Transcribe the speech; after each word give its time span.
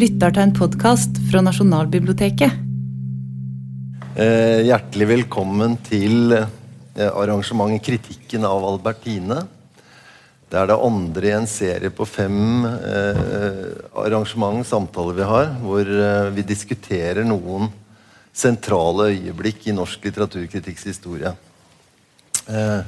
lytter 0.00 0.32
til 0.32 0.46
en 0.46 0.52
podkast 0.56 1.18
fra 1.28 1.42
Nasjonalbiblioteket. 1.44 2.60
Eh, 4.16 4.60
hjertelig 4.64 5.08
velkommen 5.10 5.76
til 5.84 6.32
eh, 6.36 7.10
arrangementet 7.10 7.84
'Kritikken 7.84 8.46
av 8.48 8.64
Albertine'. 8.64 9.42
Det 10.50 10.58
er 10.58 10.70
det 10.70 10.78
andre 10.86 11.28
i 11.28 11.34
en 11.36 11.46
serie 11.46 11.90
på 11.92 12.06
fem 12.08 12.64
eh, 12.64 13.66
arrangement, 13.92 14.64
samtaler 14.66 15.20
vi 15.20 15.28
har, 15.28 15.52
hvor 15.60 15.84
eh, 15.84 16.32
vi 16.32 16.48
diskuterer 16.48 17.26
noen 17.26 17.68
sentrale 18.32 19.12
øyeblikk 19.12 19.68
i 19.68 19.76
norsk 19.76 20.08
litteraturkritikks 20.08 20.88
historie. 20.90 21.34
Eh, 22.48 22.80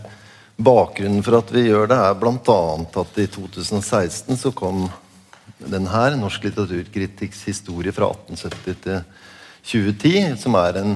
bakgrunnen 0.57 1.23
for 1.23 1.43
at 1.43 1.53
vi 1.53 1.69
gjør 1.69 1.93
det, 1.93 2.01
er 2.09 2.19
bl.a. 2.19 2.61
at 3.05 3.21
i 3.21 3.29
2016 3.29 4.41
så 4.47 4.57
kom 4.57 4.87
den 5.71 5.87
her, 5.91 6.17
Norsk 6.19 6.45
litteraturkritikks 6.47 7.45
historie 7.49 7.93
fra 7.95 8.11
1870 8.15 8.83
til 8.85 9.03
2010, 9.63 10.37
som 10.43 10.57
er 10.59 10.79
en 10.81 10.93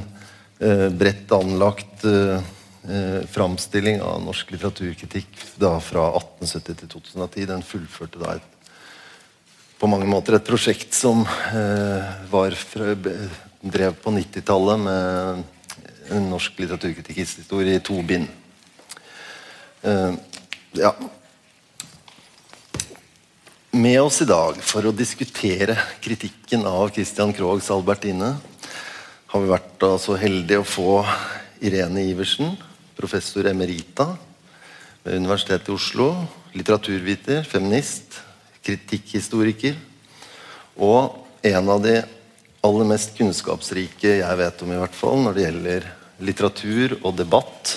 eh, 0.58 0.88
bredt 0.90 1.32
anlagt 1.36 2.04
eh, 2.08 2.42
eh, 2.88 3.22
framstilling 3.30 4.02
av 4.02 4.20
norsk 4.24 4.50
litteraturkritikk 4.54 5.42
da 5.62 5.76
fra 5.82 6.08
1870 6.18 6.80
til 6.82 6.92
2010. 6.96 7.48
Den 7.52 7.66
fullførte 7.66 8.22
da 8.22 8.36
et, 8.38 8.48
på 9.76 9.90
mange 9.90 10.08
måter 10.08 10.38
et 10.38 10.46
prosjekt 10.46 10.96
som 10.96 11.22
eh, 11.26 12.16
var 12.32 12.56
fra, 12.58 12.94
drev 13.66 14.00
på 14.02 14.14
90-tallet 14.14 14.82
med 14.82 15.44
en 16.16 16.30
norsk 16.30 16.58
litteraturkritikkhistorie 16.62 17.78
i 17.78 17.84
to 17.84 18.00
bind. 18.06 18.26
Eh, 19.86 20.12
ja. 20.82 20.94
Med 23.70 24.02
oss 24.02 24.22
i 24.22 24.24
dag 24.28 24.56
for 24.62 24.86
å 24.86 24.92
diskutere 24.94 25.74
kritikken 26.00 26.62
av 26.70 26.92
Christian 26.94 27.32
Krogs 27.34 27.66
Albertine 27.74 28.28
har 29.26 29.42
vi 29.42 29.50
vært 29.50 29.86
så 30.00 30.14
heldige 30.16 30.62
å 30.62 30.68
få 30.68 30.92
Irene 31.66 32.04
Iversen, 32.06 32.54
professor 32.96 33.48
emerita 33.50 34.06
ved 35.02 35.18
Universitetet 35.18 35.68
i 35.68 35.74
Oslo. 35.74 36.06
Litteraturviter, 36.54 37.42
feminist, 37.44 38.20
kritikkhistoriker. 38.64 39.74
Og 40.78 41.18
en 41.44 41.74
av 41.74 41.82
de 41.84 41.98
aller 42.64 42.90
mest 42.94 43.18
kunnskapsrike 43.18 44.16
jeg 44.22 44.40
vet 44.40 44.62
om, 44.62 44.72
i 44.72 44.80
hvert 44.80 44.96
fall, 44.96 45.20
når 45.26 45.36
det 45.36 45.46
gjelder 45.48 45.92
litteratur 46.22 46.98
og 47.02 47.18
debatt 47.18 47.76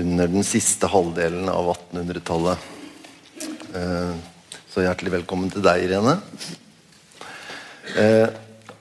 under 0.00 0.32
den 0.32 0.48
siste 0.48 0.88
halvdelen 0.90 1.52
av 1.52 1.74
1800-tallet. 1.76 2.70
Så 4.72 4.80
hjertelig 4.80 5.10
velkommen 5.12 5.50
til 5.52 5.60
deg, 5.60 5.82
Irene. 5.84 6.14
Eh, 8.00 8.30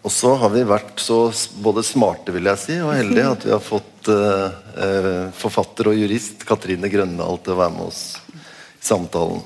og 0.07 0.13
så 0.15 0.29
har 0.39 0.53
vi 0.53 0.61
vært 0.63 1.01
så 1.03 1.25
både 1.59 1.83
smarte 1.83 2.31
vil 2.31 2.47
jeg 2.47 2.61
si, 2.61 2.77
og 2.79 2.93
heldige 2.95 3.33
at 3.33 3.43
vi 3.43 3.51
har 3.51 3.65
fått 3.65 4.07
eh, 4.13 4.55
eh, 4.85 5.17
forfatter 5.35 5.89
og 5.91 5.99
jurist 5.99 6.45
Katrine 6.47 6.87
Grøndal 6.93 7.41
til 7.43 7.57
å 7.57 7.59
være 7.59 7.75
med 7.75 7.89
oss 7.89 8.05
i 8.31 8.87
samtalen. 8.87 9.43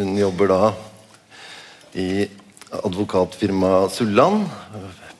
Hun 0.00 0.18
jobber 0.18 0.50
da 0.50 0.60
i 2.02 2.26
advokatfirmaet 2.80 3.94
Sulland. 3.94 4.50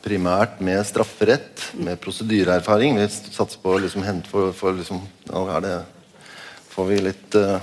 Primært 0.03 0.59
med 0.59 0.83
strafferett, 0.91 1.69
med 1.79 2.03
prosedyreerfaring. 2.03 2.99
Vi 2.99 3.07
satser 3.15 3.63
på 3.63 3.77
å 3.77 3.79
liksom 3.87 4.03
hente 4.11 4.27
for, 4.27 4.51
for 4.59 4.75
liksom, 4.75 5.07
Nå 5.31 5.47
er 5.55 5.67
det, 5.71 5.81
får 6.75 6.91
vi 6.91 7.03
litt 7.13 7.39
uh, 7.39 7.61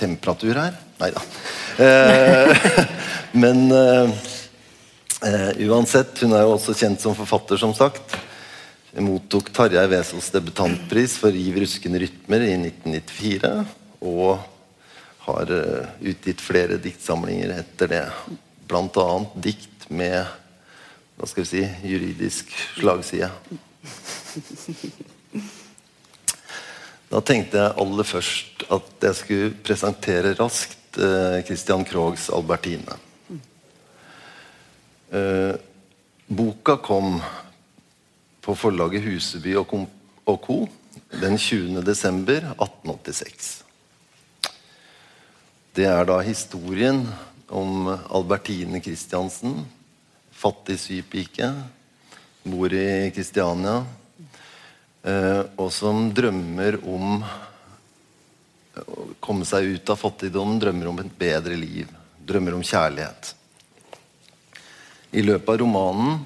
temperatur 0.00 0.56
her. 0.64 0.80
Nei 0.98 1.12
da. 1.12 1.22
Eh, 1.78 2.56
men 3.32 3.72
eh, 3.72 4.10
eh, 5.22 5.68
uansett, 5.68 6.18
hun 6.22 6.34
er 6.34 6.42
jo 6.42 6.56
også 6.56 6.74
kjent 6.74 7.02
som 7.02 7.14
forfatter, 7.14 7.60
som 7.60 7.74
sagt. 7.76 8.16
Mottok 8.98 9.52
Tarjei 9.54 9.84
Wesels 9.92 10.32
debutantpris 10.34 11.14
for 11.20 11.30
Riv 11.30 11.60
ruskende 11.62 12.00
rytmer 12.02 12.42
i 12.48 12.54
1994. 12.56 13.52
Og 14.08 14.40
har 15.28 15.50
utgitt 16.00 16.40
flere 16.40 16.78
diktsamlinger 16.82 17.52
etter 17.60 17.90
det. 17.92 18.04
Annet 18.68 19.34
dikt 19.44 19.86
med 19.92 20.24
hva 21.18 21.26
skal 21.28 21.44
vi 21.44 21.50
si, 21.50 21.62
juridisk 21.90 22.50
slagside. 22.78 23.28
Da 27.08 27.22
tenkte 27.24 27.60
jeg 27.60 27.76
aller 27.84 28.08
først 28.08 28.66
at 28.72 29.06
jeg 29.08 29.18
skulle 29.20 29.52
presentere 29.66 30.34
raskt 30.38 30.77
Christian 31.46 31.84
Krogs 31.84 32.30
'Albertine'. 32.30 32.98
Eh, 35.10 35.54
boka 36.26 36.76
kom 36.76 37.20
på 38.40 38.54
forlaget 38.54 39.02
Huseby 39.02 39.54
og, 39.56 39.70
Co. 40.44 40.68
den 41.20 41.38
20. 41.38 41.80
desember 41.82 42.50
1886. 42.58 43.64
Det 45.72 45.86
er 45.88 46.04
da 46.04 46.18
historien 46.20 47.06
om 47.48 47.88
Albertine 47.88 48.80
Christiansen, 48.84 49.62
fattig 50.32 50.76
sypike, 50.80 51.48
bor 52.44 52.72
i 52.72 53.08
Kristiania, 53.14 53.78
eh, 55.04 55.42
og 55.56 55.72
som 55.72 56.10
drømmer 56.12 56.80
om 56.84 57.22
komme 59.20 59.46
seg 59.48 59.74
ut 59.74 59.90
av 59.92 60.00
fattigdom, 60.00 60.58
drømmer 60.60 60.90
om 60.90 61.00
et 61.02 61.12
bedre 61.18 61.56
liv, 61.58 61.90
drømmer 62.26 62.56
om 62.56 62.64
kjærlighet. 62.64 63.34
I 65.16 65.24
løpet 65.24 65.48
av 65.48 65.60
romanen 65.62 66.18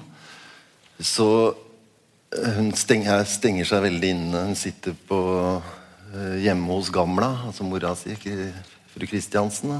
så 0.99 1.29
eh, 2.35 2.51
Hun 2.57 2.73
stenger, 2.75 3.23
stenger 3.27 3.67
seg 3.67 3.85
veldig 3.85 4.09
inne. 4.15 4.43
Hun 4.49 4.59
sitter 4.59 4.95
på, 5.07 5.19
eh, 6.11 6.35
hjemme 6.43 6.75
hos 6.75 6.91
Gamla, 6.93 7.31
altså 7.47 7.65
mora 7.67 7.93
si, 7.99 8.15
fru 8.93 9.07
Kristiansen, 9.07 9.79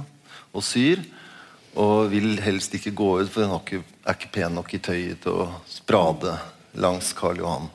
og 0.53 0.65
syr. 0.65 1.03
Og 1.79 2.11
vil 2.11 2.37
helst 2.43 2.75
ikke 2.77 2.93
gå 2.95 3.09
ut, 3.23 3.31
for 3.33 3.49
hun 3.49 3.59
ikke, 3.59 3.83
er 4.05 4.17
ikke 4.17 4.33
pen 4.35 4.59
nok 4.59 4.75
i 4.75 4.81
tøyet 4.83 5.23
til 5.23 5.39
å 5.43 5.47
sprade 5.67 6.35
langs 6.79 7.11
Karl 7.17 7.41
Johan. 7.41 7.71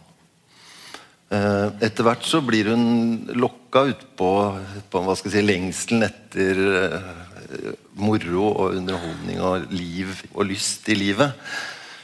Eh, 1.29 1.67
etter 1.85 2.07
hvert 2.07 2.25
så 2.25 2.41
blir 2.41 2.71
hun 2.73 3.27
lokka 3.69 3.85
utpå 3.85 4.59
på, 4.91 5.17
si, 5.17 5.43
lengselen 5.43 6.07
etter 6.07 6.57
uh, 6.89 7.75
moro 8.01 8.49
og 8.49 8.77
underholdning 8.79 9.41
og 9.45 9.69
liv 9.71 10.09
og 10.33 10.49
lyst 10.49 10.89
i 10.89 10.97
livet. 10.97 11.33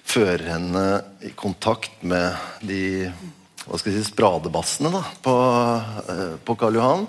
Fører 0.04 0.44
henne 0.52 1.02
i 1.24 1.32
kontakt 1.32 2.02
med 2.02 2.36
de 2.60 3.08
hva 3.64 3.78
skal 3.80 3.94
jeg 3.94 4.04
si, 4.04 4.10
spradebassene 4.12 4.92
da, 4.92 5.02
på, 5.24 5.34
uh, 6.04 6.36
på 6.44 6.54
Karl 6.60 6.76
Johan. 6.76 7.06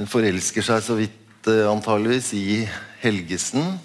Hun 0.00 0.10
forelsker 0.10 0.66
seg 0.66 0.82
så 0.82 0.98
vidt 0.98 1.46
uh, 1.46 1.70
antageligvis 1.70 2.34
i 2.34 2.64
Helgesen. 3.04 3.76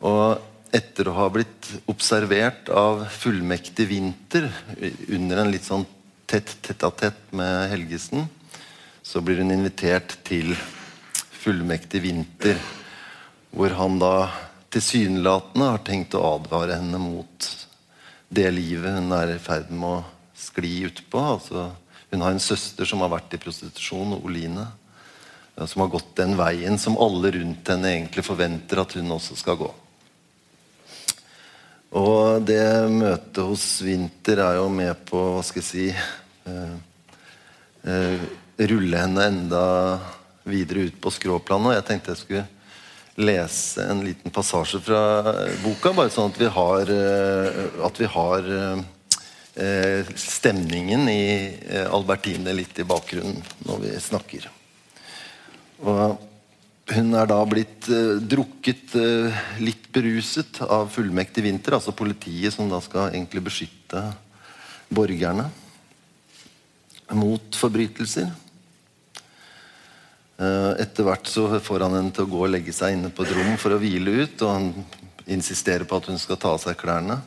Og 0.00 0.40
etter 0.72 1.10
å 1.10 1.18
ha 1.18 1.28
blitt 1.28 1.74
observert 1.92 2.72
av 2.72 3.04
fullmektig 3.20 3.84
Vinter 3.90 4.48
under 5.12 5.42
en 5.42 5.52
litt 5.52 5.68
sånn 5.68 5.84
tett 6.24 6.56
tett 6.64 6.86
a 6.86 6.88
tett 6.96 7.26
med 7.36 7.68
Helgesen, 7.68 8.24
så 9.02 9.20
blir 9.20 9.42
hun 9.42 9.50
invitert 9.54 10.16
til 10.26 10.54
fullmektig 11.42 12.02
vinter, 12.04 12.58
hvor 13.52 13.74
han 13.76 13.98
da 14.00 14.14
tilsynelatende 14.72 15.70
har 15.74 15.82
tenkt 15.84 16.14
å 16.16 16.24
advare 16.36 16.78
henne 16.78 17.00
mot 17.02 17.48
det 18.32 18.48
livet 18.54 18.96
hun 18.96 19.12
er 19.16 19.34
i 19.34 19.40
ferd 19.42 19.72
med 19.74 19.88
å 19.98 20.04
skli 20.38 20.86
utpå. 20.88 21.20
Altså, 21.34 21.66
hun 22.12 22.24
har 22.24 22.32
en 22.32 22.42
søster 22.42 22.88
som 22.88 23.02
har 23.04 23.12
vært 23.12 23.34
i 23.36 23.42
prostitusjon, 23.42 24.16
Oline, 24.22 24.66
som 25.58 25.84
har 25.84 25.92
gått 25.92 26.14
den 26.16 26.36
veien 26.38 26.78
som 26.80 26.96
alle 27.00 27.34
rundt 27.34 27.68
henne 27.68 27.90
egentlig 27.92 28.24
forventer 28.24 28.80
at 28.80 28.96
hun 28.96 29.12
også 29.18 29.36
skal 29.36 29.58
gå. 29.60 29.68
Og 32.00 32.46
det 32.48 32.88
møtet 32.88 33.42
hos 33.44 33.66
Winter 33.84 34.40
er 34.40 34.56
jo 34.62 34.70
med 34.72 34.96
på 35.10 35.20
hva 35.34 35.42
skal 35.44 35.60
jeg 35.60 35.68
si 35.68 35.88
eh, 35.92 36.76
eh, 37.84 38.24
rulle 38.58 39.04
henne 39.04 39.28
enda 39.30 39.64
videre 40.48 40.88
ut 40.88 40.98
på 41.00 41.12
skråplanet. 41.14 41.76
Jeg 41.78 41.86
tenkte 41.88 42.12
jeg 42.12 42.22
skulle 42.22 42.48
lese 43.20 43.84
en 43.84 44.00
liten 44.04 44.32
passasje 44.32 44.80
fra 44.82 45.02
boka, 45.62 45.92
bare 45.92 46.12
sånn 46.12 46.32
at 46.32 46.40
vi 46.40 46.48
har, 46.54 46.90
eh, 46.90 47.62
at 47.84 48.00
vi 48.00 48.08
har 48.08 48.50
eh, 49.54 50.10
stemningen 50.16 51.08
i 51.12 51.22
eh, 51.68 51.88
Albertine 51.92 52.54
litt 52.56 52.78
i 52.80 52.88
bakgrunnen 52.88 53.40
når 53.68 53.82
vi 53.84 53.96
snakker. 54.00 54.48
Og 55.82 56.20
hun 56.92 57.14
er 57.14 57.28
da 57.30 57.38
blitt 57.48 57.88
eh, 57.92 58.18
drukket 58.18 58.96
eh, 58.98 59.42
litt 59.62 59.90
beruset 59.94 60.62
av 60.64 60.88
fullmektig 60.92 61.44
vinter, 61.44 61.76
altså 61.76 61.94
politiet 61.96 62.54
som 62.54 62.70
da 62.70 62.80
skal 62.82 63.12
egentlig 63.12 63.44
beskytte 63.46 64.06
borgerne 64.92 65.50
mot 67.12 67.60
forbrytelser. 67.60 68.30
Uh, 70.42 70.72
etter 70.82 71.06
hvert 71.06 71.28
så 71.30 71.46
får 71.62 71.84
han 71.86 71.94
henne 71.94 72.10
til 72.14 72.26
å 72.26 72.32
gå 72.32 72.40
og 72.42 72.50
legge 72.50 72.72
seg 72.74 72.96
inne 72.96 73.12
på 73.14 73.22
et 73.22 73.34
rom 73.36 73.54
for 73.60 73.76
å 73.76 73.78
hvile 73.78 74.24
ut. 74.24 74.42
og 74.42 74.50
Han 74.50 74.72
insisterer 75.30 75.84
på 75.86 75.98
at 76.00 76.08
hun 76.10 76.18
skal 76.18 76.40
ta 76.40 76.54
av 76.56 76.60
seg 76.62 76.78
klærne. 76.80 77.20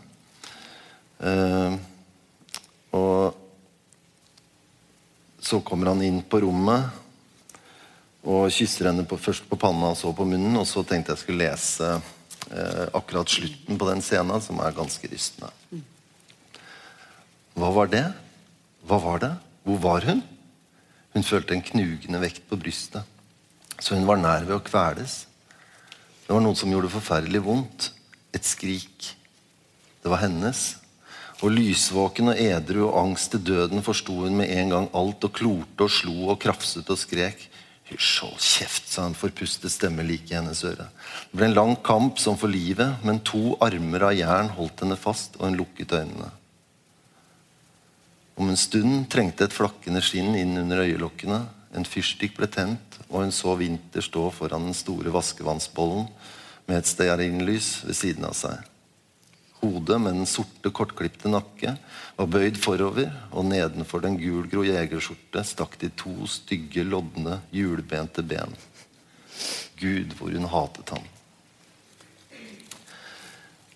Eh, 1.19 1.75
og 2.95 3.35
så 5.39 5.61
kommer 5.63 5.93
han 5.93 6.03
inn 6.03 6.21
på 6.27 6.41
rommet 6.43 7.01
og 8.25 8.49
kysser 8.53 8.89
henne 8.89 9.05
på, 9.07 9.19
først 9.21 9.45
på 9.47 9.59
panna 9.61 9.93
og 9.93 9.99
så 9.99 10.11
på 10.15 10.27
munnen. 10.27 10.57
Og 10.59 10.67
så 10.69 10.83
tenkte 10.87 11.13
jeg 11.13 11.23
skulle 11.23 11.45
lese 11.45 11.91
eh, 11.95 12.85
akkurat 12.97 13.31
slutten 13.31 13.79
på 13.79 13.89
den 13.91 14.03
scenen, 14.05 14.43
som 14.43 14.59
er 14.63 14.75
ganske 14.75 15.11
rystende. 15.11 15.51
Hva 17.55 17.71
var 17.71 17.91
det? 17.91 18.05
Hva 18.85 18.99
var 19.01 19.21
det? 19.23 19.35
Hvor 19.65 19.83
var 19.85 20.09
hun? 20.09 20.23
Hun 21.15 21.23
følte 21.23 21.55
en 21.55 21.63
knugende 21.63 22.19
vekt 22.19 22.43
på 22.49 22.57
brystet, 22.59 23.05
så 23.79 23.95
hun 23.95 24.07
var 24.07 24.19
nær 24.19 24.43
ved 24.43 24.57
å 24.57 24.63
kveles. 24.63 25.23
Det 26.25 26.33
var 26.33 26.43
noe 26.43 26.57
som 26.59 26.71
gjorde 26.73 26.91
forferdelig 26.91 27.39
vondt. 27.45 27.91
Et 28.35 28.43
skrik. 28.43 29.13
Det 30.03 30.11
var 30.11 30.25
hennes. 30.25 30.63
Og 31.39 31.53
lysvåken 31.55 32.33
og 32.33 32.39
edru 32.39 32.81
og 32.89 32.97
angst 32.99 33.31
til 33.31 33.43
døden 33.47 33.83
forsto 33.85 34.25
hun 34.25 34.35
med 34.39 34.51
en 34.51 34.73
gang 34.73 34.87
alt, 34.91 35.23
og 35.23 35.35
klorte 35.35 35.87
og 35.87 35.93
slo 35.93 36.31
og 36.33 36.39
krafset 36.43 36.91
og 36.91 36.99
skrek. 36.99 37.47
Hysj, 37.85 38.13
hold 38.25 38.39
kjeft, 38.41 38.87
sa 38.89 39.05
en 39.05 39.15
forpustet 39.15 39.71
stemme 39.71 40.03
like 40.03 40.33
i 40.33 40.35
hennes 40.35 40.63
øre. 40.65 40.87
Det 41.29 41.37
ble 41.37 41.51
en 41.51 41.55
lang 41.55 41.75
kamp 41.85 42.19
som 42.19 42.35
for 42.39 42.51
livet, 42.51 42.97
men 43.05 43.21
to 43.23 43.53
armer 43.63 44.09
av 44.09 44.15
jern 44.17 44.49
holdt 44.57 44.83
henne 44.83 44.97
fast, 44.99 45.37
og 45.37 45.47
hun 45.47 45.59
lukket 45.61 45.93
øynene. 45.93 46.31
Om 48.35 48.51
en 48.51 48.59
stund 48.59 49.05
trengte 49.11 49.47
et 49.47 49.55
flakkende 49.55 50.01
skinn 50.03 50.35
inn 50.35 50.57
under 50.59 50.83
øyelokkene. 50.83 51.39
En 51.75 51.87
fyrstikk 51.87 52.35
ble 52.37 52.49
tent, 52.51 52.99
og 53.07 53.23
hun 53.23 53.33
så 53.35 53.55
Vinter 53.59 54.03
stå 54.03 54.27
foran 54.35 54.69
den 54.69 54.77
store 54.77 55.11
vaskevannsbollen 55.15 56.09
med 56.67 56.79
et 56.79 56.89
stearinlys 56.89 57.69
ved 57.87 57.95
siden 57.95 58.27
av 58.27 58.35
seg. 58.37 58.59
Hodet 59.61 59.97
med 60.01 60.17
den 60.19 60.27
sorte, 60.29 60.69
kortklipte 60.69 61.31
nakke 61.31 61.75
var 62.17 62.29
bøyd 62.29 62.59
forover, 62.61 63.09
og 63.31 63.47
nedenfor 63.49 64.03
den 64.03 64.19
gulgrå 64.19 64.65
jegerskjorte 64.67 65.43
stakk 65.47 65.79
de 65.81 65.89
to 65.97 66.27
stygge, 66.29 66.83
lodne, 66.85 67.39
hjulbente 67.55 68.23
ben. 68.25 68.51
Gud, 69.79 70.13
hvor 70.19 70.35
hun 70.35 70.49
hatet 70.51 70.91
ham. 70.95 71.07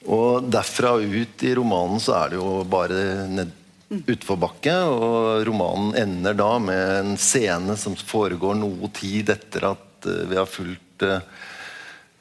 Og 0.10 0.46
derfra 0.52 0.94
ut 1.00 1.44
i 1.44 1.56
romanen 1.58 2.00
så 2.04 2.16
er 2.22 2.32
det 2.32 2.40
jo 2.40 2.52
bare 2.70 3.28
ned, 3.28 3.52
utforbakke. 3.90 4.74
Og 4.90 5.46
romanen 5.48 5.96
ender 5.98 6.38
da 6.38 6.52
med 6.62 6.96
en 7.00 7.14
scene 7.20 7.78
som 7.80 7.98
foregår 7.98 8.58
noe 8.60 8.92
tid 8.96 9.32
etter 9.34 9.72
at 9.72 10.10
uh, 10.10 10.26
vi 10.30 10.40
har 10.40 10.50
fulgt 10.50 11.06
uh, 11.08 11.22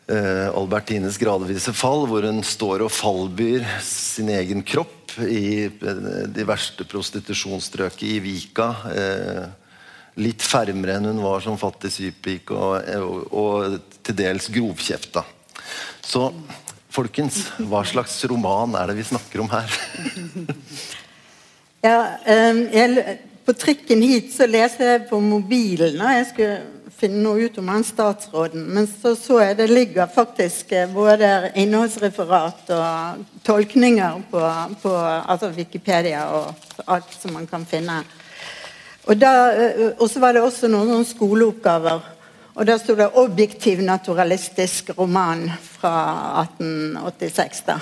Albertines 0.09 1.19
gradvise 1.20 1.75
fall, 1.76 2.06
hvor 2.09 2.25
hun 2.25 2.41
står 2.47 2.87
og 2.87 2.94
fallbyr 2.97 3.67
sin 3.85 4.31
egen 4.32 4.62
kropp 4.65 5.19
i 5.20 5.69
de 5.69 6.47
verste 6.49 6.87
prostitusjonsstrøket 6.88 8.06
i 8.06 8.15
Vika. 8.25 8.70
litt 10.17 10.41
fermere 10.41 10.97
enn 10.97 11.11
hun 11.11 11.20
var 11.20 11.44
som 11.44 11.59
fattig 11.61 11.91
sypik 11.93 12.55
og, 12.56 12.88
og, 13.03 13.35
og 13.37 14.00
til 14.00 14.17
dels 14.17 14.49
grovkjefta. 14.55 15.26
Så 16.00 16.31
folkens, 16.88 17.43
hva 17.69 17.85
slags 17.85 18.17
roman 18.31 18.79
er 18.81 18.88
det 18.88 18.97
vi 19.03 19.11
snakker 19.12 19.44
om 19.44 19.53
her? 19.53 19.76
Ja, 21.81 22.19
jeg, 22.27 23.19
På 23.47 23.53
trikken 23.55 24.03
hit 24.03 24.33
så 24.35 24.49
leste 24.51 24.85
jeg 24.85 25.07
på 25.09 25.21
mobilen 25.23 26.01
og 26.03 26.11
jeg 26.17 26.27
skulle 26.33 26.57
finne 26.99 27.21
noe 27.23 27.47
ut 27.47 27.59
om 27.61 27.69
han 27.71 27.85
statsråden. 27.87 28.65
Men 28.75 28.89
så 28.91 29.15
så 29.17 29.39
jeg 29.45 29.57
det 29.61 29.69
ligger 29.71 30.11
faktisk 30.11 30.73
eh, 30.75 30.91
både 30.91 31.53
innholdsreferat 31.55 32.73
og 32.75 33.23
tolkninger 33.47 34.19
på, 34.33 34.43
på 34.83 34.95
altså 34.99 35.53
Wikipedia 35.55 36.25
og 36.35 36.83
alt 36.91 37.15
som 37.15 37.37
man 37.39 37.47
kan 37.47 37.67
finne. 37.69 38.01
Og, 39.07 39.15
da, 39.15 39.33
eh, 39.55 39.85
og 39.95 40.11
så 40.11 40.21
var 40.21 40.35
det 40.35 40.43
også 40.43 40.69
noen 40.73 41.07
skoleoppgaver. 41.07 42.03
Og 42.59 42.67
der 42.67 42.83
sto 42.83 42.99
det 42.99 43.13
'objektiv 43.15 43.81
naturalistisk 43.81 44.91
roman' 44.99 45.53
fra 45.63 45.95
1886. 46.43 47.63
da. 47.67 47.79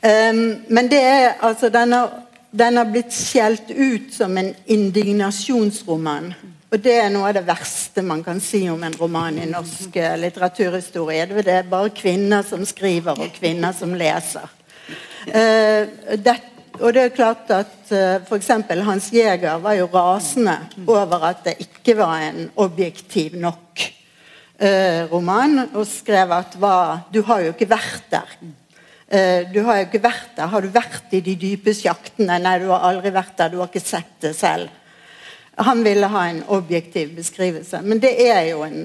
Um, 0.00 0.62
men 0.68 0.88
det 0.88 1.02
er 1.02 1.32
altså 1.42 1.68
denne 1.68 2.06
den 2.50 2.76
har 2.76 2.88
blitt 2.90 3.12
skjelt 3.14 3.70
ut 3.70 4.14
som 4.14 4.38
en 4.38 4.54
indignasjonsroman. 4.66 6.32
Og 6.70 6.78
det 6.82 6.96
er 7.00 7.10
noe 7.10 7.30
av 7.30 7.34
det 7.34 7.46
verste 7.48 8.02
man 8.06 8.22
kan 8.22 8.38
si 8.42 8.62
om 8.70 8.82
en 8.86 8.94
roman 8.98 9.38
i 9.42 9.48
norsk 9.50 9.96
eh, 9.98 10.16
litteraturhistorie. 10.22 11.26
Det 11.30 11.54
er 11.54 11.70
bare 11.70 11.90
kvinner 11.94 12.46
som 12.46 12.62
skriver, 12.66 13.18
og 13.18 13.34
kvinner 13.34 13.74
som 13.74 13.94
leser. 13.98 14.46
Uh, 15.20 16.14
det, 16.16 16.36
og 16.80 16.94
det 16.96 17.02
er 17.02 17.12
klart 17.14 17.50
at 17.52 17.90
uh, 17.92 18.22
f.eks. 18.24 18.48
Hans 18.86 19.10
Jæger 19.12 19.58
var 19.60 19.74
jo 19.76 19.90
rasende 19.92 20.54
over 20.86 21.26
at 21.28 21.42
det 21.44 21.58
ikke 21.66 21.98
var 21.98 22.22
en 22.24 22.48
objektiv 22.56 23.36
nok 23.38 23.84
uh, 24.62 25.10
roman, 25.12 25.66
og 25.74 25.84
skrev 25.90 26.32
at 26.38 26.56
hva, 26.58 26.74
du 27.12 27.20
har 27.26 27.44
jo 27.44 27.52
ikke 27.52 27.68
vært 27.74 28.08
der. 28.14 28.32
Eh, 29.10 29.52
du 29.52 29.60
har 29.66 29.80
jo 29.80 29.86
ikke 29.88 30.04
vært 30.04 30.36
der. 30.36 30.50
Har 30.52 30.62
du 30.62 30.70
vært 30.70 31.14
i 31.18 31.22
de 31.26 31.34
dype 31.34 31.74
sjaktene? 31.74 32.36
Nei, 32.38 32.58
du 32.62 32.68
har 32.70 32.84
aldri 32.92 33.10
vært 33.10 33.34
der. 33.40 33.50
Du 33.50 33.58
har 33.58 33.66
ikke 33.66 33.82
sett 33.82 34.20
det 34.22 34.36
selv. 34.38 34.70
Han 35.58 35.82
ville 35.84 36.06
ha 36.06 36.22
en 36.30 36.44
objektiv 36.54 37.16
beskrivelse. 37.16 37.80
Men 37.82 37.98
det 37.98 38.12
er 38.22 38.44
jo 38.52 38.62
en 38.62 38.84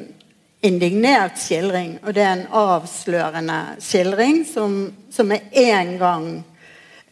indignert 0.65 1.37
skildring, 1.37 1.99
og 2.01 2.15
det 2.17 2.23
er 2.25 2.31
en 2.39 2.47
avslørende 2.57 3.59
skildring 3.85 4.41
som, 4.49 4.79
som 5.13 5.29
med 5.29 5.53
en 5.61 5.91
gang 5.99 6.25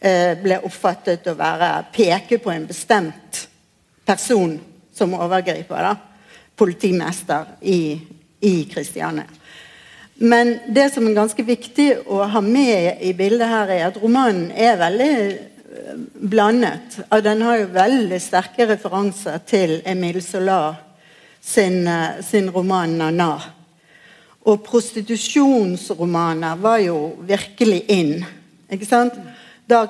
eh, 0.00 0.34
ble 0.42 0.58
oppfattet 0.66 1.30
å 1.30 1.36
være 1.38 1.70
peke 1.94 2.40
på 2.42 2.50
en 2.50 2.66
bestemt 2.66 3.44
person 4.04 4.56
som 4.90 5.14
overgriper. 5.14 5.86
da, 5.86 5.94
Politimester 6.58 7.54
i, 7.62 7.94
i 8.42 8.54
Kristiania. 8.74 9.30
Men 10.24 10.54
det 10.72 10.86
som 10.94 11.04
er 11.04 11.18
ganske 11.18 11.44
viktig 11.44 11.88
å 12.08 12.22
ha 12.32 12.40
med 12.40 13.02
i 13.04 13.12
bildet 13.16 13.48
her, 13.50 13.68
er 13.68 13.82
at 13.90 13.98
romanen 14.00 14.46
er 14.56 14.78
veldig 14.80 15.16
eh, 15.36 15.98
blandet. 16.32 16.96
Den 17.26 17.42
har 17.44 17.58
jo 17.60 17.66
veldig 17.74 18.20
sterke 18.22 18.64
referanser 18.70 19.42
til 19.44 19.82
Emil 19.84 20.22
Solar 20.24 20.78
sin, 21.44 21.86
eh, 21.86 22.22
sin 22.24 22.48
roman 22.50 22.96
'Nana'. 22.96 23.40
Og 24.48 24.64
prostitusjonsromaner 24.64 26.56
var 26.56 26.78
jo 26.78 27.16
virkelig 27.20 27.84
in. 27.88 28.24
Ikke 28.72 28.86
sant? 28.86 29.12
Da, 29.68 29.86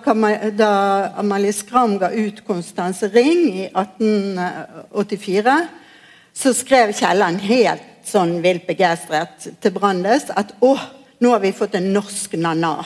da 0.58 1.12
Amalie 1.16 1.52
Skram 1.52 1.98
ga 1.98 2.10
ut 2.10 2.44
'Konstanse 2.46 3.06
Ring' 3.14 3.54
i 3.54 3.68
1884, 3.70 5.68
så 6.34 6.52
skrev 6.52 6.92
Kielland 6.92 7.38
helt 7.40 7.93
sånn 8.08 8.38
vilt 8.44 8.66
begeistret 8.66 9.48
til 9.60 9.72
Brandes 9.74 10.28
at 10.34 10.52
å, 10.64 10.74
nå 11.18 11.32
har 11.32 11.42
vi 11.42 11.54
fått 11.56 11.76
en 11.78 11.92
norsk 11.94 12.36
Nana. 12.40 12.76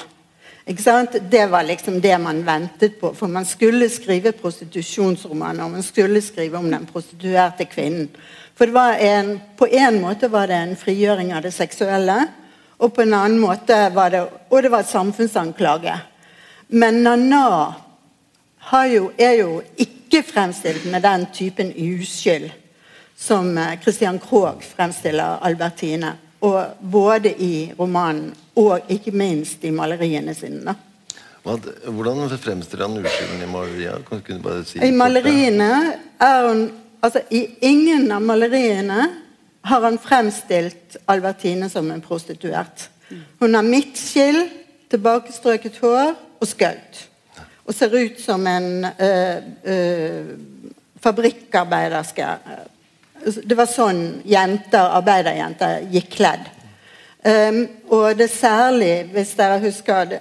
Det 0.69 1.47
var 1.49 1.65
liksom 1.65 2.01
det 2.01 2.19
man 2.19 2.43
ventet 2.45 3.01
på. 3.01 3.15
For 3.17 3.29
man 3.29 3.47
skulle 3.49 3.89
skrive 3.89 4.35
prostitusjonsromaner. 4.37 5.65
og 5.65 5.71
Man 5.71 5.83
skulle 5.83 6.21
skrive 6.21 6.59
om 6.59 6.71
den 6.71 6.85
prostituerte 6.87 7.65
kvinnen. 7.65 8.11
For 8.55 8.67
en, 8.77 9.41
På 9.57 9.67
en 9.67 10.01
måte 10.01 10.29
var 10.29 10.47
det 10.47 10.55
en 10.55 10.77
frigjøring 10.77 11.33
av 11.33 11.43
det 11.43 11.55
seksuelle. 11.55 12.29
Og 12.79 12.95
på 12.95 13.03
en 13.03 13.15
annen 13.15 13.39
måte 13.39 13.91
var 13.95 14.11
det 14.11 14.29
Og 14.51 14.63
det 14.63 14.71
var 14.71 14.83
samfunnsanklage. 14.83 16.01
Men 16.69 17.03
Nana 17.03 17.75
jo, 18.93 19.11
er 19.19 19.33
jo 19.41 19.63
ikke 19.77 20.23
fremstilt 20.23 20.85
med 20.85 21.03
den 21.03 21.27
typen 21.33 21.73
uskyld 21.73 22.51
som 23.19 23.59
eh, 23.59 23.81
Christian 23.83 24.19
Krogh 24.19 24.63
fremstiller 24.77 25.39
Albertine. 25.43 26.13
Og 26.41 26.65
både 26.81 27.33
i 27.43 27.73
romanen 27.79 28.31
og 28.55 28.87
ikke 28.89 29.11
minst 29.11 29.65
i 29.67 29.73
maleriene 29.75 30.35
sine. 30.39 30.75
Hvordan 31.43 32.29
fremstiller 32.39 32.87
han 32.87 33.01
uskylden 33.03 33.43
i 33.43 33.49
maleriene? 33.51 34.65
Si 34.67 34.79
I 34.79 34.93
maleriene 34.95 35.71
er 36.21 36.47
hun 36.47 36.63
altså 37.01 37.23
I 37.31 37.45
ingen 37.67 38.11
av 38.13 38.23
maleriene 38.23 39.09
har 39.69 39.83
han 39.83 39.99
fremstilt 39.99 40.97
Albertine 41.11 41.69
som 41.71 41.91
en 41.91 42.03
prostituert. 42.03 42.89
Hun 43.41 43.55
har 43.55 43.67
midtskill, 43.67 44.45
tilbakestrøket 44.91 45.79
hår 45.83 46.15
og 46.41 46.49
skaut. 46.49 47.05
Og 47.67 47.75
ser 47.75 47.93
ut 47.93 48.21
som 48.21 48.47
en 48.47 48.85
øh, 48.85 49.37
øh, 49.65 50.31
fabrikkarbeiderske 51.03 52.29
det 53.25 53.57
var 53.59 53.69
sånn 53.71 54.23
jenter, 54.29 54.95
arbeiderjenter 54.99 55.89
gikk 55.93 56.15
kledd. 56.19 56.47
Um, 57.27 57.65
og 57.91 58.15
det 58.15 58.29
er 58.29 58.31
særlig, 58.31 58.93
hvis 59.11 59.33
dere 59.35 59.57
husker 59.59 60.13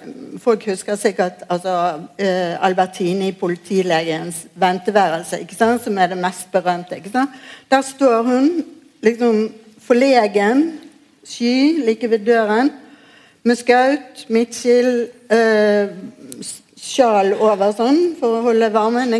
Folk 0.42 0.64
husker 0.66 0.96
sikkert 0.98 1.44
altså, 1.48 1.74
uh, 2.18 2.64
Albertine 2.66 3.28
i 3.28 3.36
politilegens 3.38 4.46
venteværelse, 4.58 5.38
som 5.56 5.98
er 5.98 6.10
det 6.10 6.18
mest 6.18 6.50
berømte. 6.52 6.98
Der 7.70 7.80
står 7.82 8.22
hun 8.22 8.64
liksom 9.02 9.52
forlegen, 9.78 10.80
sky, 11.24 11.84
like 11.86 12.10
ved 12.10 12.26
døren, 12.26 12.70
med 13.42 13.56
skaut, 13.56 14.26
midtskill, 14.28 15.08
uh, 15.30 15.94
sjal 16.78 17.32
over 17.38 17.72
sånn 17.76 18.16
for 18.18 18.38
å 18.38 18.42
holde 18.50 18.72
varmen. 18.74 19.14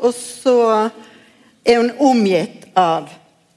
Og 0.00 0.14
så 0.16 0.88
er 1.68 1.82
hun 1.82 1.90
omgitt 2.00 2.64
av 2.78 3.10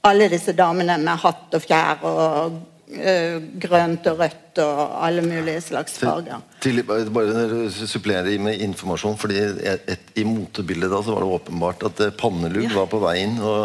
alle 0.06 0.28
disse 0.32 0.52
damene 0.56 0.98
med 1.00 1.20
hatt 1.22 1.54
og 1.54 1.62
fjær 1.62 2.02
og 2.08 2.56
uh, 2.98 3.36
grønt 3.62 4.08
og 4.10 4.18
rødt 4.20 4.60
og 4.62 4.80
alle 5.06 5.22
mulige 5.24 5.62
slags 5.64 5.96
farger. 6.02 6.42
Til, 6.62 6.82
bare 6.86 7.08
bare 7.14 7.70
supplere 7.72 8.38
med 8.42 8.60
informasjon, 8.66 9.16
fordi 9.20 9.38
et, 9.46 9.88
et, 9.94 10.04
I 10.20 10.24
motebildet 10.28 10.90
da 10.92 11.00
så 11.00 11.14
var 11.14 11.24
det 11.24 11.36
åpenbart 11.38 11.86
at 11.88 11.96
eh, 12.04 12.16
pannelugg 12.18 12.68
var 12.74 12.86
på 12.92 13.00
vei 13.04 13.16
inn. 13.22 13.38
og 13.40 13.62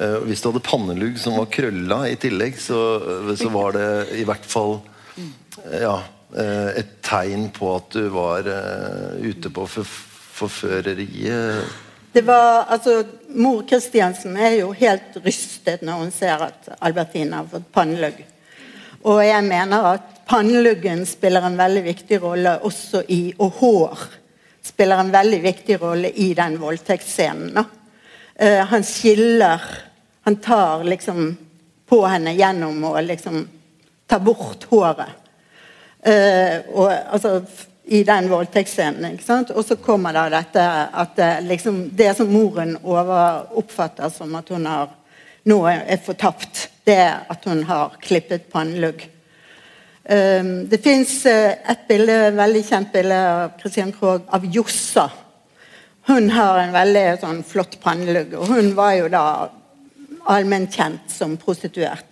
uh, 0.00 0.18
Hvis 0.26 0.42
du 0.42 0.46
hadde 0.50 0.64
pannelugg 0.66 1.20
som 1.22 1.38
var 1.38 1.52
krølla 1.54 1.98
i 2.10 2.18
tillegg, 2.20 2.58
så, 2.58 2.80
så 3.38 3.48
var 3.54 3.68
det 3.78 3.88
i 4.18 4.26
hvert 4.26 4.48
fall 4.48 4.80
ja, 5.70 5.96
et 6.34 6.96
tegn 7.06 7.46
på 7.54 7.68
at 7.76 7.94
du 7.94 8.08
var 8.10 8.42
uh, 8.48 9.14
ute 9.22 9.48
på 9.54 9.68
forføreriet. 9.70 11.62
Det 12.14 12.22
var, 12.22 12.64
altså, 12.68 13.04
Mor 13.28 13.64
Kristiansen 13.66 14.36
er 14.38 14.52
jo 14.60 14.68
helt 14.78 15.16
rystet 15.24 15.80
når 15.82 15.96
hun 15.98 16.12
ser 16.14 16.44
at 16.46 16.68
Albertine 16.78 17.40
har 17.40 17.48
fått 17.50 17.64
pannelugg. 17.74 18.20
Og 19.10 19.18
jeg 19.26 19.42
mener 19.42 19.88
at 19.88 20.20
panneluggen 20.30 21.02
spiller 21.10 21.42
en 21.42 21.58
veldig 21.58 21.82
viktig 21.88 22.20
rolle 22.22 22.52
også 22.68 23.00
i 23.10 23.18
Og 23.42 23.58
hår 23.58 24.04
spiller 24.62 25.02
en 25.02 25.10
veldig 25.10 25.40
viktig 25.42 25.80
rolle 25.82 26.12
i 26.14 26.28
den 26.38 26.54
voldtektsscenen. 26.62 27.58
Eh, 28.38 28.62
han 28.62 28.86
skiller 28.86 29.66
Han 30.24 30.36
tar 30.36 30.84
liksom 30.84 31.36
på 31.90 32.00
henne 32.06 32.38
gjennom 32.38 32.84
å 32.92 32.94
liksom 33.00 33.42
ta 34.06 34.20
bort 34.22 34.64
håret. 34.70 35.10
Uh, 36.06 36.60
og 36.72 36.88
altså 36.92 37.40
i 37.84 38.02
den 38.04 38.28
voldtektsscenen. 38.30 39.18
Og 39.54 39.64
så 39.64 39.76
kommer 39.76 40.16
da 40.16 40.28
dette 40.32 40.64
at 40.92 41.16
det, 41.16 41.30
liksom, 41.48 41.88
det 41.92 42.14
som 42.16 42.30
moren 42.32 42.76
over, 42.82 43.50
oppfatter 43.58 44.12
som 44.12 44.34
at 44.38 44.52
hun 44.54 44.66
har 44.66 44.92
nå 45.44 45.58
er 45.68 46.00
fortapt, 46.00 46.68
det 46.88 46.96
er 46.96 47.26
at 47.28 47.44
hun 47.44 47.62
har 47.68 47.98
klippet 48.00 48.46
pannelugg. 48.52 49.02
Um, 50.04 50.64
det 50.68 50.80
fins 50.84 51.12
et 51.28 51.84
bilde, 51.88 52.16
veldig 52.36 52.62
kjent 52.64 52.90
bilde 52.92 53.18
av 53.28 53.58
Christian 53.60 53.92
Krogh 53.92 54.24
av 54.36 54.44
Jossa. 54.52 55.10
Hun 56.08 56.28
har 56.32 56.60
en 56.60 56.72
veldig 56.72 57.04
sånn, 57.20 57.42
flott 57.44 57.78
pannelugg, 57.80 58.34
og 58.36 58.52
hun 58.52 58.72
var 58.76 58.96
jo 58.98 59.12
da 59.12 59.24
allment 60.32 60.72
kjent 60.72 61.12
som 61.12 61.36
prostituert. 61.40 62.08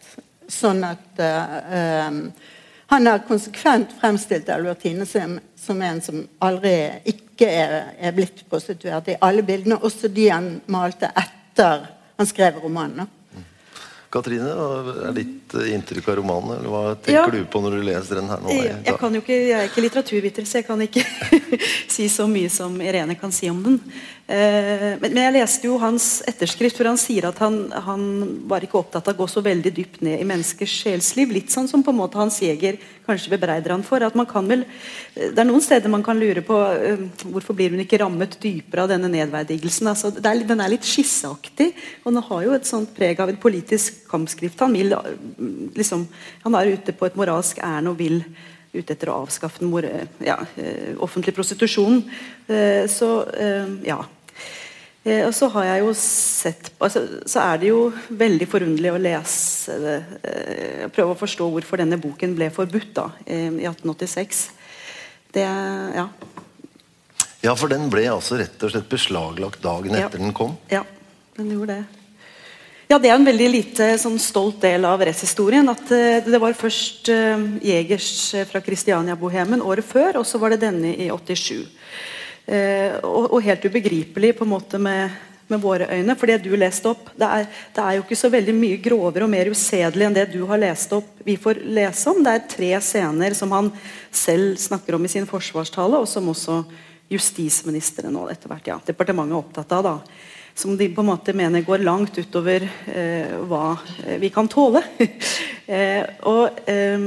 Sånn 0.49 0.85
at 0.85 1.21
uh, 1.21 2.09
um, 2.09 2.25
han 2.93 3.07
har 3.09 3.23
konsekvent 3.25 3.95
fremstilt 4.01 4.49
Albertine 4.53 5.07
som, 5.09 5.39
som 5.57 5.81
en 5.83 6.01
som 6.05 6.19
aldri 6.45 6.75
ikke 7.09 7.49
er, 7.49 7.73
er 7.97 8.13
blitt 8.13 8.43
prostituert 8.51 9.09
i 9.09 9.17
alle 9.25 9.41
bildene, 9.49 9.79
også 9.81 10.11
de 10.13 10.27
han 10.29 10.51
malte 10.69 11.09
etter 11.17 11.87
han 12.21 12.29
skrev 12.29 12.61
romanen. 12.61 13.09
Katrine, 14.13 14.51
hva 14.53 15.07
er 15.09 15.15
ditt 15.17 15.55
eh, 15.57 15.71
inntrykk 15.73 16.11
av 16.13 16.19
romanen? 16.21 16.59
Eller 16.59 16.69
hva 16.69 16.83
tenker 17.01 17.17
Ja. 17.17 17.25
du 17.33 17.47
på 17.49 17.63
når 17.65 17.79
du 17.79 17.87
leser 17.87 18.21
den 18.21 18.29
her 18.29 18.43
nå? 18.45 18.53
Jeg, 18.53 18.75
jeg, 18.85 18.99
kan 19.01 19.17
jo 19.17 19.23
ikke, 19.25 19.39
jeg 19.41 19.57
er 19.57 19.71
ikke 19.71 19.85
litteraturviter, 19.87 20.45
så 20.45 20.61
jeg 20.61 20.67
kan 20.69 20.85
ikke 20.85 21.05
si 21.95 22.11
så 22.13 22.27
mye 22.29 22.53
som 22.53 22.77
Irene 22.85 23.17
kan 23.17 23.33
si 23.33 23.49
om 23.49 23.63
den. 23.65 23.81
Eh, 24.31 24.95
men, 25.03 25.19
jeg 25.19 25.35
leste 25.35 25.67
jo 25.67 25.77
hans 25.83 26.21
etterskrift, 26.31 26.79
hvor 26.79 26.87
han 26.93 27.01
sier 27.01 27.27
at 27.27 27.41
han, 27.43 27.57
han 27.75 28.03
var 28.49 28.63
ikke 28.63 28.79
opptatt 28.79 29.09
av 29.11 29.17
å 29.17 29.25
gå 29.25 29.27
så 29.29 29.43
veldig 29.43 29.73
dypt 29.75 29.99
ned 30.07 30.23
i 30.23 30.27
menneskers 30.29 30.77
sjelsliv. 30.85 31.33
Litt 31.35 31.51
sånn 31.51 31.67
som 31.69 31.83
på 31.83 31.91
en 31.91 31.99
måte 31.99 32.21
Hans 32.21 32.39
Jæger 32.43 32.79
kanskje 33.07 33.33
bebreider 33.35 33.75
han 33.75 33.83
for. 33.87 34.05
at 34.07 34.15
man 34.15 34.29
kan 34.31 34.47
vel, 34.49 34.65
Det 35.15 35.39
er 35.39 35.49
noen 35.49 35.65
steder 35.65 35.91
man 35.91 36.07
kan 36.07 36.21
lure 36.21 36.45
på 36.47 36.61
eh, 36.71 37.03
hvorfor 37.25 37.59
blir 37.59 37.75
hun 37.75 37.83
ikke 37.83 37.99
rammet 38.05 38.39
dypere 38.41 38.87
av 38.87 38.95
denne 38.95 39.11
nedverdigelsen. 39.11 39.91
Altså, 39.91 40.15
er, 40.15 40.47
den 40.47 40.63
er 40.63 40.71
litt 40.71 40.87
skisseaktig, 40.87 41.73
og 42.05 42.15
den 42.15 42.23
har 42.31 42.47
jo 42.47 42.55
et 42.55 42.69
sånt 42.69 42.95
preg 42.95 43.21
av 43.21 43.33
en 43.33 43.43
politisk 43.43 44.05
kampskrift. 44.11 44.63
Han, 44.63 44.79
vil, 44.79 44.95
eh, 44.95 45.13
liksom, 45.75 46.07
han 46.47 46.61
er 46.61 46.77
ute 46.77 46.95
på 46.95 47.11
et 47.11 47.19
moralsk 47.19 47.59
ærend 47.59 47.91
og 47.91 47.99
vil 47.99 48.23
ute 48.73 48.93
etter 48.95 49.11
å 49.13 49.19
avskaffe 49.23 49.61
den 49.61 49.71
mor, 49.71 49.85
ja, 50.25 50.39
eh, 50.57 50.95
offentlige 50.99 51.35
prostitusjonen. 51.37 52.03
Eh, 52.49 52.87
Så 52.89 53.09
eh, 53.37 53.67
ja. 53.85 53.99
Eh, 55.05 55.27
Og 55.27 55.35
så 55.35 55.49
har 55.51 55.65
jeg 55.65 55.81
jo 55.83 55.93
sett 55.99 56.71
altså, 56.79 57.01
Så 57.27 57.41
er 57.43 57.59
det 57.59 57.69
jo 57.73 57.93
veldig 58.09 58.47
forunderlig 58.49 58.93
å 58.95 59.01
lese 59.03 59.79
det. 59.83 59.97
eh, 60.23 60.89
Prøve 60.95 61.15
å 61.17 61.19
forstå 61.19 61.49
hvorfor 61.51 61.77
denne 61.83 61.99
boken 61.99 62.37
ble 62.39 62.51
forbudt 62.55 62.95
da, 62.95 63.09
eh, 63.27 63.49
i 63.51 63.67
1886. 63.67 64.51
Det 65.33 65.43
ja. 65.43 66.09
Ja, 67.43 67.55
for 67.57 67.67
den 67.69 67.89
ble 67.91 68.05
altså 68.13 68.39
rett 68.39 68.63
og 68.63 68.71
slett 68.71 68.89
beslaglagt 68.89 69.61
dagen 69.63 69.91
Ja. 69.99 70.07
etter 70.07 70.19
den 70.19 70.33
kom. 70.33 70.57
Ja, 70.71 70.85
den 71.37 71.51
gjorde 71.51 71.67
det. 71.83 72.02
Ja, 72.93 72.99
Det 72.99 73.09
er 73.09 73.15
en 73.17 73.25
veldig 73.25 73.47
lite 73.49 73.87
sånn, 73.97 74.19
stolt 74.21 74.59
del 74.61 74.85
av 74.85 75.01
rettshistorien. 75.01 75.65
at 75.73 75.87
uh, 75.89 76.21
Det 76.21 76.39
var 76.43 76.53
først 76.53 77.09
uh, 77.09 77.41
Jegers 77.65 78.35
eh, 78.37 78.45
fra 78.45 78.61
Kristiania-bohemen 78.61 79.63
året 79.65 79.87
før, 79.89 80.19
og 80.21 80.27
så 80.29 80.37
var 80.37 80.53
det 80.53 80.59
denne 80.67 80.91
i 80.93 81.07
87. 81.09 81.63
Uh, 82.45 83.01
og, 83.01 83.31
og 83.33 83.47
helt 83.47 83.65
ubegripelig 83.65 84.35
på 84.37 84.45
en 84.45 84.51
måte 84.51 84.77
med, 84.77 85.15
med 85.49 85.63
våre 85.63 85.87
øyne. 85.89 86.19
For 86.21 86.29
det 86.29 86.43
du 86.45 86.51
leste 86.53 86.93
opp, 86.93 87.09
det 87.17 87.31
er, 87.39 87.49
det 87.73 87.87
er 87.87 87.97
jo 87.97 88.05
ikke 88.05 88.21
så 88.27 88.33
veldig 88.37 88.57
mye 88.59 88.83
grovere 88.85 89.25
og 89.25 89.33
mer 89.39 89.49
usedelig 89.49 90.11
enn 90.11 90.19
det 90.19 90.27
du 90.35 90.43
har 90.53 90.61
lest 90.61 90.93
opp 90.93 91.25
vi 91.25 91.39
får 91.41 91.63
lese 91.65 92.13
om. 92.13 92.21
Det 92.21 92.37
er 92.37 92.47
tre 92.59 92.71
scener 92.91 93.39
som 93.39 93.57
han 93.57 93.73
selv 94.13 94.61
snakker 94.61 95.01
om 95.01 95.09
i 95.09 95.15
sin 95.15 95.31
forsvarstale, 95.33 96.05
og 96.05 96.13
som 96.13 96.29
også 96.29 96.61
justisministeren 97.09 98.21
og 98.21 98.29
etter 98.37 98.53
hvert 98.53 98.69
ja, 98.75 98.77
departementet 98.85 99.33
er 99.33 99.41
opptatt 99.41 99.77
av. 99.81 99.89
da 99.89 100.32
som 100.55 100.77
de 100.77 100.89
på 100.93 101.01
en 101.01 101.11
måte 101.13 101.35
mener 101.37 101.65
går 101.67 101.85
langt 101.87 102.19
utover 102.19 102.65
eh, 102.93 103.37
hva 103.49 103.77
eh, 104.07 104.19
vi 104.21 104.31
kan 104.35 104.51
tåle. 104.51 104.83
eh, 105.67 106.03
og 106.29 106.61
eh, 106.69 107.07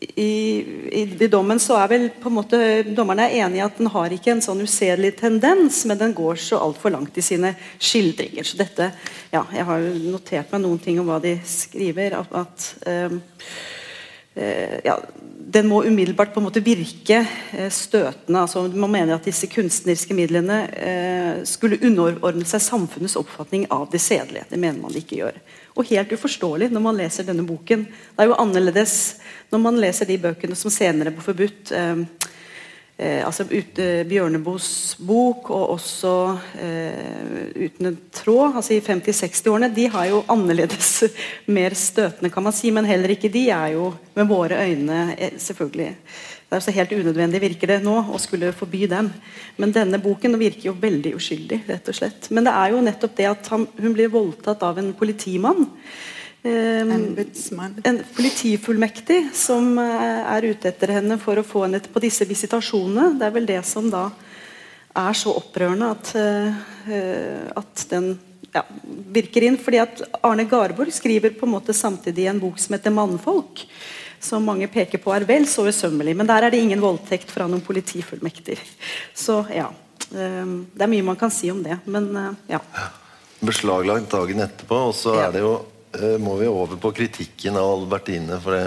i, 0.00 0.60
i, 0.92 1.02
I 1.24 1.28
dommen 1.28 1.60
så 1.60 1.76
er 1.76 1.90
vel 1.90 2.06
på 2.22 2.30
en 2.30 2.36
måte 2.38 2.58
dommerne 2.88 3.26
er 3.28 3.44
enige 3.44 3.60
i 3.60 3.64
at 3.66 3.76
den 3.76 3.90
har 3.92 4.12
ikke 4.14 4.32
en 4.32 4.42
sånn 4.44 4.62
usedelig 4.64 5.12
tendens, 5.18 5.82
men 5.88 6.00
den 6.00 6.14
går 6.16 6.40
så 6.40 6.60
altfor 6.64 6.94
langt 6.94 7.18
i 7.20 7.24
sine 7.24 7.52
skildringer. 7.76 8.46
Så 8.48 8.56
dette, 8.60 8.90
ja, 9.32 9.44
Jeg 9.52 9.66
har 9.68 9.84
notert 10.06 10.52
meg 10.54 10.64
noen 10.64 10.80
ting 10.80 11.00
om 11.02 11.10
hva 11.10 11.20
de 11.20 11.36
skriver. 11.44 12.16
at, 12.16 12.32
at 12.32 12.70
ehm, 12.88 13.20
eh, 14.34 14.80
ja, 14.88 14.96
den 15.52 15.66
må 15.66 15.80
umiddelbart 15.84 16.34
på 16.34 16.40
en 16.40 16.46
måte 16.46 16.62
virke 16.62 17.24
eh, 17.52 17.70
støtende. 17.74 18.40
altså 18.40 18.62
Man 18.68 18.92
mener 18.92 19.16
at 19.16 19.26
disse 19.26 19.48
kunstneriske 19.50 20.14
midlene 20.14 20.58
eh, 20.70 21.40
skulle 21.48 21.80
underordne 21.86 22.46
seg 22.46 22.62
samfunnets 22.62 23.16
oppfatning 23.18 23.66
av 23.74 23.88
det 23.90 24.02
sedelige. 24.04 24.46
Det 24.50 24.60
mener 24.60 24.78
man 24.78 24.94
de 24.94 25.02
ikke 25.02 25.18
gjør. 25.22 25.40
Og 25.74 25.90
helt 25.90 26.12
uforståelig 26.14 26.70
når 26.70 26.84
man 26.84 27.00
leser 27.00 27.26
denne 27.26 27.46
boken. 27.48 27.82
Det 27.88 28.22
er 28.22 28.30
jo 28.30 28.38
annerledes 28.38 28.94
når 29.50 29.64
man 29.64 29.80
leser 29.82 30.06
de 30.06 30.20
bøkene 30.22 30.58
som 30.58 30.70
senere 30.70 31.10
ble 31.14 31.24
forbudt. 31.24 31.74
Eh, 33.00 33.22
altså 33.24 33.46
ut, 33.48 33.78
eh, 33.80 34.02
Bjørneboes 34.04 34.98
bok 35.08 35.46
og 35.56 35.70
også 35.78 36.10
eh, 36.60 37.46
'Uten 37.56 37.88
en 37.88 37.96
tråd', 38.12 38.58
altså 38.60 38.74
i 38.74 38.82
50-60-årene, 38.84 39.70
de 39.72 39.86
har 39.88 40.10
jo 40.10 40.18
annerledes, 40.28 41.04
mer 41.56 41.72
støtende, 41.72 42.28
kan 42.28 42.44
man 42.44 42.52
si. 42.52 42.68
Men 42.70 42.84
heller 42.84 43.08
ikke 43.08 43.32
de 43.32 43.46
er 43.48 43.72
jo 43.72 43.94
med 44.14 44.28
våre 44.28 44.60
øyne 44.66 45.16
eh, 45.16 45.32
selvfølgelig 45.38 45.96
Det 46.50 46.56
er 46.56 46.60
så 46.60 46.74
helt 46.76 46.92
unødvendig 46.92 47.40
virker 47.40 47.66
det 47.70 47.82
nå 47.84 47.96
å 48.10 48.18
skulle 48.18 48.52
forby 48.52 48.84
dem. 48.90 49.12
Men 49.56 49.72
denne 49.72 50.02
boken 50.02 50.36
virker 50.36 50.66
jo 50.66 50.76
veldig 50.76 51.14
uskyldig, 51.14 51.62
rett 51.68 51.88
og 51.88 51.94
slett. 51.94 52.26
Men 52.30 52.44
det 52.44 52.52
er 52.52 52.72
jo 52.74 52.84
nettopp 52.84 53.16
det 53.16 53.28
at 53.30 53.48
han, 53.48 53.68
hun 53.78 53.94
blir 53.94 54.10
voldtatt 54.10 54.62
av 54.66 54.78
en 54.82 54.92
politimann. 54.92 55.70
Eh, 56.42 56.80
en 57.84 57.98
politifullmektig 58.16 59.28
som 59.36 59.74
eh, 59.78 60.22
er 60.36 60.46
ute 60.48 60.70
etter 60.70 60.94
henne 60.96 61.18
for 61.20 61.36
å 61.36 61.44
få 61.44 61.66
henne 61.66 61.80
på 61.84 62.00
disse 62.00 62.24
visitasjonene. 62.24 63.18
Det 63.20 63.26
er 63.28 63.34
vel 63.34 63.48
det 63.48 63.60
som 63.68 63.90
da 63.92 64.06
er 64.96 65.14
så 65.14 65.34
opprørende 65.36 65.90
at, 65.92 66.12
eh, 66.16 67.48
at 67.60 67.84
den 67.92 68.14
ja, 68.54 68.64
virker 69.12 69.44
inn. 69.46 69.58
fordi 69.60 69.78
at 69.82 70.00
Arne 70.26 70.46
Garborg 70.48 70.92
skriver 70.92 71.30
på 71.36 71.46
en 71.46 71.54
måte 71.58 71.76
samtidig 71.76 72.26
en 72.26 72.40
bok 72.40 72.58
som 72.58 72.74
heter 72.74 72.90
'Mannfolk'. 72.90 73.66
Som 74.20 74.44
mange 74.44 74.66
peker 74.68 74.98
på 74.98 75.14
er 75.16 75.24
vel 75.24 75.46
så 75.46 75.64
usømmelig. 75.68 76.16
Men 76.16 76.26
der 76.26 76.42
er 76.44 76.50
det 76.50 76.60
ingen 76.60 76.80
voldtekt 76.80 77.30
fra 77.30 77.46
noen 77.48 77.62
politifullmekter. 77.64 78.58
Så 79.14 79.46
ja. 79.54 79.68
eh, 80.12 80.46
Det 80.76 80.82
er 80.82 80.86
mye 80.88 81.02
man 81.04 81.16
kan 81.16 81.30
si 81.30 81.50
om 81.50 81.62
det. 81.62 81.78
Men 81.86 82.16
eh, 82.16 82.32
ja. 82.48 82.60
Beslaglagt 83.40 84.10
dagen 84.10 84.40
etterpå, 84.40 84.88
og 84.88 84.94
så 84.94 85.14
Ja. 85.16 85.28
er 85.28 85.32
det 85.32 85.40
jo, 85.40 85.54
eh, 85.54 85.79
må 86.22 86.36
vi 86.38 86.46
over 86.46 86.78
på 86.78 86.92
kritikken 86.94 87.56
av 87.58 87.72
Albertine. 87.80 88.38
For 88.42 88.56
det 88.56 88.66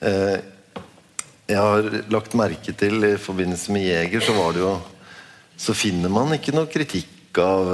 eh, 0.00 0.38
Jeg 1.52 1.58
har 1.58 1.88
lagt 2.12 2.36
merke 2.38 2.72
til 2.72 3.04
i 3.04 3.16
forbindelse 3.20 3.74
med 3.74 3.84
Jeger, 3.84 4.24
så 4.24 4.36
var 4.36 4.54
det 4.54 4.62
jo 4.62 4.72
Så 5.60 5.74
finner 5.76 6.08
man 6.08 6.32
ikke 6.32 6.54
noe 6.56 6.70
kritikk 6.70 7.38
av, 7.38 7.68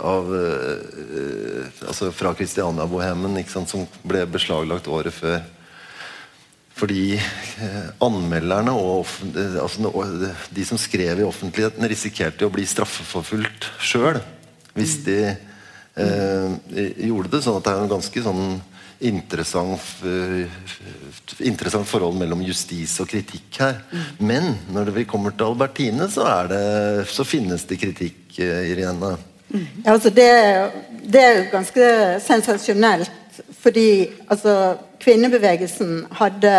av 0.00 0.28
eh, 0.36 1.80
altså 1.88 2.12
fra 2.12 2.34
Christiania-bohemen, 2.36 3.40
som 3.48 3.86
ble 4.08 4.22
beslaglagt 4.30 4.88
året 4.88 5.12
før. 5.12 5.42
Fordi 6.78 7.16
eh, 7.16 7.88
anmelderne 8.04 8.72
og 8.72 9.08
eh, 9.36 9.58
altså, 9.60 9.92
de 10.54 10.64
som 10.68 10.80
skrev 10.80 11.20
i 11.20 11.26
offentligheten, 11.26 11.88
risikerte 11.88 12.46
å 12.46 12.52
bli 12.52 12.64
straffeforfulgt 12.68 13.68
sjøl 13.82 14.22
hvis 14.72 14.96
de 15.04 15.18
eh, 15.28 15.42
gjorde 15.96 17.30
det. 17.32 17.42
sånn 17.44 17.58
at 17.58 17.64
det 17.66 17.72
er 17.72 17.82
en 17.84 17.90
ganske 17.90 18.22
sånn 18.24 18.44
interessant, 19.02 19.80
f- 19.82 21.40
interessant 21.42 21.88
forhold 21.90 22.16
mellom 22.20 22.42
justis 22.46 22.94
og 23.02 23.08
kritikk 23.10 23.58
her. 23.60 23.80
Men 24.22 24.54
når 24.72 24.92
vi 24.94 25.04
kommer 25.10 25.34
til 25.34 25.48
Albertine, 25.50 26.06
så, 26.08 26.22
er 26.30 26.48
det, 26.52 26.62
så 27.10 27.26
finnes 27.26 27.64
det 27.66 27.80
kritikk, 27.82 28.38
eh, 28.38 28.70
Irene. 28.70 29.16
Ja, 29.52 29.92
altså 29.96 30.08
det, 30.14 30.28
det 31.12 31.20
er 31.20 31.34
jo 31.40 31.48
ganske 31.52 31.88
sensasjonelt. 32.24 33.10
Fordi 33.62 34.08
altså, 34.30 34.76
kvinnebevegelsen 35.02 36.06
hadde 36.18 36.54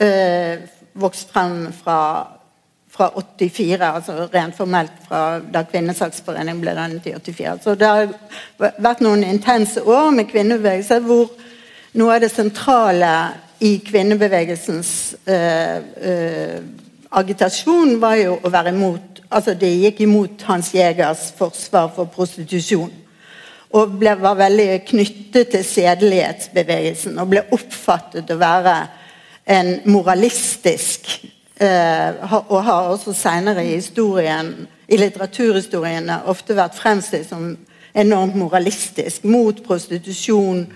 eh, 0.00 0.64
vokst 0.94 1.30
frem 1.34 1.68
fra, 1.76 1.98
fra 2.92 3.08
84, 3.16 3.80
altså 3.80 4.26
rent 4.34 4.56
formelt 4.56 4.92
fra 5.06 5.40
da 5.52 5.62
Kvinnesaksforeningen 5.64 6.60
ble 6.60 6.74
dannet 6.76 7.06
i 7.08 7.14
84. 7.16 7.54
Så 7.64 7.74
det 7.80 7.88
har 7.88 8.12
vært 8.58 9.00
noen 9.04 9.24
intense 9.24 9.80
år 9.80 10.10
med 10.12 10.28
kvinnebevegelse 10.28 11.00
hvor 11.06 11.32
noe 11.96 12.16
av 12.16 12.24
det 12.24 12.32
sentrale 12.32 13.12
i 13.64 13.78
kvinnebevegelsens 13.86 14.92
eh, 15.24 15.78
eh, 16.10 16.58
agitasjon 17.12 17.96
var 18.02 18.18
jo 18.20 18.36
å 18.42 18.52
være 18.52 18.74
imot 18.74 19.12
altså 19.32 19.54
De 19.56 19.68
gikk 19.86 20.02
imot 20.04 20.42
Hans 20.44 20.74
Jegers 20.74 21.30
forsvar 21.38 21.86
for 21.96 22.10
prostitusjon. 22.12 22.90
Og 23.72 23.94
ble, 23.96 24.12
var 24.20 24.36
veldig 24.36 24.82
knyttet 24.90 25.54
til 25.54 25.62
sedelighetsbevegelsen 25.64 27.16
og 27.16 27.30
ble 27.30 27.46
oppfattet 27.56 28.28
å 28.28 28.36
være 28.36 28.74
en 29.48 29.78
moralistisk 29.88 31.08
Og 31.62 32.56
har 32.64 32.88
også 32.90 33.12
senere 33.14 33.62
i 33.64 33.76
historien, 33.76 34.54
i 34.88 34.96
litteraturhistorien 34.98 36.10
ofte 36.26 36.56
vært 36.58 36.74
fremstilt 36.74 37.28
som 37.28 37.52
enormt 37.94 38.36
moralistisk. 38.36 39.24
Mot 39.24 39.62
prostitusjon. 39.64 40.66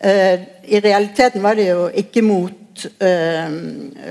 Eh, 0.00 0.40
I 0.64 0.80
realiteten 0.80 1.42
var 1.42 1.58
det 1.58 1.70
jo 1.70 1.88
ikke 1.88 2.22
mot 2.22 2.86
eh, 3.00 3.50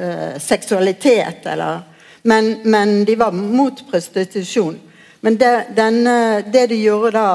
eh, 0.01 0.35
seksualitet, 0.41 1.45
eller, 1.45 1.81
men, 2.23 2.55
men 2.65 3.03
de 3.05 3.15
var 3.17 3.31
mot 3.31 3.83
prostitusjon. 3.89 4.77
Men 5.21 5.35
det, 5.35 5.53
denne, 5.75 6.43
det 6.47 6.69
de 6.71 6.77
gjorde 6.79 7.11
da, 7.17 7.31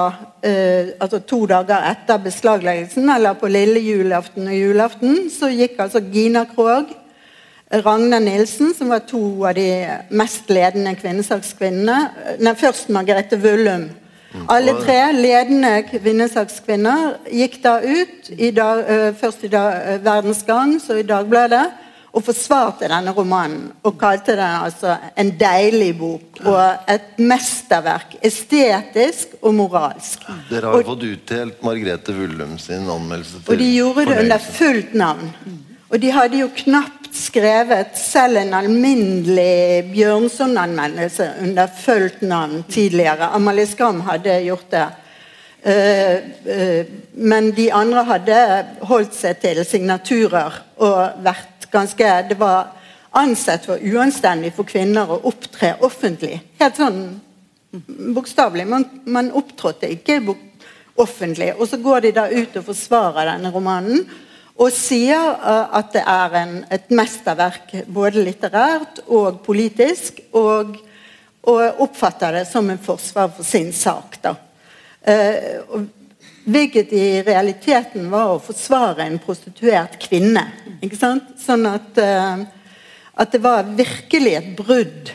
eh, 0.46 0.94
altså 1.00 1.20
to 1.20 1.42
dager 1.50 1.84
etter 1.90 2.22
beslagleggelsen, 2.24 3.10
eller 3.16 3.36
på 3.36 3.50
lille 3.52 3.82
julaften 3.84 4.48
og 4.48 4.56
julaften, 4.56 5.18
så 5.30 5.50
gikk 5.52 5.82
altså 5.84 6.00
Gina 6.12 6.46
Krog, 6.48 6.94
Ragna 7.72 8.18
Nilsen, 8.20 8.74
som 8.74 8.88
var 8.92 8.98
to 9.08 9.44
av 9.48 9.54
de 9.56 9.68
mest 10.14 10.50
ledende 10.52 10.92
kvinnesakskvinnene 11.00 12.38
Nei, 12.44 12.52
først 12.54 12.90
Margrethe 12.92 13.38
Vullum. 13.40 13.88
Alle 14.50 14.74
tre 14.82 15.12
ledende 15.14 15.84
kvinnesakskvinner 15.86 17.20
gikk 17.30 17.60
da 17.62 17.76
ut, 17.80 18.30
i 18.34 18.50
dag, 18.50 18.80
først 19.20 19.44
i 19.46 19.50
dag, 19.52 20.00
Verdens 20.02 20.42
Gang, 20.46 20.72
så 20.82 20.96
i 20.98 21.04
Dagbladet, 21.06 21.68
og 22.14 22.22
forsvarte 22.22 22.86
denne 22.90 23.10
romanen. 23.14 23.68
Og 23.86 23.94
kalte 23.98 24.34
den 24.38 24.58
altså 24.66 24.96
en 25.18 25.30
deilig 25.38 25.92
bok 25.98 26.40
og 26.46 26.90
et 26.90 27.16
mesterverk. 27.18 28.18
Estetisk 28.26 29.34
og 29.42 29.54
moralsk. 29.58 30.26
Dere 30.50 30.66
har 30.66 30.72
Og- 30.74 30.84
jo 30.84 30.90
fått 30.92 31.06
utdelt 31.12 31.62
Margrethe 31.62 32.12
Vullum 32.14 32.58
sin 32.58 32.86
anmeldelse. 32.90 33.42
til 33.44 33.52
og 33.54 33.58
de 33.58 33.72
gjorde 33.76 34.06
det 34.06 34.18
under 34.18 34.38
fullt 34.38 34.94
navn. 34.94 35.32
Og 35.90 36.00
de 36.00 36.10
hadde 36.10 36.38
jo 36.38 36.48
knapt 36.56 37.03
skrevet 37.14 37.96
selv 37.98 38.40
en 38.40 38.54
alminnelig 38.58 39.84
Bjørnson-anmeldelse 39.92 41.30
under 41.42 41.70
fullt 41.80 42.22
navn 42.26 42.64
tidligere. 42.68 43.30
Amalie 43.34 43.66
Skram 43.66 44.00
hadde 44.08 44.40
gjort 44.44 44.70
det. 44.74 44.86
Eh, 45.62 46.14
eh, 46.54 46.86
men 47.14 47.52
de 47.56 47.70
andre 47.72 48.02
hadde 48.04 48.38
holdt 48.84 49.14
seg 49.16 49.38
til 49.40 49.62
signaturer 49.64 50.58
og 50.84 51.22
vært 51.24 51.70
ganske 51.72 52.10
Det 52.28 52.36
var 52.38 52.74
ansett 53.16 53.64
for 53.66 53.80
uanstendig 53.80 54.52
for 54.54 54.68
kvinner 54.68 55.08
å 55.10 55.22
opptre 55.30 55.72
offentlig. 55.86 56.36
Helt 56.60 56.76
sånn 56.76 57.00
bokstavelig. 58.14 58.66
Man, 58.68 58.84
man 59.06 59.32
opptrådte 59.34 59.90
ikke 59.94 60.20
offentlig. 61.00 61.52
Og 61.58 61.68
så 61.70 61.80
går 61.82 62.04
de 62.04 62.12
da 62.18 62.28
ut 62.30 62.60
og 62.60 62.68
forsvarer 62.68 63.32
denne 63.32 63.50
romanen. 63.54 64.04
Og 64.54 64.70
sier 64.70 65.18
eh, 65.34 65.76
at 65.78 65.92
det 65.96 66.04
er 66.06 66.38
en, 66.40 66.54
et 66.70 66.90
mesterverk 66.94 67.74
både 67.90 68.22
litterært 68.22 69.02
og 69.08 69.42
politisk. 69.46 70.22
Og, 70.36 70.76
og 71.50 71.82
oppfatter 71.84 72.40
det 72.40 72.46
som 72.48 72.70
en 72.70 72.80
forsvar 72.80 73.32
for 73.34 73.46
sin 73.46 73.72
sak. 73.74 74.20
da. 74.22 74.36
Eh, 75.04 75.60
hvilket 76.44 76.92
i 76.92 77.06
realiteten 77.24 78.10
var 78.12 78.34
å 78.34 78.42
forsvare 78.42 79.06
en 79.06 79.18
prostituert 79.22 79.98
kvinne. 80.00 80.44
Sånn 80.94 81.66
at, 81.68 81.98
eh, 81.98 82.44
at 83.16 83.32
det 83.32 83.40
var 83.42 83.68
virkelig 83.76 84.34
et 84.38 84.50
brudd 84.56 85.12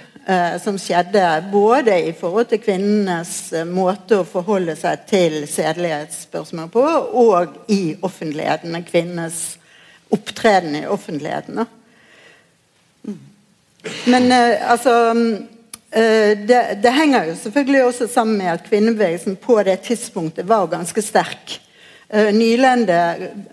som 0.62 0.78
skjedde 0.78 1.24
både 1.52 1.96
i 2.10 2.14
forhold 2.14 2.52
til 2.52 2.62
kvinnenes 2.62 3.32
eh, 3.54 3.66
måte 3.66 4.20
å 4.20 4.28
forholde 4.28 4.76
seg 4.78 5.08
til 5.10 5.40
sedelighetsspørsmål 5.50 6.70
på, 6.74 6.84
og 7.24 7.56
i 7.72 7.96
offentligheten. 8.06 8.78
Kvinnenes 8.86 9.58
opptreden 10.14 10.76
i 10.76 10.86
offentligheten. 10.86 11.66
Men 14.06 14.32
eh, 14.32 14.72
altså 14.72 14.96
eh, 15.92 16.38
det, 16.46 16.62
det 16.84 16.94
henger 16.94 17.32
jo 17.32 17.40
selvfølgelig 17.44 17.84
også 17.88 18.10
sammen 18.14 18.38
med 18.38 18.54
at 18.54 18.68
kvinnebevegelsen 18.70 19.40
på 19.42 19.58
det 19.66 19.80
tidspunktet 19.88 20.48
var 20.50 20.70
ganske 20.70 21.02
sterk. 21.02 21.60
Eh, 22.10 22.32
Nylende, 22.34 22.98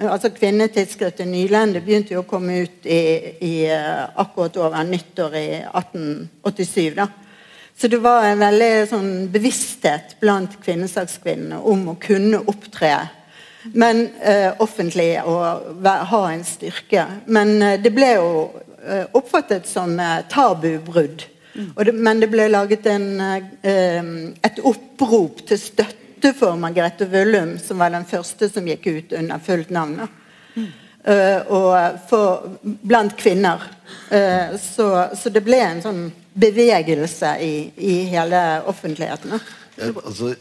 altså 0.00 0.30
Kvinnetidsskriftet 0.32 1.28
Nylende 1.28 1.82
begynte 1.84 2.14
jo 2.16 2.22
å 2.22 2.28
komme 2.28 2.62
ut 2.64 2.88
i, 2.88 3.02
i 3.44 3.54
eh, 3.68 4.06
akkurat 4.16 4.56
over 4.62 4.88
nyttår 4.88 5.36
i 5.36 5.46
1887. 5.60 6.94
da. 6.96 7.10
Så 7.76 7.90
det 7.92 8.00
var 8.00 8.24
en 8.24 8.40
veldig 8.40 8.72
sånn 8.88 9.12
bevissthet 9.28 10.16
blant 10.22 10.56
kvinnesakskvinnene 10.62 11.60
om 11.60 11.90
å 11.92 11.98
kunne 12.00 12.40
opptre 12.48 12.94
men 13.74 14.08
eh, 14.22 14.52
offentlig 14.62 15.16
og 15.24 15.84
ha 15.84 16.22
en 16.30 16.44
styrke. 16.46 17.06
Men 17.26 17.62
eh, 17.62 17.78
det 17.82 17.92
ble 17.94 18.12
jo 18.14 18.30
eh, 18.84 19.06
oppfattet 19.16 19.68
som 19.68 19.98
eh, 20.00 20.22
tabubrudd. 20.30 21.26
Og 21.74 21.86
det, 21.88 21.94
men 21.96 22.20
det 22.20 22.28
ble 22.28 22.50
laget 22.52 22.84
en, 22.92 23.06
et 23.64 24.58
opprop 24.60 25.38
til 25.48 25.56
støtte 25.56 26.05
for 26.38 26.56
Margrethe 26.56 27.06
Vullum, 27.10 27.58
som 27.58 27.78
var 27.78 27.90
den 27.94 28.06
første 28.08 28.48
som 28.48 28.66
gikk 28.66 28.86
ut 28.86 29.12
under 29.18 29.42
fullt 29.42 29.70
navn. 29.74 30.00
Mm. 30.56 30.68
Uh, 31.06 31.40
og 31.54 31.98
for, 32.08 32.46
blant 32.62 33.14
kvinner. 33.18 33.62
Uh, 34.10 34.56
så, 34.58 34.88
så 35.14 35.30
det 35.30 35.44
ble 35.46 35.60
en 35.62 35.82
sånn 35.84 36.00
bevegelse 36.36 37.36
i, 37.40 37.52
i 37.76 37.94
hele 38.10 38.40
offentligheten. 38.66 39.38
Jeg, 39.76 39.92
altså, 40.02 40.32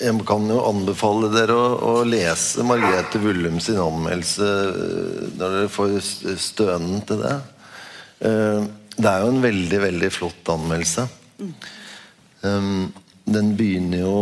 jeg 0.00 0.24
kan 0.28 0.48
jo 0.48 0.62
anbefale 0.64 1.28
dere 1.32 1.52
å, 1.52 1.68
å 1.76 1.92
lese 2.08 2.64
Margrethe 2.64 3.20
Vullum 3.20 3.58
sin 3.60 3.76
anmeldelse 3.80 4.48
øh, 4.48 5.26
når 5.36 5.56
dere 5.58 5.70
får 5.72 5.96
stønen 6.40 7.02
til 7.08 7.20
det. 7.20 7.34
Eh, 8.24 8.62
Det 8.98 9.06
er 9.06 9.20
jo 9.22 9.28
en 9.30 9.42
veldig, 9.42 9.80
veldig 9.82 10.08
flott 10.10 10.48
anmeldelse. 10.50 11.04
Um, 12.42 12.88
Den 13.28 13.52
begynner 13.56 14.00
jo 14.02 14.16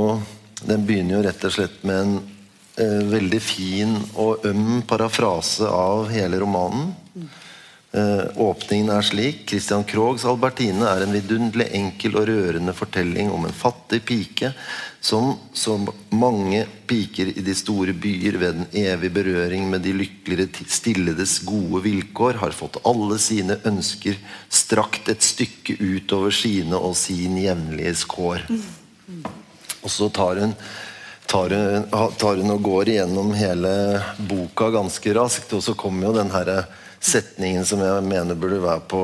Den 0.64 0.86
begynner 0.86 1.18
jo 1.18 1.24
rett 1.26 1.44
og 1.44 1.52
slett 1.52 1.82
med 1.84 2.00
en 2.00 2.14
eh, 2.80 3.02
veldig 3.10 3.40
fin 3.44 3.98
og 4.14 4.46
øm 4.48 4.82
parafrase 4.88 5.68
av 5.68 6.08
hele 6.12 6.40
romanen. 6.40 6.94
Eh, 7.96 8.24
åpningen 8.36 8.90
er 8.92 9.04
slik. 9.06 9.44
Christian 9.48 9.84
Krogs 9.84 10.24
'Albertine' 10.24 10.84
er 10.84 11.04
en 11.04 11.14
vidunderlig 11.14 11.68
enkel 11.78 12.18
og 12.18 12.26
rørende 12.28 12.74
fortelling 12.76 13.30
om 13.32 13.46
en 13.46 13.56
fattig 13.56 14.02
pike 14.04 14.52
som 15.00 15.36
som 15.52 15.86
mange 16.10 16.66
piker 16.86 17.30
i 17.38 17.44
de 17.46 17.54
store 17.54 17.94
byer 17.94 18.36
ved 18.42 18.58
den 18.58 18.66
evige 18.84 19.14
berøring 19.14 19.70
med 19.70 19.80
de 19.86 19.94
lykkeligere 19.96 20.66
stilledes 20.68 21.38
gode 21.46 21.82
vilkår 21.86 22.40
har 22.42 22.52
fått 22.52 22.80
alle 22.84 23.18
sine 23.22 23.56
ønsker 23.64 24.18
strakt 24.50 25.08
et 25.08 25.22
stykke 25.22 25.78
utover 25.80 26.34
sine 26.34 26.76
og 26.76 26.96
sin 26.96 27.38
jevnlige 27.38 27.94
skår. 28.02 28.44
Og 29.86 29.90
så 29.90 30.08
tar 30.10 30.36
hun, 30.42 30.54
tar, 31.26 31.50
hun, 31.50 31.84
tar 32.18 32.40
hun 32.40 32.50
og 32.56 32.62
går 32.66 32.88
igjennom 32.90 33.28
hele 33.38 33.70
boka 34.18 34.72
ganske 34.74 35.12
raskt, 35.14 35.52
og 35.54 35.62
så 35.62 35.76
kommer 35.78 36.08
jo 36.08 36.16
den 36.16 36.32
her 36.34 36.50
setningen 36.98 37.62
som 37.68 37.84
jeg 37.84 38.02
mener 38.02 38.34
burde 38.34 38.58
være 38.64 38.82
på, 38.90 39.02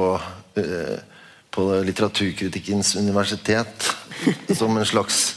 eh, 0.59 0.97
på 1.55 1.67
litteraturkritikkens 1.87 2.97
universitet. 2.99 3.93
Som 4.51 4.77
en 4.77 4.87
slags 4.87 5.37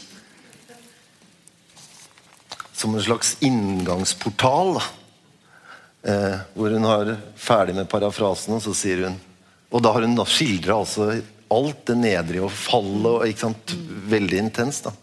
Som 2.74 2.96
en 2.96 3.02
slags 3.06 3.38
inngangsportal. 3.40 4.82
Eh, 6.04 6.42
hvor 6.54 6.74
hun 6.74 6.90
har 6.90 7.16
ferdig 7.38 7.78
med 7.78 7.90
parafrasen, 7.90 8.58
og 8.58 8.66
så 8.66 8.74
sier 8.78 9.06
hun 9.06 9.22
Og 9.72 9.82
da 9.82 9.94
har 9.94 10.02
hun 10.06 10.18
skildra 10.26 10.82
altså 10.82 11.22
alt 11.52 11.86
det 11.86 11.96
nedrige 11.98 12.46
og 12.46 12.52
fallet, 12.52 13.38
og, 13.38 13.80
veldig 14.10 14.38
intenst. 14.42 14.90
da 14.90 14.94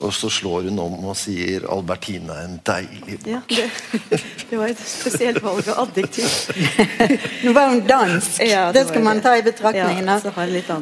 og 0.00 0.12
så 0.14 0.28
slår 0.30 0.62
hun 0.68 0.78
om 0.78 0.92
og 1.10 1.16
sier 1.18 1.64
'Albertine 1.66 2.30
er 2.30 2.44
en 2.44 2.60
deilig 2.66 3.16
bok'. 3.24 3.30
Ja, 3.30 3.40
det, 3.48 4.20
det, 4.50 4.58
var 4.58 4.66
et 4.70 4.78
spesielt 4.86 5.42
valg 5.42 5.68
av 5.68 5.80
adjektiv. 5.88 6.28
Nå 7.44 7.52
var 7.52 7.68
hun 7.72 7.80
dansk, 7.88 8.38
Ja, 8.46 8.68
det 8.68 8.74
det 8.74 8.88
skal 8.88 9.02
man 9.02 9.16
det. 9.16 9.22
ta 9.24 9.36
i 9.36 9.42
betraktning. 9.42 10.06
Ja, 10.06 10.20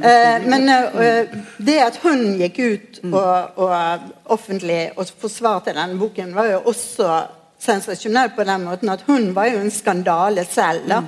Eh, 0.04 0.48
men 0.48 0.68
eh, 0.68 1.26
det 1.58 1.78
at 1.86 1.96
hun 2.02 2.36
gikk 2.38 2.58
ut 2.58 3.00
Mm. 3.02 3.14
og, 3.14 3.58
og 3.58 3.98
offentlig 4.24 4.90
og 4.96 5.06
forsvarte 5.20 5.72
denne 5.72 5.98
boken, 5.98 6.34
var 6.34 6.46
jo 6.50 6.60
også 6.64 7.22
sensasjonell 7.60 8.30
på 8.36 8.44
den 8.44 8.64
måten 8.64 8.88
at 8.88 9.04
hun 9.06 9.34
var 9.34 9.46
jo 9.46 9.58
en 9.58 9.70
skandale 9.70 10.44
selv. 10.44 10.82
Mm. 10.82 10.88
da. 10.88 11.02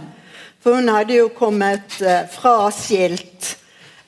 For 0.62 0.75
hun 0.75 0.88
hadde 0.88 1.14
jo 1.14 1.29
kommet 1.29 2.01
eh, 2.03 2.25
fraskilt 2.33 3.57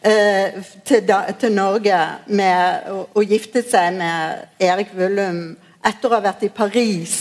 eh, 0.03 0.61
til, 0.85 1.03
da, 1.07 1.23
til 1.39 1.53
Norge 1.57 1.99
med 2.27 2.89
å, 2.91 3.03
å 3.15 3.25
gifte 3.25 3.63
seg 3.67 3.97
med 3.99 4.63
Erik 4.63 4.95
Vullum 4.97 5.43
etter 5.81 6.11
å 6.11 6.19
ha 6.19 6.25
vært 6.25 6.45
i 6.45 6.53
Paris, 6.53 7.15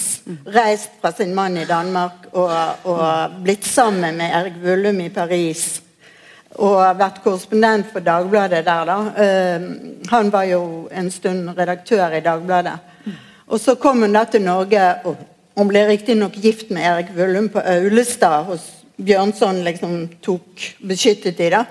reist 0.51 0.97
fra 0.99 1.13
sin 1.15 1.31
mann 1.35 1.55
i 1.57 1.67
Danmark 1.67 2.27
og, 2.33 2.51
og 2.91 3.37
blitt 3.43 3.67
sammen 3.67 4.19
med 4.19 4.35
Erik 4.41 4.59
Vullum 4.63 4.99
i 5.05 5.11
Paris. 5.13 5.79
Og 6.59 6.81
vært 6.97 7.21
korrespondent 7.23 7.91
for 7.93 8.03
Dagbladet 8.03 8.63
der, 8.65 8.89
da. 8.89 8.97
Eh, 9.23 9.67
han 10.09 10.31
var 10.33 10.47
jo 10.49 10.61
en 10.91 11.11
stund 11.13 11.53
redaktør 11.55 12.17
i 12.17 12.23
Dagbladet. 12.25 12.75
Og 13.49 13.61
så 13.61 13.77
kom 13.81 14.03
hun 14.03 14.13
da 14.13 14.25
til 14.29 14.43
Norge, 14.43 14.81
og 15.05 15.21
hun 15.57 15.69
ble 15.69 15.85
riktignok 15.87 16.35
gift 16.41 16.73
med 16.73 16.85
Erik 16.85 17.13
Vullum 17.15 17.47
på 17.53 17.63
Aulestad 17.63 18.49
hos 18.49 18.67
Bjørnson 18.99 19.63
liksom 19.63 19.95
tok 20.21 20.65
beskyttet 20.83 21.39
i. 21.39 21.49
da. 21.53 21.63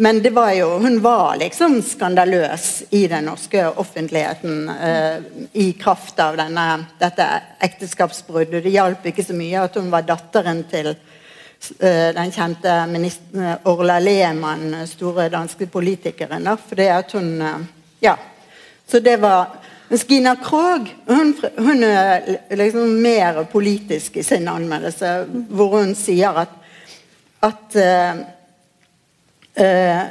Men 0.00 0.22
det 0.22 0.30
var 0.30 0.52
jo, 0.54 0.68
hun 0.78 1.00
var 1.02 1.36
liksom 1.40 1.80
skandaløs 1.82 2.84
i 2.94 3.06
den 3.10 3.26
norske 3.26 3.64
offentligheten 3.82 4.68
eh, 4.70 5.16
i 5.58 5.72
kraft 5.72 6.20
av 6.22 6.38
denne, 6.38 6.66
dette 7.00 7.26
ekteskapsbruddet. 7.66 8.62
Det 8.62 8.74
hjalp 8.76 9.08
ikke 9.10 9.26
så 9.26 9.34
mye 9.34 9.64
at 9.66 9.74
hun 9.74 9.90
var 9.90 10.06
datteren 10.06 10.62
til 10.70 10.92
eh, 10.92 12.10
den 12.14 12.30
kjente 12.30 12.76
minister, 12.92 13.58
Orla 13.66 13.98
Lehmann, 13.98 14.84
store 14.86 15.26
danske 15.34 15.66
politikeren. 15.66 16.46
Da, 16.46 16.54
fordi 16.54 16.90
at 16.94 17.18
hun 17.18 17.34
eh, 17.42 17.66
Ja. 18.00 18.14
Så 18.86 19.00
det 19.02 19.16
var 19.20 19.58
mens 19.88 20.04
Gina 20.08 20.36
Krog 20.36 20.86
hun, 21.06 21.34
hun 21.56 21.82
er 21.82 22.38
liksom 22.56 23.00
mer 23.02 23.42
politisk 23.50 24.16
i 24.16 24.22
sin 24.22 24.48
anmeldelse, 24.48 25.12
hvor 25.50 25.80
hun 25.80 25.94
sier 25.98 26.38
at, 26.44 26.54
at 27.44 27.76
uh, 27.78 28.20
uh, 29.60 30.04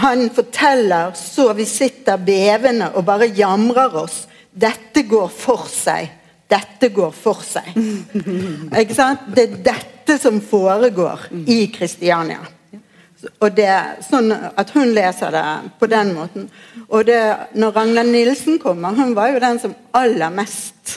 han 0.00 0.30
forteller 0.30 1.12
så 1.18 1.50
vi 1.58 1.66
sitter 1.68 2.20
bevende 2.22 2.92
og 2.94 3.04
bare 3.08 3.30
jamrer 3.36 3.96
oss. 4.04 4.22
Dette 4.50 5.04
går 5.08 5.28
for 5.34 5.66
seg. 5.70 6.08
Dette 6.50 6.90
går 6.94 7.12
for 7.14 7.42
seg. 7.46 7.74
Ikke 8.82 8.96
sant? 8.96 9.28
Det 9.34 9.46
er 9.46 9.60
dette 9.72 10.16
som 10.18 10.40
foregår 10.42 11.28
i 11.46 11.64
Kristiania. 11.74 12.40
Og 13.44 13.52
det 13.52 13.66
er 13.68 14.00
sånn 14.02 14.32
at 14.32 14.72
hun 14.72 14.94
leser 14.96 15.34
det 15.34 15.44
på 15.78 15.88
den 15.90 16.14
måten. 16.16 16.48
Og 16.88 17.04
det, 17.06 17.20
når 17.52 17.76
Ragnar 17.76 18.08
Nilsen 18.08 18.58
kommer, 18.62 18.96
hun 18.96 19.12
var 19.18 19.34
jo 19.34 19.42
den 19.42 19.60
som 19.60 19.76
aller 19.96 20.32
mest 20.32 20.96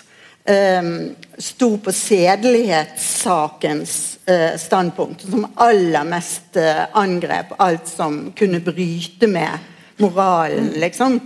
sto 1.38 1.78
på 1.78 1.92
sedelighetssakens 1.92 4.20
eh, 4.26 4.58
standpunkt. 4.60 5.22
Som 5.22 5.48
aller 5.56 6.04
mest 6.04 6.58
eh, 6.60 6.84
angrep 6.92 7.46
alt 7.58 7.88
som 7.88 8.34
kunne 8.36 8.60
bryte 8.60 9.28
med 9.28 9.50
moralen, 9.98 10.68
liksom. 10.84 11.20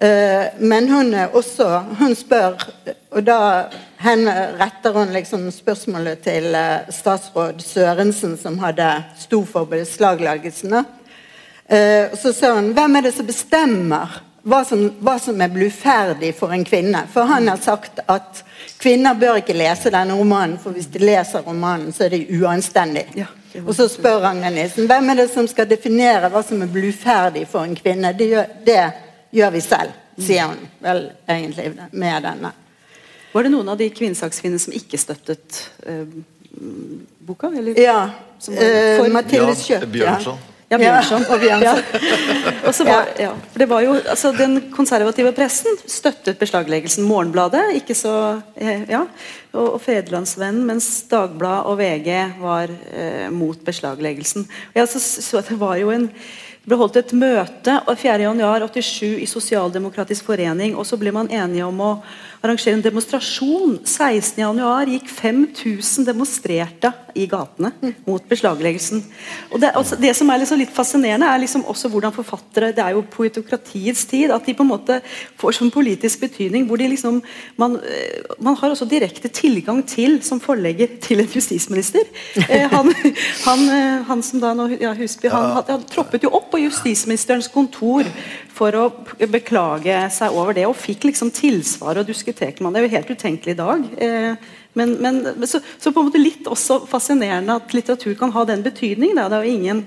Eh, 0.00 0.46
men 0.58 0.88
hun 0.88 1.14
er 1.14 1.36
også 1.36 1.84
Hun 1.98 2.14
spør, 2.16 2.56
og 3.12 3.24
da 3.26 3.68
retter 4.00 4.92
hun 4.96 5.12
liksom 5.12 5.50
spørsmålet 5.52 6.22
til 6.24 6.56
statsråd 6.88 7.60
Sørensen, 7.60 8.38
som 8.40 8.56
hadde 8.58 9.04
sto 9.20 9.44
for 9.44 9.68
beslagleggelsen. 9.68 10.72
Eh, 11.70 12.10
så 12.18 12.32
sier 12.34 12.56
hun 12.56 12.72
hvem 12.74 12.98
er 12.98 13.06
det 13.06 13.12
som 13.14 13.28
bestemmer 13.28 14.16
hva 14.42 14.62
som, 14.64 14.86
hva 15.04 15.18
som 15.20 15.40
er 15.40 15.52
bluferdig 15.52 16.30
for 16.36 16.54
en 16.54 16.64
kvinne? 16.64 17.02
For 17.12 17.28
han 17.28 17.48
har 17.50 17.60
sagt 17.60 18.00
at 18.08 18.40
kvinner 18.80 19.18
bør 19.18 19.40
ikke 19.42 19.56
lese 19.56 19.92
denne 19.92 20.16
romanen, 20.16 20.56
for 20.62 20.76
hvis 20.76 20.88
de 20.94 21.02
leser 21.02 21.44
romanen, 21.44 21.92
så 21.92 22.06
er 22.06 22.14
de 22.14 22.40
uanstendig. 22.40 23.04
Ja, 23.18 23.28
det 23.52 23.64
og 23.66 23.74
så 23.76 23.88
spør 23.90 24.22
Ragnar 24.24 24.54
Nilsen 24.54 24.88
hvem 24.88 25.12
er 25.12 25.22
det 25.22 25.28
som 25.34 25.48
skal 25.50 25.68
definere 25.68 26.30
hva 26.32 26.42
som 26.46 26.62
er 26.64 26.72
bluferdig 26.72 27.44
for 27.50 27.66
en 27.66 27.76
kvinne. 27.76 28.14
Det 28.16 28.30
gjør, 28.32 28.56
det 28.66 28.80
gjør 29.36 29.54
vi 29.56 29.62
selv, 29.64 30.00
sier 30.18 30.48
hun 30.52 30.64
vel 30.84 31.06
egentlig 31.28 31.72
med 31.92 32.28
denne. 32.28 32.54
Var 33.30 33.46
det 33.46 33.52
noen 33.52 33.68
av 33.70 33.78
de 33.78 33.90
kvinnesakskvinnene 33.94 34.62
som 34.62 34.74
ikke 34.74 34.98
støttet 34.98 35.60
eh, 35.86 36.06
boka? 37.26 37.52
Eller? 37.52 37.78
Ja. 37.78 38.00
Som 38.40 38.56
var 38.56 39.04
eh, 39.04 39.12
Mathilde 39.12 39.54
Ja, 39.68 39.84
Bjørnson. 39.84 40.40
Ja, 40.40 40.59
Bjørnson. 40.78 41.24
Ja, 41.24 41.34
og 41.34 41.40
Bjørnson. 41.42 41.80
Ja. 41.80 42.52
Og 42.68 42.74
så 42.76 42.84
var, 42.86 43.08
ja. 43.18 43.30
Det 43.58 43.66
var 43.70 43.82
jo, 43.82 43.96
altså, 43.98 44.30
den 44.36 44.58
konservative 44.70 45.32
pressen 45.34 45.80
støttet 45.82 46.38
beslagleggelsen. 46.38 47.06
Morgenbladet 47.08 47.64
ikke 47.80 47.96
så, 47.98 48.12
eh, 48.54 48.84
ja, 48.90 49.00
og, 49.50 49.64
og 49.64 49.80
Fedrelandsvennen, 49.82 50.62
mens 50.68 50.86
Dagbladet 51.10 51.66
og 51.66 51.80
VG 51.80 52.38
var 52.38 52.70
eh, 52.70 53.26
mot 53.34 53.58
beslagleggelsen. 53.66 54.46
Jeg 54.76 54.92
så, 54.92 55.02
så 55.02 55.42
det 55.48 55.58
var 55.58 55.80
jo 55.80 55.90
en 55.94 56.06
det 56.60 56.68
ble 56.68 56.76
holdt 56.76 56.98
et 57.00 57.12
møte 57.16 57.74
4.1.87 57.88 59.22
i 59.24 59.26
Sosialdemokratisk 59.26 60.26
forening, 60.28 60.74
og 60.76 60.84
så 60.84 60.98
ble 61.00 61.08
man 61.16 61.30
enige 61.32 61.64
om 61.64 61.78
å 61.80 61.94
arrangere 62.40 62.76
en 62.78 62.84
demonstrasjon. 62.84 63.78
16.1 63.84 64.94
gikk 64.94 65.08
5000 65.12 66.06
demonstrerte 66.08 66.92
i 67.18 67.26
gatene 67.28 67.72
mot 68.06 68.24
beslagleggelsen. 68.30 69.02
Og 69.50 69.60
det, 69.62 69.72
altså, 69.76 69.98
det 70.00 70.12
som 70.16 70.30
er 70.30 70.40
liksom 70.42 70.60
litt 70.60 70.72
fascinerende, 70.74 71.28
er 71.28 71.42
liksom 71.42 71.64
også 71.68 71.90
hvordan 71.90 72.14
forfattere 72.14 72.70
Det 72.76 72.84
er 72.84 72.94
jo 72.94 73.04
poetokratiets 73.10 74.04
tid. 74.10 74.30
At 74.30 74.46
de 74.46 74.54
på 74.56 74.64
en 74.64 74.70
måte 74.72 75.00
får 75.40 75.58
sånn 75.58 75.72
politisk 75.74 76.22
betydning 76.24 76.66
hvor 76.68 76.80
de 76.80 76.90
liksom 76.92 77.20
man, 77.60 77.76
eh, 77.82 78.20
man 78.38 78.56
har 78.60 78.72
også 78.72 78.88
direkte 78.88 79.28
tilgang 79.28 79.82
til, 79.86 80.20
som 80.22 80.40
forlegger, 80.40 80.96
til 81.02 81.20
en 81.24 81.30
justisminister. 81.34 82.06
Eh, 82.48 82.68
han, 82.70 82.92
han, 83.48 83.66
eh, 83.74 84.04
han 84.08 84.22
som 84.24 84.42
da 84.42 84.54
nå, 84.56 84.70
ja, 84.80 84.94
Husby, 84.96 85.28
han, 85.32 85.50
hadde- 85.58 85.76
han 85.76 85.88
troppet 85.90 86.24
jo 86.24 86.32
opp 86.36 86.50
på 86.54 86.62
justisministerens 86.64 87.50
kontor 87.52 88.08
for 88.60 88.76
å 88.76 88.86
beklage 89.30 89.96
seg 90.12 90.34
over 90.36 90.56
det, 90.56 90.66
og 90.68 90.76
fikk 90.76 91.06
liksom 91.08 91.30
tilsvar 91.32 92.00
og 92.00 92.08
diskuterte 92.30 92.62
man. 92.62 92.72
Det 92.72 92.80
er 92.80 92.88
jo 92.88 92.96
helt 92.96 93.10
utenkelig 93.10 93.54
i 93.54 93.58
dag. 93.58 93.88
Eh, 93.98 94.34
men, 94.72 94.94
men, 95.02 95.46
så, 95.46 95.60
så 95.78 95.92
på 95.92 96.00
en 96.00 96.10
måte 96.10 96.22
litt 96.22 96.46
også 96.46 96.84
fascinerende 96.90 97.58
at 97.58 97.74
litteratur 97.74 98.14
kan 98.18 98.32
ha 98.32 98.44
den 98.46 98.62
betydningen. 98.62 99.18
Da. 99.18 99.28
Det 99.28 99.40
er 99.40 99.48
jo 99.48 99.58
ingen 99.58 99.84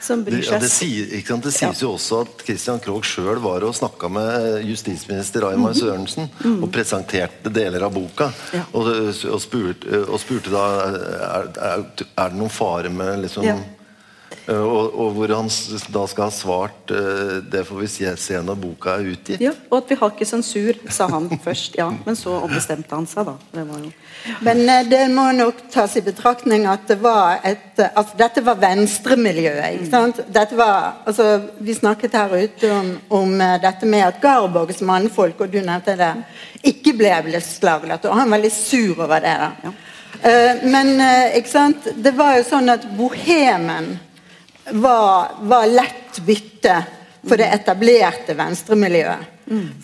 som 0.00 0.20
bryr 0.24 0.36
bryr 0.36 0.44
ja, 0.44 0.58
seg 0.58 0.60
det, 0.60 0.68
sier, 0.68 1.38
det 1.40 1.52
sies 1.56 1.78
jo 1.80 1.94
også 1.94 2.18
at 2.26 2.42
Christian 2.44 2.82
Krogh 2.84 3.06
sjøl 3.06 3.40
var 3.40 3.64
og 3.64 3.72
snakka 3.78 4.10
med 4.12 4.66
justisminister 4.68 5.46
Aymar 5.48 5.72
Sørensen 5.78 6.28
og 6.52 6.68
presenterte 6.72 7.48
deler 7.48 7.86
av 7.86 7.94
boka. 7.96 8.28
Ja. 8.52 8.66
Og, 8.76 8.90
og, 9.08 9.40
spurte, 9.40 10.02
og 10.04 10.20
spurte 10.20 10.52
da 10.52 10.66
er, 10.84 11.48
er, 11.70 11.86
er 12.12 12.34
det 12.34 12.42
noen 12.42 12.52
fare 12.52 12.92
med 12.92 13.24
liksom 13.24 13.48
Ja. 13.48 13.56
Eh, 14.48 14.54
Og, 14.62 14.94
og 14.94 15.08
hvor 15.16 15.32
han 15.34 15.48
da 15.90 16.04
skal 16.06 16.28
ha 16.28 16.30
svart 16.30 16.90
eh, 16.94 17.40
Det 17.50 17.64
får 17.66 17.80
vi 17.80 17.86
se, 17.90 18.12
se 18.16 18.38
når 18.46 18.58
boka 18.62 18.92
er 18.94 19.08
utgitt. 19.10 19.40
Ja, 19.42 19.50
og 19.70 19.80
at 19.80 19.90
vi 19.90 19.96
har 19.98 20.12
ikke 20.14 20.28
sensur, 20.28 20.78
sa 20.88 21.08
han 21.10 21.26
først. 21.46 21.74
ja, 21.80 21.88
Men 22.06 22.14
så 22.18 22.36
ombestemte 22.44 22.94
han 22.94 23.08
seg, 23.10 23.26
da. 23.26 23.34
Det 23.56 23.64
var 23.66 23.82
jo 23.82 23.90
Men 24.46 24.62
eh, 24.70 24.84
det 24.86 25.00
må 25.16 25.24
nok 25.34 25.64
tas 25.74 25.96
i 25.98 26.04
betraktning 26.06 26.68
at 26.70 26.86
det 26.86 26.98
var 27.02 27.40
et 27.42 27.82
altså 27.88 28.16
Dette 28.22 28.44
var 28.46 28.60
venstremiljøet. 28.62 29.80
ikke 29.80 29.90
sant? 29.90 30.22
Dette 30.32 30.56
var, 30.62 31.02
altså 31.10 31.26
Vi 31.58 31.74
snakket 31.74 32.14
her 32.14 32.36
ute 32.46 32.70
om, 32.72 32.94
om 33.18 33.34
dette 33.66 33.86
med 33.90 34.06
at 34.12 34.22
Garborgs 34.22 34.78
mannfolk, 34.80 35.40
og 35.42 35.50
du 35.52 35.58
nevnte 35.58 35.98
det, 35.98 36.12
ikke 36.70 36.94
ble 37.02 37.12
beslaglagt. 37.32 38.06
Og 38.06 38.14
han 38.16 38.30
var 38.30 38.40
litt 38.46 38.54
sur 38.54 38.94
over 39.02 39.20
det. 39.26 39.34
da. 39.42 39.50
Ja. 39.66 39.74
Eh, 40.30 40.64
men 40.70 40.94
ikke 41.36 41.50
sant? 41.50 41.90
det 41.98 42.14
var 42.16 42.38
jo 42.38 42.46
sånn 42.48 42.70
at 42.72 42.86
bohemen 42.96 43.96
var, 44.70 45.36
var 45.40 45.66
lett 45.66 46.20
bytte 46.26 46.76
for 47.26 47.38
det 47.40 47.48
etablerte 47.54 48.36
venstremiljøet. 48.38 49.32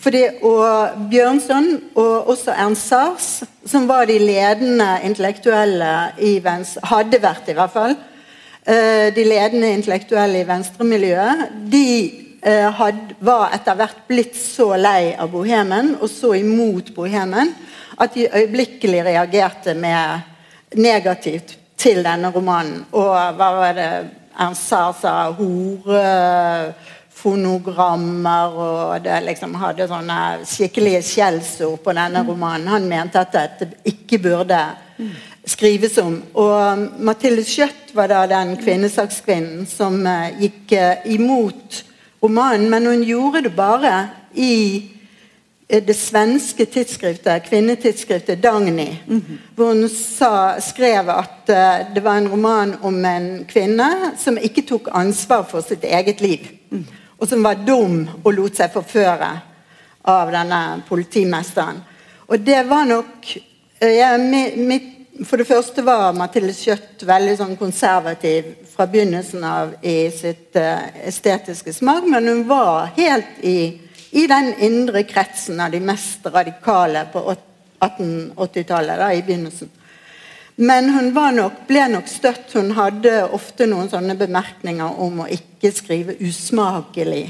Fordi, 0.03 0.23
og 0.43 1.05
Bjørnson 1.11 1.69
og 1.95 2.29
også 2.33 2.51
Ernst 2.51 2.89
Sars, 2.91 3.27
som 3.65 3.87
var 3.87 4.09
de 4.09 4.17
ledende 4.19 4.97
intellektuelle 5.07 5.93
i 6.19 6.35
venstre, 6.43 6.83
hadde 6.91 7.21
vært 7.23 7.47
i 7.47 7.55
hvert 7.55 7.71
fall, 7.71 7.95
eh, 8.67 9.07
de 9.15 9.23
ledende 9.23 9.71
intellektuelle 9.71 10.41
i 10.41 10.47
venstremiljøet, 10.47 11.45
de 11.71 11.87
eh, 12.43 12.67
had, 12.75 13.15
var 13.23 13.55
etter 13.55 13.79
hvert 13.79 14.03
blitt 14.09 14.35
så 14.35 14.73
lei 14.75 15.13
av 15.15 15.31
bohemen 15.31 15.95
og 16.01 16.11
så 16.11 16.33
imot 16.35 16.91
bohemen 16.95 17.55
at 18.03 18.17
de 18.17 18.27
øyeblikkelig 18.27 19.05
reagerte 19.05 19.77
med 19.79 20.75
negativt 20.75 21.55
til 21.79 22.03
denne 22.03 22.31
romanen. 22.35 22.83
Og 22.91 23.15
hva 23.37 23.49
var 23.55 23.79
det 23.79 23.89
han 24.35 24.55
sa? 24.57 24.91
sa 24.97 25.31
hore 25.37 26.73
fonogrammer, 27.23 28.55
og 28.57 29.03
det 29.05 29.21
liksom 29.27 29.53
hadde 29.61 29.87
sånne 29.87 30.19
skikkelige 30.47 31.03
skjellsord 31.07 31.79
på 31.85 31.93
denne 31.95 32.23
romanen. 32.27 32.71
Han 32.73 32.89
mente 32.89 33.21
at 33.21 33.35
dette 33.35 33.69
ikke 33.87 34.19
burde 34.25 34.59
skrives 35.47 35.97
om. 36.01 36.17
Og 36.39 36.83
Mathilde 37.03 37.45
Schjøtt 37.47 37.93
var 37.95 38.11
da 38.11 38.23
den 38.29 38.55
kvinnesakskvinnen 38.59 39.67
som 39.69 40.01
uh, 40.07 40.31
gikk 40.39 40.75
uh, 40.75 41.03
imot 41.11 41.83
romanen, 42.23 42.69
men 42.71 42.87
hun 42.87 43.05
gjorde 43.07 43.45
det 43.47 43.55
bare 43.55 43.93
i 44.33 44.53
det 45.67 45.95
svenske 45.95 46.65
tidsskriftet, 46.65 47.43
kvinnetidsskriftet 47.49 48.43
Dagny, 48.43 48.97
mm 49.07 49.21
-hmm. 49.21 49.37
hvor 49.55 49.65
hun 49.65 49.89
sa, 49.89 50.59
skrev 50.61 51.09
at 51.09 51.47
det 51.95 52.03
var 52.03 52.17
en 52.17 52.29
roman 52.29 52.75
om 52.81 53.05
en 53.05 53.45
kvinne 53.45 54.11
som 54.17 54.37
ikke 54.37 54.61
tok 54.61 54.87
ansvar 54.91 55.43
for 55.43 55.61
sitt 55.61 55.83
eget 55.83 56.21
liv. 56.21 56.47
Mm 56.69 56.85
og 57.23 57.29
som 57.29 57.43
var 57.43 57.61
dum 57.63 58.01
og 58.19 58.33
lot 58.35 58.57
seg 58.59 58.73
forføre 58.73 59.29
av 60.11 60.31
denne 60.33 60.59
politimesteren. 60.89 61.77
Og 62.27 62.41
det 62.43 62.63
var 62.67 62.83
nok 62.89 63.29
uh, 63.79 63.87
ja, 63.87 64.17
mitt, 64.19 64.89
For 65.29 65.37
det 65.37 65.45
første 65.45 65.83
var 65.85 66.15
Mathilde 66.17 66.55
Schjøtt 66.57 67.03
veldig 67.05 67.35
sånn 67.37 67.51
konservativ 67.55 68.47
fra 68.73 68.87
begynnelsen 68.89 69.43
av 69.45 69.75
i 69.85 70.09
sitt 70.11 70.57
uh, 70.57 70.89
estetiske 71.05 71.71
smak, 71.77 72.07
men 72.09 72.27
hun 72.27 72.41
var 72.49 72.89
helt 72.97 73.39
i, 73.45 73.77
i, 74.13 74.27
den 74.27 74.53
indre 74.61 75.03
kretsen 75.09 75.59
av 75.59 75.71
de 75.73 75.79
mest 75.81 76.25
radikale 76.25 77.07
på 77.13 77.23
1880-tallet, 77.79 79.05
i 79.17 79.23
begynnelsen. 79.25 79.69
Men 80.55 80.89
hun 80.93 81.09
nok, 81.35 81.63
ble 81.67 81.87
nok 81.89 82.07
støtt. 82.07 82.51
Hun 82.53 82.75
hadde 82.77 83.23
ofte 83.33 83.65
noen 83.65 83.89
sånne 83.89 84.15
bemerkninger 84.17 84.99
om 85.01 85.23
å 85.23 85.29
ikke 85.31 85.71
skrive 85.73 86.17
usmakelig. 86.21 87.25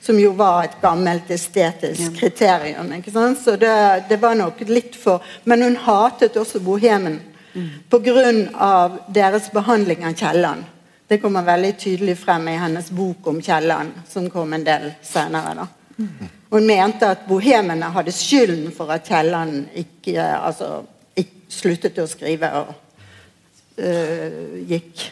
Som 0.00 0.20
jo 0.20 0.32
var 0.36 0.64
et 0.64 0.76
gammelt 0.80 1.30
estetisk 1.32 2.14
kriterium. 2.16 2.92
Så 3.36 3.56
det, 3.60 4.04
det 4.08 4.20
var 4.20 4.36
nok 4.36 4.60
litt 4.68 4.96
for 4.96 5.24
Men 5.44 5.62
hun 5.62 5.76
hatet 5.76 6.36
også 6.40 6.60
bohemen 6.64 7.18
mm. 7.52 7.68
pga. 7.88 9.00
deres 9.08 9.50
behandling 9.52 10.04
av 10.04 10.16
Kielland. 10.16 10.64
Det 11.08 11.18
kommer 11.18 11.42
veldig 11.42 11.74
tydelig 11.78 12.18
frem 12.18 12.48
i 12.48 12.56
hennes 12.60 12.90
bok 12.90 13.26
om 13.26 13.42
Kielland, 13.42 13.92
som 14.08 14.30
kom 14.30 14.52
en 14.52 14.64
del 14.64 14.92
senere. 15.02 15.66
Mm. 15.66 15.79
Hun 16.50 16.66
mente 16.66 17.08
at 17.14 17.26
bohemene 17.28 17.90
hadde 17.94 18.14
skylden 18.14 18.70
for 18.74 18.90
at 18.94 19.06
Kielland 19.06 19.68
ikke 19.78 20.16
altså, 20.18 20.80
sluttet 21.50 21.98
å 21.98 22.06
skrive 22.10 22.50
og 22.60 22.72
uh, 23.80 24.56
gikk 24.70 25.06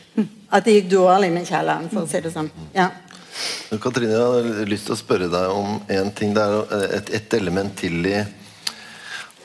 At 0.48 0.64
det 0.64 0.79
gikk 0.79 0.90
dårlig 0.94 1.29
med 1.35 1.46
Kielland, 1.48 1.90
for 1.92 2.07
å 2.07 2.09
si 2.09 2.22
det 2.24 2.33
sånn. 2.33 2.48
Ja. 2.72 2.88
Katrine, 3.83 4.14
jeg 4.14 4.29
har 4.57 4.70
lyst 4.70 4.88
til 4.88 4.94
å 4.94 4.98
spørre 4.98 5.29
deg 5.31 5.51
om 5.53 5.74
en 5.92 6.12
ting. 6.16 6.33
Det 6.35 6.44
er 6.44 6.87
et, 6.96 7.11
et 7.20 7.37
element 7.37 7.74
til 7.77 8.07
i 8.09 8.22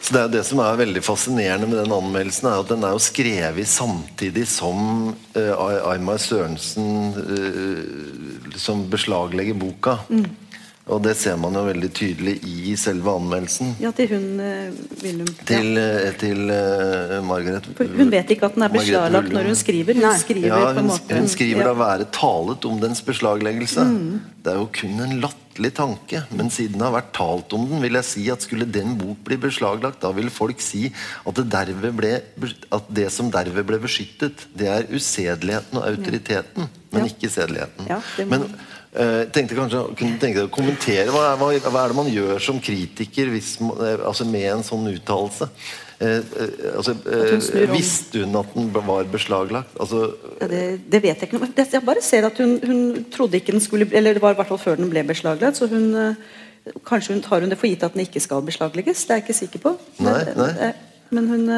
så 0.03 0.13
Det 0.17 0.19
er 0.19 0.32
det 0.34 0.41
som 0.43 0.60
er 0.60 0.79
veldig 0.82 0.99
fascinerende 0.99 1.67
med 1.69 1.77
den 1.79 1.93
anmeldelsen, 1.95 2.49
er 2.49 2.60
at 2.60 2.71
den 2.73 2.82
er 2.84 2.91
jo 2.91 2.99
skrevet 2.99 3.69
samtidig 3.71 4.43
som 4.51 5.13
uh, 5.38 5.91
Aymar 5.93 6.19
Sørensen 6.19 7.13
uh, 7.15 8.49
som 8.60 8.84
beslaglegger 8.91 9.56
boka. 9.56 10.01
Mm. 10.12 10.25
Og 10.91 11.00
det 11.00 11.13
ser 11.15 11.38
man 11.39 11.56
jo 11.56 11.62
veldig 11.63 11.89
tydelig 11.96 12.34
i 12.43 12.74
selve 12.80 13.13
anmeldelsen. 13.15 13.69
Ja, 13.80 13.93
til 13.96 14.10
hun 14.12 14.26
uh, 14.43 14.74
Willum. 15.00 15.30
Til, 15.48 15.78
ja. 15.80 16.10
til 16.19 16.41
uh, 16.52 17.22
Margaret 17.24 17.69
For 17.78 17.88
Hun 17.88 18.12
vet 18.12 18.34
ikke 18.36 18.50
at 18.50 18.58
den 18.58 18.65
er 18.67 18.74
beslaglagt 18.74 19.32
når 19.32 19.48
hun 19.48 19.56
skriver. 19.60 20.02
Hun 20.02 20.19
skriver 20.19 20.50
ja, 20.50 20.74
hun, 20.76 20.91
hun 20.91 21.30
skriver 21.32 21.63
ja. 21.63 21.69
da 21.69 21.78
'være 21.80 22.10
talet 22.12 22.67
om 22.67 22.82
dens 22.84 23.00
beslagleggelse'. 23.06 23.88
Mm. 23.88 24.19
Det 24.43 24.52
er 24.52 24.60
jo 24.60 24.67
kun 24.76 25.00
en 25.06 25.15
latterlig 25.24 25.72
tanke, 25.78 26.26
men 26.36 26.52
siden 26.52 26.76
det 26.76 26.84
har 26.84 26.98
vært 26.98 27.13
talt 27.15 27.56
om 27.56 27.63
den, 27.69 27.80
vil 27.86 27.96
jeg 28.02 28.10
si 28.10 28.26
at 28.34 28.43
skulle 28.43 28.67
den 28.67 28.98
bok 29.00 29.24
bli 29.24 29.38
beslaglagt, 29.39 30.02
da 30.04 30.12
vil 30.12 30.28
folk 30.34 30.60
si 30.60 30.89
at 31.24 31.39
det, 31.39 31.93
ble, 31.96 32.12
at 32.76 32.91
det 32.91 33.08
som 33.15 33.32
derved 33.32 33.63
ble 33.69 33.80
beskyttet, 33.80 34.50
det 34.52 34.67
er 34.67 34.89
usedeligheten 34.91 35.80
og 35.80 35.88
autoriteten, 35.93 36.67
men 36.91 37.08
ikke 37.08 37.32
sedeligheten. 37.32 37.88
Ja, 37.88 38.02
det 38.17 38.28
må... 38.28 38.36
Men 38.36 38.73
Uh, 38.93 39.23
tenkte 39.34 39.56
kanskje, 39.58 39.79
kunne 39.97 40.19
tenke 40.21 40.38
deg 40.38 40.51
å 40.51 40.53
kommentere 40.53 41.10
hva, 41.10 41.32
hva, 41.39 41.47
hva, 41.49 41.79
er 41.82 41.89
det 41.89 41.95
man 41.97 42.10
gjør 42.13 42.38
som 42.45 42.60
kritiker 42.62 43.32
hvis, 43.34 43.56
uh, 43.65 44.03
altså 44.06 44.27
med 44.29 44.45
en 44.51 44.62
sånn 44.62 44.86
uttalelse? 44.91 45.47
Uh, 45.97 46.19
altså, 46.75 46.93
visste 47.71 48.21
hun 48.21 48.38
at 48.38 48.51
den 48.53 48.67
var 48.75 49.10
beslaglagt? 49.10 49.73
Altså, 49.82 50.03
ja, 50.43 50.49
det, 50.51 50.62
det, 50.93 51.01
vet 51.08 51.23
jeg 51.23 51.25
ikke 51.25 51.39
noe 51.41 51.65
Jeg 51.73 51.82
bare 51.88 52.03
ser 52.06 52.27
at 52.29 52.38
hun, 52.43 52.53
hun, 52.62 52.84
trodde 53.10 53.39
ikke 53.39 53.56
den 53.56 53.65
skulle 53.65 53.89
Eller 53.89 54.13
det 54.13 54.21
var 54.21 54.36
i 54.36 54.38
hvert 54.38 54.51
fall 54.51 54.62
før 54.62 54.77
den 54.77 54.93
ble 54.93 55.01
beslaglagt. 55.10 55.58
Så 55.58 55.71
hun, 55.71 55.89
kanskje 56.86 57.15
hun 57.15 57.25
tar 57.25 57.41
hun 57.41 57.49
det 57.49 57.58
for 57.58 57.71
gitt 57.71 57.88
at 57.88 57.97
den 57.97 58.06
ikke 58.06 58.21
skal 58.21 58.45
beslaglegges. 58.45 59.08
Det 59.08 59.15
er 59.15 59.23
jeg 59.23 59.25
ikke 59.25 59.39
sikker 59.39 59.63
på. 59.63 59.73
Nei, 60.06 60.19
nei. 60.38 60.69
Men 61.17 61.34
hun, 61.34 61.49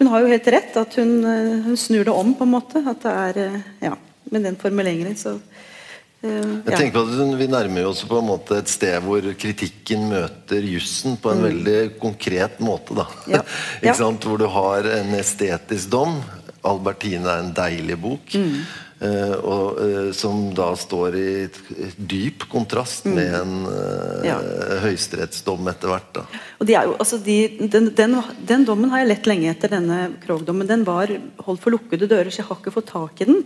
hun 0.00 0.12
har 0.14 0.24
jo 0.24 0.32
helt 0.32 0.50
rett. 0.56 0.72
At 0.80 0.96
hun, 1.02 1.18
hun, 1.68 1.76
snur 1.76 2.08
det 2.08 2.16
om, 2.16 2.32
på 2.38 2.48
en 2.48 2.56
måte. 2.56 2.80
At 2.80 3.04
det 3.04 3.16
er 3.26 3.62
Ja, 3.90 3.96
med 4.32 4.48
den 4.48 4.56
formuleringen, 4.56 5.20
så 5.20 5.36
jeg 6.24 6.72
tenker 6.72 6.94
på 6.96 7.02
at 7.04 7.38
Vi 7.38 7.48
nærmer 7.50 7.90
oss 7.90 8.00
på 8.08 8.18
en 8.18 8.28
måte 8.30 8.60
et 8.62 8.70
sted 8.70 8.96
hvor 9.04 9.26
kritikken 9.38 10.08
møter 10.10 10.64
jussen 10.64 11.18
på 11.20 11.32
en 11.32 11.42
mm. 11.42 11.46
veldig 11.48 11.78
konkret 12.02 12.58
måte. 12.64 12.96
da. 12.96 13.06
Ja. 13.30 13.42
Ikke 13.82 13.98
sant? 14.00 14.24
Hvor 14.24 14.40
du 14.40 14.48
har 14.50 14.88
en 14.96 15.14
estetisk 15.18 15.92
dom. 15.92 16.18
Albertine 16.66 17.30
er 17.30 17.44
en 17.44 17.52
deilig 17.54 17.98
bok. 18.02 18.34
Mm. 18.34 18.64
Uh, 18.96 19.34
og, 19.44 19.76
uh, 19.76 20.12
som 20.16 20.46
da 20.56 20.70
står 20.78 21.16
i 21.20 21.30
dyp 21.96 22.46
kontrast 22.48 23.04
mm. 23.04 23.12
med 23.12 23.34
en 23.36 23.56
uh, 23.68 24.22
ja. 24.24 24.38
høyesterettsdom 24.86 25.68
etter 25.68 25.92
hvert. 25.92 26.22
De 26.64 26.72
jo, 26.72 26.94
altså 26.96 27.18
de, 27.20 27.36
den, 27.60 27.90
den, 27.92 28.16
den, 28.48 28.64
dommen 28.64 28.88
har 28.94 29.02
jeg 29.02 29.10
lett 29.10 29.28
lenge 29.28 29.50
etter 29.52 29.74
denne 29.76 30.00
Krogh-dommen. 30.24 30.68
Den 30.70 30.86
var 30.88 31.12
holdt 31.44 31.64
for 31.66 31.76
lukkede 31.76 32.08
dører, 32.08 32.32
så 32.32 32.40
jeg 32.40 32.48
har 32.48 32.62
ikke 32.62 32.72
fått 32.78 32.88
tak 32.94 33.20
i 33.20 33.28
den. 33.28 33.44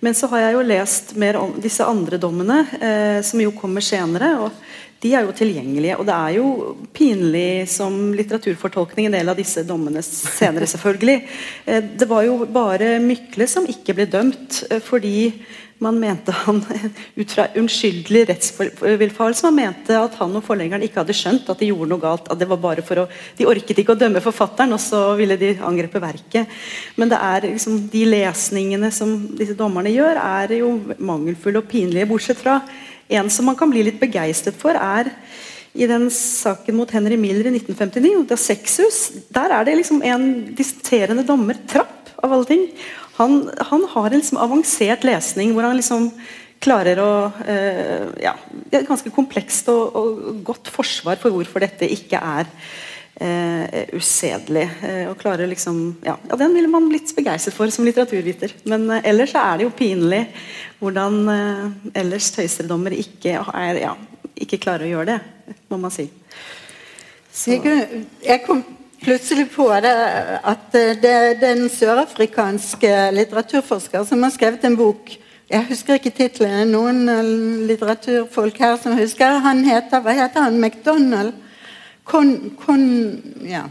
Men 0.00 0.16
så 0.16 0.30
har 0.32 0.46
jeg 0.46 0.56
jo 0.56 0.66
lest 0.66 1.14
mer 1.20 1.38
om 1.38 1.54
disse 1.60 1.84
andre 1.84 2.18
dommene, 2.20 2.62
eh, 2.80 3.18
som 3.26 3.40
jo 3.42 3.52
kommer 3.56 3.84
senere. 3.84 4.32
og 4.40 4.50
De 5.00 5.14
er 5.16 5.24
jo 5.24 5.32
tilgjengelige. 5.36 5.96
Og 5.96 6.04
det 6.08 6.16
er 6.16 6.36
jo 6.36 6.48
pinlig 6.96 7.64
som 7.72 8.10
litteraturfortolkning 8.16 9.08
en 9.08 9.16
del 9.16 9.32
av 9.32 9.38
disse 9.38 9.64
dommene 9.68 10.02
senere, 10.04 10.68
selvfølgelig. 10.68 11.16
Eh, 11.64 11.80
det 12.00 12.08
var 12.10 12.26
jo 12.26 12.44
bare 12.50 12.98
Mykle 13.00 13.48
som 13.48 13.68
ikke 13.68 13.96
ble 13.96 14.10
dømt 14.10 14.64
eh, 14.68 14.82
fordi 14.84 15.32
man 15.80 15.96
mente 15.96 16.32
han 16.36 16.58
ut 17.20 17.30
fra 17.32 17.46
unnskyldelig 17.56 18.26
rettsvillfarelse 18.28 19.46
man 19.46 19.56
mente 19.56 19.96
at 19.96 20.18
han 20.20 20.36
og 20.36 20.44
forleggeren 20.44 20.84
ikke 20.84 21.00
hadde 21.00 21.16
skjønt 21.16 21.48
at 21.48 21.62
de 21.62 21.70
gjorde 21.70 21.88
noe 21.94 22.02
galt. 22.02 22.28
at 22.28 22.36
det 22.36 22.50
var 22.50 22.60
bare 22.60 22.84
for 22.84 23.00
å, 23.00 23.06
De 23.38 23.48
orket 23.48 23.80
ikke 23.80 23.96
å 23.96 24.00
dømme 24.02 24.20
forfatteren, 24.20 24.76
og 24.76 24.82
så 24.84 25.14
ville 25.16 25.40
de 25.40 25.54
angrepe 25.64 26.02
verket. 26.02 26.60
Men 27.00 27.08
det 27.08 27.22
er 27.24 27.48
liksom, 27.48 27.80
de 27.88 28.04
lesningene 28.12 28.92
som 28.92 29.16
disse 29.40 29.56
dommerne 29.56 29.92
gjør, 29.94 30.20
er 30.20 30.58
jo 30.60 30.74
mangelfulle 30.98 31.64
og 31.64 31.72
pinlige. 31.72 32.08
Bortsett 32.12 32.44
fra 32.44 32.60
en 33.10 33.30
som 33.32 33.48
man 33.50 33.58
kan 33.58 33.70
bli 33.72 33.84
litt 33.86 34.00
begeistret 34.00 34.58
for, 34.58 34.76
er 34.76 35.10
i 35.74 35.86
den 35.86 36.08
saken 36.10 36.74
mot 36.80 36.90
Henry 36.90 37.18
Miller 37.20 37.46
i 37.46 37.54
1959, 37.54 38.26
da 38.30 38.38
Sexus, 38.38 39.00
der 39.30 39.54
er 39.54 39.66
det 39.66 39.76
liksom 39.78 40.02
en 40.02 40.26
disserterende 40.58 41.26
dommer, 41.26 41.58
Trapp 41.70 42.10
av 42.20 42.34
alle 42.34 42.48
ting, 42.48 42.66
han, 43.20 43.42
han 43.70 43.84
har 43.92 44.10
en 44.10 44.20
liksom 44.20 44.40
avansert 44.40 45.04
lesning 45.06 45.54
hvor 45.54 45.66
han 45.68 45.78
liksom 45.78 46.10
klarer 46.60 47.00
å 47.00 47.10
eh, 47.48 48.06
ja, 48.24 48.34
Et 48.70 48.86
ganske 48.88 49.12
komplekst 49.12 49.68
og, 49.72 49.96
og, 49.96 50.40
godt 50.44 50.70
forsvar 50.72 51.20
for 51.20 51.32
hvorfor 51.34 51.64
dette 51.64 51.88
ikke 51.88 52.20
er 52.20 52.48
eh, 53.14 53.88
usedelig. 53.92 54.66
Eh, 54.82 55.08
og 55.10 55.24
liksom 55.48 55.96
ja, 56.04 56.16
ja, 56.28 56.36
Den 56.36 56.54
ville 56.54 56.68
man 56.68 56.88
blitt 56.88 57.14
begeistret 57.16 57.54
for 57.54 57.70
som 57.70 57.84
litteraturviter. 57.84 58.54
Men 58.64 58.90
eh, 58.90 59.08
ellers 59.10 59.34
er 59.34 59.58
det 59.58 59.64
jo 59.64 59.70
pinlig 59.76 60.26
hvordan 60.78 61.28
eh, 61.28 61.64
ellers 61.94 62.30
høyesterettsdommer 62.36 62.96
ikke, 62.96 63.38
ja, 63.80 63.94
ikke 64.36 64.60
klarer 64.60 64.86
å 64.86 64.92
gjøre 64.94 65.14
det, 65.14 65.54
må 65.68 65.80
man 65.80 65.94
si. 65.94 66.08
Så. 67.32 67.54
Jeg, 68.24 68.42
kom 68.44 68.64
plutselig 69.00 69.46
på 69.54 69.68
det 69.80 69.94
at 69.94 70.74
eh, 70.74 70.94
det, 70.98 71.16
det 71.40 71.50
er 71.50 71.56
en 71.56 71.72
sørafrikansk 71.72 72.86
litteraturforsker 73.16 74.06
som 74.08 74.22
har 74.22 74.34
skrevet 74.34 74.64
en 74.64 74.78
bok. 74.78 75.18
Jeg 75.50 75.66
husker 75.66 75.98
ikke 75.98 76.12
tittelen. 76.14 76.68
Noen 76.70 77.08
eh, 77.10 77.30
litteraturfolk 77.66 78.58
her 78.62 78.76
som 78.78 78.94
husker. 78.98 79.40
Han 79.42 79.64
heter 79.66 80.02
hva 80.04 80.14
heter 80.14 80.46
han? 80.46 80.60
McDonald? 80.62 81.34
Con, 82.10 82.56
kon, 82.58 82.86
ja. 83.46 83.68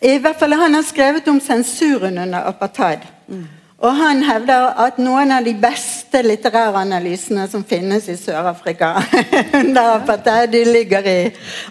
I 0.00 0.18
hvert 0.22 0.38
fall 0.38 0.54
Han 0.56 0.74
har 0.78 0.84
skrevet 0.86 1.28
om 1.28 1.40
sensuren 1.42 2.18
under 2.18 2.46
apartheid. 2.48 3.02
Mm. 3.28 3.48
Og 3.80 3.96
han 3.96 4.22
hevder 4.22 4.74
at 4.84 4.98
noen 5.00 5.32
av 5.32 5.44
de 5.44 5.54
beste 5.56 6.20
litterære 6.22 6.82
analysene 6.84 7.46
som 7.48 7.64
finnes 7.64 8.08
i 8.12 8.16
Sør-Afrika. 8.20 8.92
under 9.62 9.96
apartheid. 9.96 10.52
De 10.52 10.64
ligger 10.68 11.08
i 11.08 11.20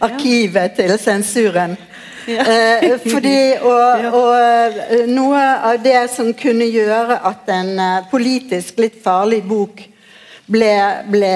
arkivet 0.01 0.73
til 0.77 0.95
sensuren. 0.99 1.77
Eh, 2.29 2.97
fordi, 3.05 3.37
og, 3.71 4.07
og 4.19 5.05
noe 5.09 5.43
av 5.71 5.79
det 5.85 6.01
som 6.13 6.33
kunne 6.37 6.67
gjøre 6.69 7.21
at 7.29 7.53
en 7.53 7.71
eh, 7.77 8.09
politisk 8.11 8.81
litt 8.81 8.99
farlig 9.03 9.43
bok 9.49 9.85
ble, 10.49 10.73
ble, 11.09 11.35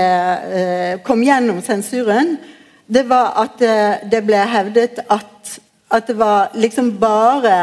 eh, 0.58 0.91
kom 1.06 1.21
gjennom 1.25 1.62
sensuren, 1.65 2.36
det 2.85 3.03
var 3.07 3.33
at 3.43 3.57
det, 3.59 3.79
det 4.11 4.21
ble 4.27 4.43
hevdet 4.49 5.01
at, 5.09 5.57
at 5.89 6.07
det 6.07 6.15
var 6.19 6.53
liksom 6.57 6.93
bare 6.99 7.57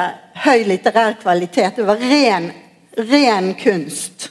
høy 0.44 0.64
litterær 0.68 1.18
kvalitet. 1.22 1.76
Det 1.76 1.86
var 1.86 2.00
ren, 2.00 2.50
ren 2.96 3.54
kunst. 3.60 4.30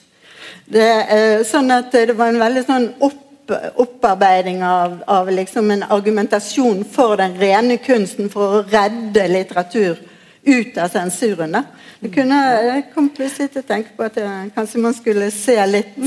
Det, 0.70 0.86
eh, 1.10 1.42
sånn 1.48 1.72
at 1.74 1.92
det 1.94 2.18
var 2.18 2.34
en 2.34 2.42
veldig 2.42 2.66
sånn 2.68 2.94
opp 3.00 3.26
opparbeiding 3.50 4.64
av, 4.64 5.00
av 5.08 5.32
liksom 5.32 5.72
en 5.72 5.84
argumentasjon 5.84 6.84
for 6.86 7.18
den 7.18 7.34
rene 7.40 7.80
kunsten 7.82 8.30
for 8.30 8.60
å 8.60 8.64
redde 8.70 9.24
litteratur 9.26 9.98
ut 10.46 10.78
av 10.78 10.92
sensuren. 10.94 11.58
Det 12.00 12.12
kunne, 12.14 12.38
jeg 12.68 12.84
kom 12.94 13.10
plutselig 13.10 13.52
til 13.54 13.64
å 13.64 13.70
tenke 13.72 13.96
på 13.98 14.06
at 14.06 14.20
jeg, 14.22 14.52
kanskje 14.56 14.84
man 14.84 14.94
skulle 14.94 15.32
se 15.34 15.58
litt 15.68 15.98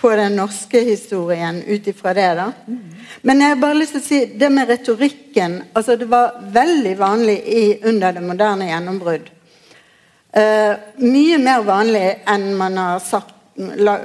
på 0.00 0.10
den 0.16 0.36
norske 0.36 0.80
historien 0.80 1.62
ut 1.66 1.86
ifra 1.86 2.14
det. 2.14 2.28
da. 2.34 2.52
Men 3.22 3.40
jeg 3.40 3.52
har 3.52 3.60
bare 3.60 3.78
lyst 3.78 3.96
til 3.96 4.00
å 4.00 4.06
si 4.06 4.20
det 4.40 4.48
med 4.52 4.70
retorikken 4.70 5.60
altså 5.76 5.96
Det 5.96 6.08
var 6.08 6.40
veldig 6.52 6.94
vanlig 6.98 7.36
i, 7.44 7.64
under 7.84 8.16
det 8.16 8.24
moderne 8.24 8.70
gjennombrudd. 8.70 9.28
Uh, 10.30 10.74
mye 11.02 11.38
mer 11.42 11.64
vanlig 11.66 12.04
enn 12.30 12.52
man 12.58 12.76
har 12.78 13.00
sagt, 13.02 13.34
la, 13.56 13.96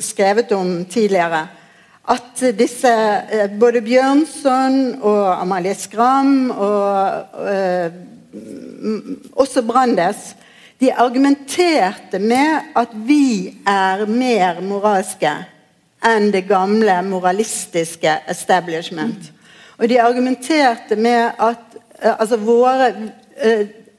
skrevet 0.00 0.52
om 0.52 0.84
tidligere. 0.84 1.46
At 2.12 2.42
disse, 2.58 2.92
uh, 3.32 3.46
både 3.58 3.80
Bjørnson 3.82 5.00
og 5.00 5.22
Amalie 5.40 5.74
Skram 5.74 6.50
og 6.52 7.40
uh, 7.40 7.88
også 9.40 9.64
Brandes 9.64 10.34
de 10.80 10.92
argumenterte 10.92 12.18
med 12.18 12.72
at 12.76 12.92
vi 13.06 13.54
er 13.66 14.04
mer 14.08 14.60
moralske 14.60 15.32
enn 16.06 16.28
det 16.34 16.44
gamle 16.48 16.98
moralistiske 17.06 18.12
establishment. 18.28 19.30
Og 19.78 19.88
de 19.88 20.00
argumenterte 20.00 20.96
med 20.96 21.32
at 21.40 21.78
altså 22.18 22.36
våre 22.36 22.92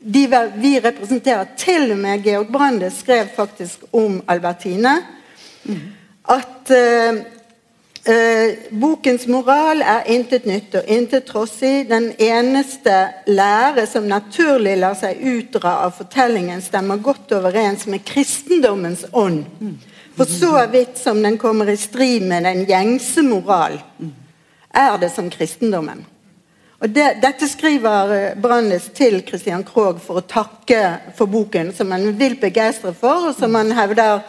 de 0.08 0.22
Vi 0.62 0.80
representerer 0.80 1.46
til 1.58 1.92
og 1.92 1.98
med 1.98 2.24
Georg 2.24 2.52
Brandes 2.52 3.02
skrev 3.02 3.28
faktisk 3.36 3.84
om 3.92 4.22
Albertine 4.28 4.94
at 6.30 6.72
uh, 8.08 8.56
bokens 8.72 9.28
moral 9.28 9.84
er 9.84 10.08
intet 10.14 10.48
nytt 10.50 10.76
og 10.80 10.90
intet 10.92 11.28
trossig. 11.30 11.88
Den 11.90 12.10
eneste 12.18 12.96
lære 13.28 13.86
som 13.88 14.08
naturlig 14.10 14.78
lar 14.80 14.98
seg 15.00 15.22
utdra 15.22 15.78
av 15.86 15.96
fortellingen, 16.00 16.64
stemmer 16.64 17.04
godt 17.04 17.36
overens 17.38 17.88
med 17.92 18.06
kristendommens 18.08 19.06
ånd. 19.12 19.46
For 20.18 20.26
så 20.26 20.66
vidt 20.72 20.98
som 20.98 21.22
den 21.22 21.38
kommer 21.38 21.70
i 21.70 21.78
strid 21.78 22.26
med 22.26 22.48
den 22.48 22.66
gjengse 22.66 23.22
moral, 23.22 23.78
er 24.74 24.98
det 25.02 25.12
som 25.14 25.30
kristendommen. 25.30 26.06
Og 26.78 26.92
det, 26.94 27.08
Dette 27.24 27.48
skriver 27.50 28.12
eh, 28.14 28.36
Brandes 28.38 28.92
til 28.94 29.24
Christian 29.26 29.64
Krogh 29.66 29.98
for 30.02 30.20
å 30.20 30.26
takke 30.30 30.82
for 31.18 31.30
boken, 31.30 31.72
som 31.74 31.90
han 31.94 32.12
vil 32.20 32.38
begeistre 32.38 32.94
for, 32.98 33.32
og 33.32 33.38
som 33.38 33.58
han 33.58 33.74
hevder 33.74 34.22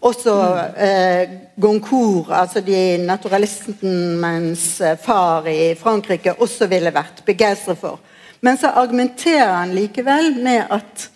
også 0.00 0.34
eh, 0.76 1.30
Goncourt, 1.60 2.30
altså 2.30 2.60
de 2.60 2.98
naturalistens 3.02 4.80
eh, 4.80 4.98
far 5.00 5.46
i 5.48 5.74
Frankrike, 5.78 6.34
også 6.38 6.68
ville 6.70 6.94
vært 6.94 7.22
begeistret 7.26 7.78
for. 7.80 8.00
Men 8.40 8.58
så 8.58 8.72
argumenterer 8.78 9.54
han 9.54 9.74
likevel 9.74 10.34
med 10.42 10.66
at 10.70 11.08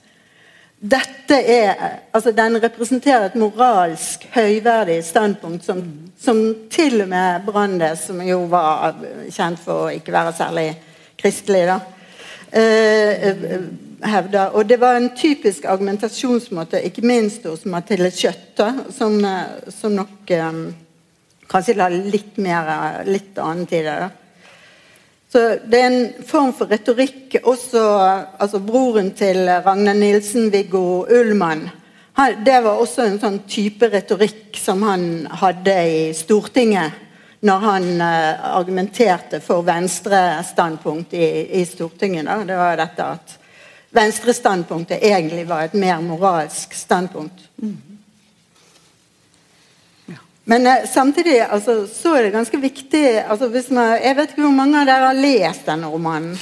dette 0.82 1.36
er 1.46 1.76
altså 2.10 2.32
Den 2.34 2.58
representerer 2.58 3.28
et 3.28 3.36
moralsk 3.38 4.24
høyverdig 4.34 4.96
standpunkt 5.06 5.62
som, 5.64 5.78
som 6.18 6.40
til 6.70 7.04
og 7.04 7.08
med 7.12 7.46
Brandes, 7.46 8.08
som 8.08 8.18
jo 8.26 8.40
var 8.50 8.98
kjent 9.30 9.62
for 9.62 9.86
å 9.86 9.92
ikke 9.94 10.12
være 10.12 10.34
særlig 10.34 10.66
kristelig, 11.22 11.68
da, 11.70 11.78
eh, 12.50 13.30
eh 13.30 13.91
hevder. 14.04 14.54
Og 14.56 14.66
det 14.68 14.78
var 14.80 14.96
en 14.96 15.10
typisk 15.16 15.64
argumentasjonsmåte, 15.64 16.82
ikke 16.82 17.04
minst 17.06 17.46
hos 17.48 17.64
Mathilde 17.64 18.10
Kjøtte, 18.10 18.68
som, 18.94 19.18
eh, 19.24 19.70
som 19.70 19.94
nok 19.96 20.32
um, 20.38 20.64
kanskje 21.48 21.76
la 21.78 21.88
litt 21.92 22.38
mer 22.42 23.04
litt 23.08 23.38
annet 23.38 23.72
i 23.72 23.82
det. 23.86 24.00
Så 25.32 25.58
Det 25.64 25.78
er 25.80 25.86
en 25.90 26.24
form 26.28 26.52
for 26.52 26.68
retorikk 26.68 27.38
også 27.42 27.82
altså 28.38 28.58
Broren 28.60 29.10
til 29.16 29.48
Ragnar 29.48 29.94
Nilsen, 29.96 30.50
Viggo 30.52 31.06
Ullmann, 31.08 31.70
han, 32.12 32.44
det 32.44 32.58
var 32.60 32.80
også 32.80 33.06
en 33.06 33.20
sånn 33.20 33.38
type 33.48 33.88
retorikk 33.88 34.58
som 34.60 34.82
han 34.84 35.24
hadde 35.40 35.76
i 35.88 36.00
Stortinget 36.16 36.98
når 37.42 37.62
han 37.64 37.86
uh, 37.98 38.58
argumenterte 38.58 39.40
for 39.42 39.64
venstrestandpunkt 39.66 41.14
i, 41.16 41.28
i 41.58 41.64
Stortinget. 41.66 42.28
Da. 42.28 42.36
Det 42.46 42.58
var 42.60 42.76
dette 42.78 43.06
at 43.16 43.32
venstrestandpunktet 43.92 45.02
egentlig 45.02 45.46
var 45.46 45.62
et 45.62 45.72
mer 45.72 46.00
moralsk 46.00 46.74
standpunkt. 46.74 47.44
Mm. 47.62 47.76
Ja. 50.06 50.20
Men 50.44 50.66
eh, 50.66 50.86
samtidig 50.92 51.40
altså, 51.40 51.86
så 51.86 52.16
er 52.16 52.22
det 52.22 52.30
ganske 52.30 52.56
viktig 52.56 53.04
altså, 53.28 53.50
man, 53.68 53.98
Jeg 54.02 54.16
vet 54.16 54.32
ikke 54.32 54.46
hvor 54.46 54.56
mange 54.56 54.80
av 54.80 54.88
dere 54.88 55.10
har 55.10 55.20
lest 55.20 55.68
denne 55.68 55.92
romanen. 55.92 56.38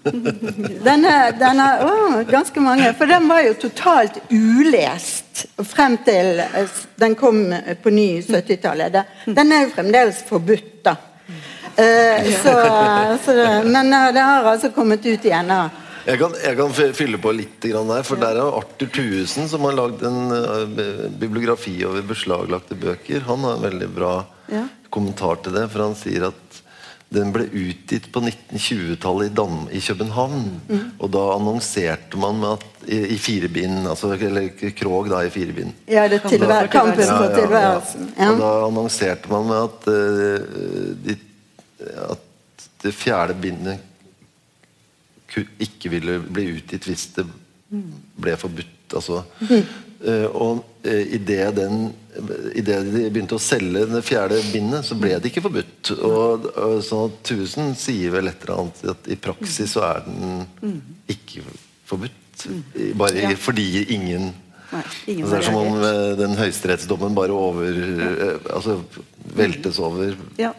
Denne, 0.88 1.12
denne 1.36 1.64
å, 1.84 1.90
Ganske 2.24 2.60
mange. 2.64 2.94
For 2.96 3.06
den 3.06 3.26
var 3.28 3.42
jo 3.44 3.52
totalt 3.60 4.16
ulest 4.32 5.42
frem 5.68 5.98
til 6.06 6.40
uh, 6.40 6.78
den 6.96 7.14
kom 7.20 7.42
på 7.82 7.92
ny 7.92 8.06
70-tallet. 8.24 8.96
Den 9.28 9.52
er 9.52 9.66
jo 9.66 9.74
fremdeles 9.74 10.22
forbudt, 10.24 10.72
da. 10.88 10.96
Uh, 11.76 12.32
så, 12.40 12.54
så, 13.26 13.36
men 13.68 13.92
det 13.92 14.24
har 14.24 14.48
altså 14.48 14.72
kommet 14.72 15.04
ut 15.04 15.28
igjen. 15.28 15.52
da 15.52 15.68
jeg 16.06 16.20
kan, 16.20 16.34
jeg 16.44 16.56
kan, 16.58 16.74
fylle 16.96 17.20
på 17.20 17.32
litt 17.36 17.64
der. 17.64 18.04
For 18.06 18.20
der 18.20 18.40
er 18.40 18.58
Arthur 18.60 18.90
Thuesen 18.94 19.48
som 19.50 19.66
har 19.68 19.76
lagd 19.76 20.04
en 20.06 20.32
uh, 20.32 21.08
bibliografi 21.20 21.76
over 21.88 22.04
beslaglagte 22.08 22.78
bøker. 22.80 23.26
Han 23.28 23.44
har 23.46 23.58
en 23.58 23.66
veldig 23.68 23.90
bra 23.94 24.14
ja. 24.52 24.66
kommentar 24.92 25.42
til 25.44 25.56
det. 25.58 25.66
For 25.72 25.84
han 25.84 25.98
sier 25.98 26.30
at 26.30 26.60
den 27.10 27.32
ble 27.34 27.48
utgitt 27.48 28.06
på 28.14 28.22
1920-tallet 28.22 29.34
i, 29.34 29.78
i, 29.78 29.82
København. 29.82 30.44
Mm. 30.68 30.84
Og 31.02 31.10
da 31.10 31.24
annonserte 31.34 32.20
man 32.22 32.38
med 32.38 32.52
at 32.54 32.86
i, 32.86 33.00
i 33.16 33.18
fire 33.18 33.50
bind, 33.50 33.82
altså, 33.90 34.12
eller 34.14 34.70
Krog 34.78 35.10
da 35.10 35.24
i 35.26 35.32
fire 35.34 35.56
bind. 35.56 35.74
Ja, 35.90 36.06
det 36.08 36.22
tilvær, 36.28 36.70
kampen 36.70 37.04
for 37.10 37.34
tilværelsen. 37.34 38.12
Ja, 38.14 38.30
Og 38.30 38.40
da 38.40 38.54
annonserte 38.68 39.32
man 39.32 39.50
med 39.50 39.68
at, 39.68 39.90
uh, 39.90 40.96
de, 41.04 41.18
at 42.08 42.68
det 42.80 42.96
fjerde 42.96 43.36
bindet 43.42 43.89
ikke 45.38 45.92
ville 45.92 46.18
bli 46.26 46.48
utgitt 46.56 46.88
hvis 46.88 47.06
det 47.16 47.26
ble 47.70 48.34
forbudt. 48.40 48.98
Altså. 48.98 49.22
Mm. 49.46 49.62
Uh, 50.00 50.32
og 50.32 50.60
uh, 50.86 50.88
eh, 50.88 51.10
idet 51.12 51.50
de 51.52 53.02
begynte 53.12 53.36
å 53.36 53.42
selge 53.42 53.82
det 53.90 54.00
fjerde 54.00 54.38
bindet, 54.48 54.86
så 54.88 54.96
ble 54.96 55.10
det 55.20 55.28
ikke 55.28 55.42
forbudt. 55.44 55.90
Og, 55.98 56.46
og 56.56 56.78
sånn 56.86 57.10
at 57.10 57.18
Tusen 57.28 57.74
sier 57.76 58.14
vel 58.14 58.30
et 58.30 58.46
eller 58.46 58.62
annet 58.62 58.80
at 58.94 59.10
i 59.12 59.18
praksis 59.20 59.74
så 59.76 59.84
er 59.90 60.06
den 60.06 60.78
ikke 61.12 61.44
forbudt. 61.84 62.46
Bare 62.96 63.26
ja. 63.26 63.34
fordi 63.36 63.66
ingen 63.92 64.30
Nei, 64.70 64.80
altså, 64.86 65.26
Det 65.26 65.36
er 65.36 65.44
som 65.50 65.58
om 65.60 65.76
uh, 65.82 66.14
den 66.16 66.38
høyesterettsdommen 66.38 67.12
bare 67.12 67.36
over 67.36 67.80
Altså 68.54 68.78
veltes 69.36 69.82
over 69.84 70.14
ja. 70.40 70.54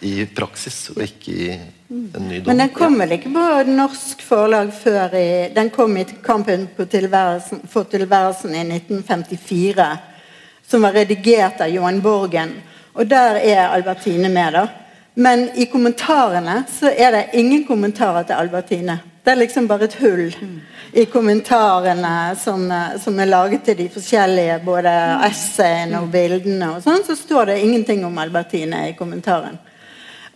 i 0.00 0.22
praksis, 0.24 0.86
og 0.94 1.04
ikke 1.04 1.36
i. 1.36 1.50
Men 1.90 2.58
den 2.58 2.68
kom 2.68 2.98
vel 2.98 3.16
ikke 3.16 3.32
på 3.34 3.44
norsk 3.66 4.20
forlag 4.22 4.68
før 4.70 5.14
i 5.18 5.30
Den 5.54 5.72
kom 5.74 5.96
i 5.98 6.04
Kampen 6.22 6.68
tilværelsen, 6.78 7.64
for 7.66 7.82
tilværelsen 7.90 8.54
i 8.54 8.60
1954. 8.62 9.86
Som 10.70 10.86
var 10.86 10.94
redigert 10.94 11.60
av 11.60 11.72
Johan 11.74 11.98
Borgen. 12.02 12.52
Og 12.94 13.08
der 13.10 13.40
er 13.42 13.72
Albertine 13.74 14.28
med, 14.28 14.52
da. 14.54 14.66
Men 15.14 15.48
i 15.58 15.66
kommentarene 15.66 16.62
så 16.70 16.92
er 16.94 17.10
det 17.10 17.24
ingen 17.34 17.64
kommentarer 17.66 18.22
til 18.22 18.38
Albertine. 18.38 19.00
Det 19.24 19.32
er 19.32 19.40
liksom 19.40 19.66
bare 19.68 19.84
et 19.84 19.96
hull 20.00 20.30
i 20.92 21.04
kommentarene 21.10 22.36
som, 22.38 22.70
som 23.02 23.18
er 23.18 23.28
laget 23.28 23.66
til 23.66 23.76
de 23.82 23.88
forskjellige 23.90 24.60
både 24.64 24.94
essayene 25.26 26.00
og 26.00 26.08
bildene. 26.14 26.70
og 26.76 26.86
sånn, 26.86 27.02
Så 27.06 27.18
står 27.18 27.50
det 27.50 27.58
ingenting 27.64 28.06
om 28.06 28.18
Albertine 28.18 28.86
i 28.88 28.94
kommentaren. 28.98 29.58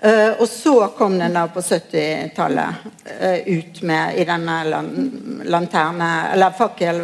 Uh, 0.04 0.40
og 0.42 0.48
så 0.48 0.74
kom 0.98 1.14
den 1.18 1.32
da 1.32 1.46
på 1.48 1.62
70-tallet 1.64 2.82
uh, 3.08 3.38
ut 3.46 3.78
med 3.88 4.18
i 4.20 4.26
denne 4.28 4.58
lan 4.68 4.90
lanterne 5.48 6.10
Eller 6.32 6.52
fakkel, 6.58 7.00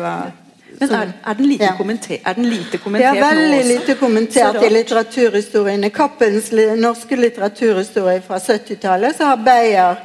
Men 0.81 0.93
er, 0.93 1.13
er, 1.25 1.35
den 1.35 1.49
lite 1.49 1.65
Ja. 1.65 1.73
kommenter, 1.79 2.19
er 2.25 2.35
den 2.35 2.51
lite 2.51 2.79
kommentert 2.79 3.17
nå 3.17 3.25
veldig 3.25 3.65
lite 3.69 3.95
kommentert 4.01 4.63
i 4.63 4.71
litteraturhistorien. 4.71 5.85
I 5.85 5.91
Kappens 5.91 6.53
li 6.53 6.69
norske 6.77 7.17
litteraturhistorie 7.17 8.21
fra 8.25 8.39
70-tallet 8.39 9.17
så 9.17 9.33
har 9.33 9.43
Beyer 9.49 10.01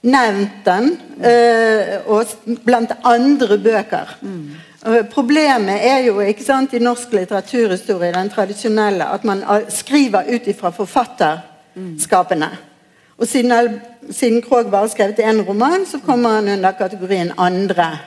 nevnt 0.00 0.64
den, 0.64 0.94
uh, 1.24 2.12
og 2.12 2.58
blant 2.64 2.92
andre 3.02 3.58
bøker. 3.58 4.16
Eh, 4.86 5.02
Problemet 5.10 5.82
er 5.82 6.04
jo 6.06 6.20
ikke 6.22 6.44
sant, 6.44 6.74
i 6.74 6.82
norsk 6.82 7.12
litteraturhistorie, 7.16 8.12
den 8.14 8.30
tradisjonelle, 8.30 9.08
at 9.10 9.24
man 9.26 9.42
skriver 9.68 10.28
ut 10.30 10.46
ifra 10.46 10.72
forfatterskapene. 11.78 12.50
Og 13.18 13.26
siden, 13.26 13.80
siden 14.10 14.42
Krogh 14.42 14.70
bare 14.70 14.86
har 14.86 14.88
skrevet 14.88 15.18
én 15.18 15.42
roman, 15.42 15.86
så 15.86 15.98
kommer 15.98 16.28
han 16.28 16.48
under 16.48 16.72
kategorien 16.72 17.32
andre. 17.38 17.98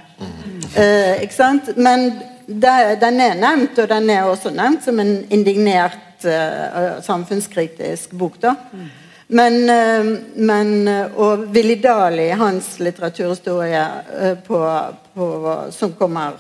Eh, 0.78 1.22
ikke 1.24 1.36
sant? 1.36 1.78
Men 1.78 2.14
det, 2.48 3.02
den 3.02 3.20
er 3.20 3.36
nevnt, 3.36 3.80
og 3.80 3.90
den 3.90 4.10
er 4.10 4.24
også 4.24 4.50
nevnt 4.50 4.86
som 4.86 5.00
en 5.00 5.26
indignert 5.30 6.26
eh, 6.26 7.02
samfunnskritisk 7.04 8.16
bok. 8.16 8.42
da. 8.42 8.56
Men, 9.28 9.70
eh, 9.70 10.20
men 10.36 10.88
eh, 10.88 11.06
Og 11.16 11.48
Willy 11.56 11.78
Dahl 11.84 12.20
hans 12.36 12.80
litteraturhistorie 12.80 13.86
eh, 14.22 14.38
på, 14.48 14.60
på, 15.14 15.28
som 15.72 15.94
kommer 15.94 16.32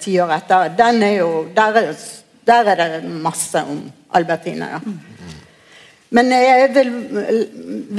ti 0.00 0.18
år 0.20 0.28
etter, 0.34 0.74
den 0.76 0.98
er 1.02 1.12
jo, 1.22 1.28
der, 1.56 1.76
er, 1.80 2.00
der 2.44 2.66
er 2.68 2.80
det 2.82 3.08
masse 3.08 3.62
om 3.64 3.78
Albertine. 4.12 4.66
Ja. 4.74 5.13
Men 6.14 6.30
jeg 6.30 6.70
vil 6.76 6.90
eh, 7.18 7.44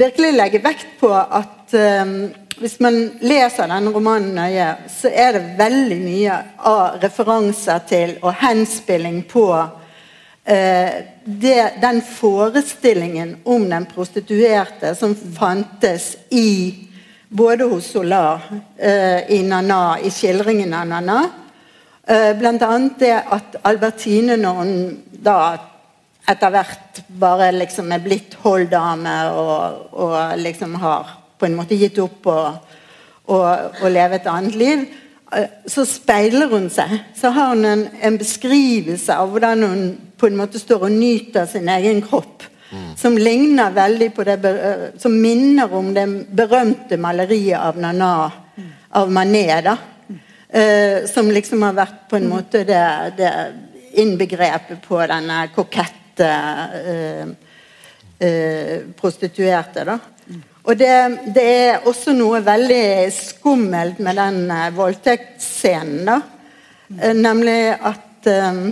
virkelig 0.00 0.32
legge 0.36 0.62
vekt 0.64 0.96
på 1.00 1.12
at 1.12 1.74
eh, 1.76 2.12
hvis 2.56 2.78
man 2.80 2.94
leser 3.20 3.68
denne 3.68 3.92
romanen 3.92 4.32
nøye, 4.38 4.68
så 4.88 5.10
er 5.12 5.36
det 5.36 5.56
veldig 5.58 5.98
mye 6.00 6.38
av 6.70 6.96
referanser 7.02 7.82
til 7.88 8.14
og 8.22 8.32
henspilling 8.40 9.18
på 9.28 9.44
uh, 9.60 10.94
det, 11.26 11.58
den 11.82 12.00
forestillingen 12.00 13.34
om 13.44 13.68
den 13.68 13.84
prostituerte 13.90 14.94
som 14.96 15.12
fantes 15.36 16.14
i 16.32 16.48
både 17.28 17.68
hos 17.68 17.90
Solar, 17.92 18.48
uh, 18.48 19.20
i 19.28 19.42
Nana, 19.44 19.98
i 20.00 20.08
skildringen 20.08 20.72
av 20.72 20.88
Nana. 20.94 21.22
Uh, 22.08 22.32
Bl.a. 22.40 22.72
det 22.96 23.16
at 23.20 23.60
Albertine, 23.68 24.40
når 24.40 24.62
hun 24.62 24.76
da 25.12 25.40
etter 26.26 26.52
hvert 26.52 27.00
bare 27.20 27.52
liksom 27.54 27.92
er 27.94 28.02
blitt 28.04 28.36
holddame 28.42 29.14
og, 29.30 29.92
og 29.94 30.16
liksom 30.40 30.74
har 30.82 31.16
på 31.38 31.48
en 31.48 31.56
måte 31.58 31.78
gitt 31.78 31.98
opp 32.02 32.26
og, 32.32 32.76
og, 33.28 33.48
og 33.82 33.90
leve 33.92 34.18
et 34.18 34.28
annet 34.30 34.56
liv, 34.56 34.84
eh, 35.36 35.48
så 35.68 35.84
speiler 35.88 36.50
hun 36.50 36.70
seg. 36.72 36.94
Så 37.16 37.30
har 37.34 37.52
hun 37.52 37.64
en, 37.68 37.86
en 38.00 38.18
beskrivelse 38.18 39.14
av 39.14 39.32
hvordan 39.32 39.66
hun 39.66 39.82
på 40.16 40.30
en 40.30 40.38
måte 40.38 40.60
står 40.62 40.88
og 40.88 40.94
nyter 40.96 41.48
sin 41.50 41.68
egen 41.72 42.02
kropp. 42.04 42.46
Som 42.98 43.14
ligner 43.14 43.70
veldig 43.70 44.08
på 44.10 44.24
det 44.26 44.34
eh, 44.50 44.80
Som 44.98 45.20
minner 45.22 45.70
om 45.70 45.92
det 45.94 46.02
berømte 46.34 46.98
maleriet 46.98 47.60
av 47.60 47.78
Nana 47.78 48.08
av 48.96 49.12
Manet. 49.12 49.68
da 49.68 49.76
Eh, 50.48 51.06
som 51.06 51.30
liksom 51.30 51.62
har 51.66 51.74
vært 51.74 52.04
på 52.08 52.16
en 52.16 52.28
måte 52.30 52.62
det, 52.64 52.82
det 53.18 53.30
innbegrepet 53.98 54.78
på 54.84 55.00
denne 55.10 55.40
kokette 56.16 57.36
eh, 58.18 58.28
eh, 58.28 58.80
prostituerte. 58.96 59.84
da. 59.84 59.98
Og 60.66 60.76
det, 60.76 61.18
det 61.34 61.44
er 61.44 61.86
også 61.86 62.12
noe 62.12 62.40
veldig 62.42 63.12
skummelt 63.12 63.98
med 63.98 64.16
den 64.16 64.50
eh, 64.50 64.72
voldtektsscenen. 64.74 66.22
Eh, 67.00 67.14
nemlig 67.14 67.76
at 67.76 68.26
eh, 68.26 68.62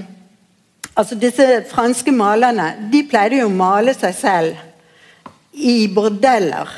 altså 0.94 1.14
disse 1.14 1.64
franske 1.70 2.12
malerne 2.12 2.88
de 2.90 3.04
pleide 3.08 3.42
jo 3.42 3.50
å 3.50 3.54
male 3.54 3.94
seg 3.94 4.14
selv 4.14 4.56
i 5.52 5.86
bordeller. 5.88 6.70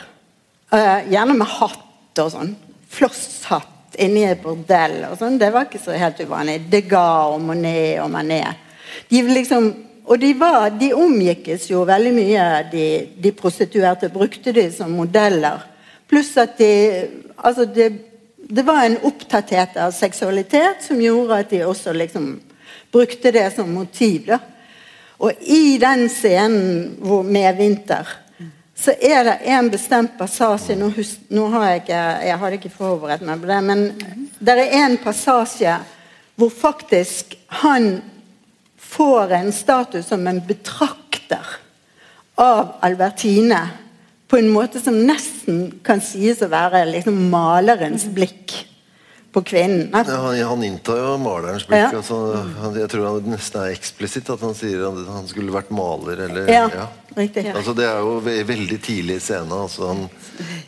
Eh, 0.73 1.09
gjerne 1.13 1.39
med 1.39 1.49
hatt 1.49 2.21
og 2.21 2.33
sånn. 2.33 2.55
Flosshatt 2.91 3.73
inni 4.01 4.27
et 4.29 4.43
bordell. 4.43 5.07
og 5.11 5.19
sånn, 5.19 5.39
Det 5.39 5.51
var 5.53 5.65
ikke 5.67 5.81
så 5.81 5.97
helt 5.97 6.21
uvanlig. 6.21 6.69
Degas 6.71 7.33
og 7.33 7.41
Monet 7.41 8.01
og 8.03 8.11
Manet. 8.13 8.65
De 9.09 9.23
liksom, 9.23 9.73
og 10.07 10.21
de, 10.23 10.33
var, 10.39 10.71
de 10.79 10.93
omgikkes 10.95 11.71
jo 11.71 11.83
veldig 11.87 12.13
mye, 12.15 12.43
de, 12.71 12.87
de 13.19 13.33
prostituerte. 13.35 14.11
Brukte 14.15 14.53
de 14.55 14.69
som 14.71 14.93
modeller. 14.95 15.65
Pluss 16.07 16.31
at 16.39 16.55
de 16.61 16.69
altså 17.37 17.67
det, 17.67 17.89
det 18.37 18.63
var 18.63 18.85
en 18.85 19.01
opptatthet 19.03 19.75
av 19.83 19.91
seksualitet 19.91 20.85
som 20.87 21.01
gjorde 21.03 21.41
at 21.43 21.51
de 21.51 21.65
også 21.67 21.95
liksom 21.97 22.37
brukte 22.95 23.35
det 23.35 23.49
som 23.57 23.73
motiv. 23.75 24.29
da. 24.31 24.39
Og 25.19 25.33
i 25.41 25.79
den 25.83 26.07
scenen 26.13 26.97
hvor, 27.03 27.27
med 27.27 27.57
Vinter 27.59 28.07
så 28.77 28.93
er 29.01 29.25
det 29.25 29.39
en 29.49 29.71
bestemt 29.73 30.19
passasje 30.19 30.75
Nå, 30.77 30.91
hus, 30.93 31.15
nå 31.33 31.47
har 31.55 31.71
jeg 31.71 31.83
ikke 31.87 32.01
jeg 32.29 32.41
hadde 32.43 32.59
ikke 32.59 32.75
forberedt 32.77 33.23
meg 33.25 33.41
på 33.41 33.49
det, 33.49 33.61
men 33.65 33.87
det 34.39 34.57
er 34.61 34.75
en 34.83 34.99
passasje 35.01 35.79
hvor 36.37 36.53
faktisk 36.53 37.33
han 37.63 38.03
får 38.97 39.33
en 39.39 39.53
status 39.53 40.09
som 40.09 40.27
en 40.27 40.41
betrakter 40.47 41.57
av 42.41 42.73
Albertine 42.81 43.61
på 44.29 44.39
en 44.41 44.49
måte 44.51 44.81
som 44.83 44.97
nesten 45.07 45.69
kan 45.87 46.01
sies 46.03 46.43
å 46.43 46.49
være 46.51 46.83
liksom 46.91 47.29
malerens 47.31 48.09
blikk 48.11 48.57
på 49.37 49.43
kvinnen. 49.47 49.91
Ja, 49.93 50.17
han, 50.25 50.39
han 50.49 50.65
inntar 50.65 50.99
jo 50.99 51.13
malerens 51.21 51.67
blikk. 51.69 51.93
Ja. 51.93 52.01
Altså, 52.01 52.19
han, 52.63 52.79
jeg 52.81 52.89
tror 52.91 53.07
han 53.11 53.29
nesten 53.31 53.61
er 53.63 53.75
eksplisitt 53.77 54.31
at 54.33 54.43
han 54.43 54.57
sier 54.57 54.87
at 54.89 55.03
han 55.13 55.29
skulle 55.29 55.53
vært 55.55 55.71
maler. 55.77 56.25
Eller, 56.27 56.49
Ja, 56.51 56.89
riktig. 57.19 57.45
Altså, 57.53 57.77
det 57.77 57.85
er 57.85 58.01
jo 58.01 58.17
ve 58.25 58.39
veldig 58.49 58.81
tidlig 58.83 59.21
i 59.21 59.25
scenen. 59.29 59.53
Altså, 59.61 59.93
han, 59.93 60.03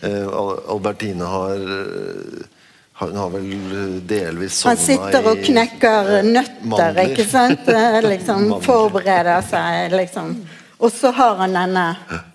eh, 0.04 0.28
Albertine 0.68 1.32
har 1.32 1.64
eh, 1.78 2.46
Hun 2.98 3.16
har 3.16 3.30
vel 3.30 3.50
eh, 3.52 3.96
delvis 4.10 4.64
Han 4.66 4.76
sitter 4.76 5.26
og 5.30 5.38
knekker 5.44 6.08
eh, 6.18 6.24
nøtter, 6.26 6.64
mandler. 6.66 7.12
ikke 7.12 7.26
sant? 7.30 7.68
Eh, 7.70 7.98
Liksom 8.08 8.48
Forbereder 8.64 9.42
seg, 9.46 9.92
liksom. 9.94 10.32
Og 10.78 10.92
så 10.94 11.10
har 11.14 11.36
han 11.42 11.54
denne 11.54 11.84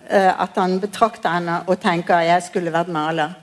eh, 0.08 0.30
At 0.40 0.56
han 0.60 0.78
betrakter 0.80 1.36
henne 1.38 1.62
og 1.66 1.80
tenker 1.80 2.20
'jeg 2.24 2.42
skulle 2.50 2.72
vært 2.72 2.88
maler'. 2.88 3.34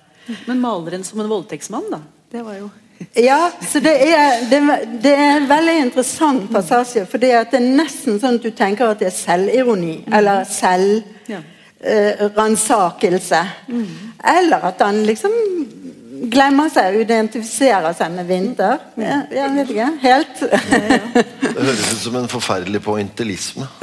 Men 0.48 0.60
maleren 0.62 1.04
som 1.04 1.20
en 1.20 1.30
voldtektsmann, 1.30 1.90
da? 1.92 2.00
Det 2.32 2.44
var 2.46 2.54
jo 2.58 2.70
Ja, 3.16 3.50
så 3.66 3.80
det 3.82 3.96
er, 4.14 4.46
det, 4.50 4.60
det 5.02 5.12
er 5.18 5.38
en 5.38 5.48
veldig 5.50 5.78
interessant 5.86 6.52
passasje. 6.54 7.06
For 7.10 7.18
det 7.18 7.32
er 7.34 7.60
nesten 7.60 8.20
sånn 8.22 8.36
at 8.36 8.44
du 8.44 8.52
tenker 8.52 8.86
at 8.92 9.00
det 9.00 9.08
er 9.08 9.16
selvironi. 9.18 10.04
Eller 10.14 10.46
Ja. 11.28 11.40
selvransakelse. 11.82 13.46
Eller 14.38 14.60
at 14.64 14.80
han 14.82 15.04
liksom 15.06 15.32
glemmer 16.32 16.70
seg 16.74 16.96
og 16.96 17.04
identifiserer 17.06 17.94
seg 17.98 18.14
med 18.16 18.30
Vinter. 18.30 18.80
Jeg, 19.00 19.28
jeg 19.36 19.54
vet 19.56 19.74
ikke 19.74 19.90
helt. 20.04 20.42
Det 20.42 21.52
høres 21.58 21.88
ut 21.92 22.04
som 22.06 22.18
en 22.22 22.32
forferdelig 22.32 22.82
pointillisme. 22.86 23.68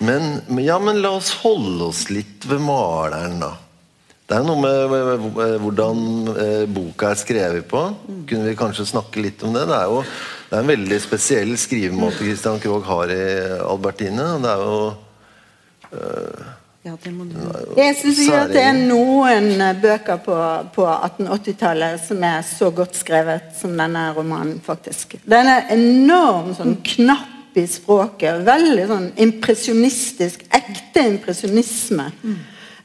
Men, 0.00 0.40
ja, 0.64 0.78
men 0.80 1.02
la 1.04 1.10
oss 1.18 1.28
holde 1.42 1.90
oss 1.90 2.06
litt 2.08 2.46
ved 2.48 2.62
maleren, 2.64 3.34
da. 3.42 3.50
Det 4.24 4.38
er 4.38 4.46
noe 4.46 4.62
med, 4.62 5.26
hvordan 5.60 5.98
eh, 6.32 6.62
boka 6.72 7.10
er 7.10 7.18
skrevet 7.20 7.66
på. 7.68 7.82
Kunne 8.30 8.46
vi 8.46 8.54
kanskje 8.56 8.86
snakke 8.88 9.20
litt 9.20 9.44
om 9.44 9.52
det? 9.52 9.66
Det 9.68 9.76
er 9.76 9.90
jo 9.92 9.98
det 10.50 10.56
er 10.56 10.64
en 10.64 10.70
veldig 10.70 10.96
spesiell 10.98 11.52
skrivemåte 11.60 12.24
Christian 12.24 12.56
Krogh 12.62 12.88
har 12.88 13.12
i 13.14 13.24
Albertine. 13.60 14.24
Det 14.42 14.54
er 14.54 14.64
jo 14.64 14.78
Ja, 16.80 16.94
Jeg 17.76 17.96
syns 17.98 18.18
ikke 18.24 18.38
at 18.40 18.54
det 18.54 18.62
er 18.64 18.78
noen 18.78 19.50
eh, 19.60 19.74
bøker 19.82 20.22
på, 20.24 20.36
på 20.72 20.86
1880-tallet 20.88 22.00
som 22.06 22.24
er 22.24 22.40
så 22.46 22.70
godt 22.72 22.96
skrevet 22.96 23.50
som 23.58 23.74
denne 23.76 24.06
romanen, 24.16 24.62
faktisk. 24.64 25.18
Den 25.28 25.50
er 25.52 25.68
enormt 25.76 26.56
sånn 26.56 26.78
knapp 26.94 27.58
i 27.60 27.66
språket. 27.68 28.40
Veldig 28.48 28.88
sånn 28.88 29.10
impresjonistisk. 29.26 30.46
Ekte 30.56 31.04
impresjonisme. 31.10 32.08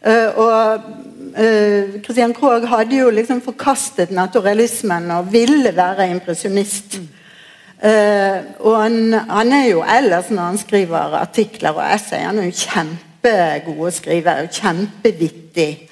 Eh, 0.04 0.44
og 0.44 0.92
uh, 1.40 1.96
Christian 2.04 2.36
Krogh 2.36 2.68
hadde 2.70 3.00
jo 3.00 3.10
liksom 3.16 3.40
forkastet 3.48 4.12
naturalismen 4.12 5.08
og 5.16 5.32
ville 5.32 5.72
være 5.72 6.12
impresjonist. 6.12 7.00
Eh, 7.80 8.38
og 8.60 8.76
han, 8.80 9.14
han 9.14 9.52
er 9.56 9.66
jo 9.70 9.82
ellers, 9.88 10.30
når 10.32 10.52
han 10.52 10.60
skriver 10.60 11.20
artikler 11.20 11.76
og 11.76 11.84
essay, 11.88 12.24
han 12.28 12.44
er 12.44 12.52
jo 12.52 12.60
kjempegod 12.66 13.12
å 13.30 13.92
skrive. 13.92 14.38
og 14.44 14.50
Kjempevittig. 14.52 15.90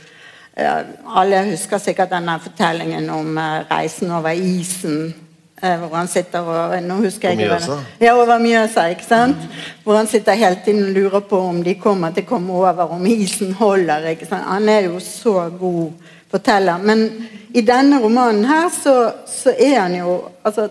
Alle 1.17 1.43
husker 1.49 1.81
sikkert 1.81 2.11
denne 2.13 2.37
fortellingen 2.39 3.09
om 3.09 3.37
eh, 3.37 3.63
reisen 3.71 4.11
over 4.13 4.29
isen. 4.37 5.13
eh, 5.63 5.77
hvor 5.79 5.95
han 5.95 6.07
sitter 6.07 6.41
og 6.41 6.75
Nå 6.83 6.95
husker 7.01 7.29
jeg 7.29 7.39
ikke 7.39 7.55
Mjøsa? 7.55 7.77
Ja, 8.01 8.13
over 8.13 8.37
Mjøsa. 8.37 8.85
ikke 8.93 9.07
sant? 9.07 9.37
Hvor 9.83 9.97
han 9.97 10.07
sitter 10.07 10.33
hele 10.33 10.59
tiden 10.65 10.83
og 10.83 10.91
lurer 10.91 11.19
på 11.19 11.39
om 11.39 11.63
de 11.63 11.73
kommer 11.73 12.11
til 12.11 12.23
å 12.23 12.27
komme 12.27 12.53
over, 12.53 12.91
om 12.91 13.05
isen 13.05 13.53
holder. 13.53 14.05
ikke 14.13 14.25
sant? 14.29 14.45
Han 14.45 14.69
er 14.69 14.89
jo 14.91 14.99
så 14.99 15.49
god 15.59 15.91
forteller. 16.29 16.77
Men 16.77 17.27
i 17.53 17.61
denne 17.61 17.99
romanen 18.01 18.45
her 18.45 18.69
så, 18.83 19.11
så 19.27 19.53
er 19.57 19.79
han 19.79 19.95
jo 19.95 20.19
altså, 20.43 20.69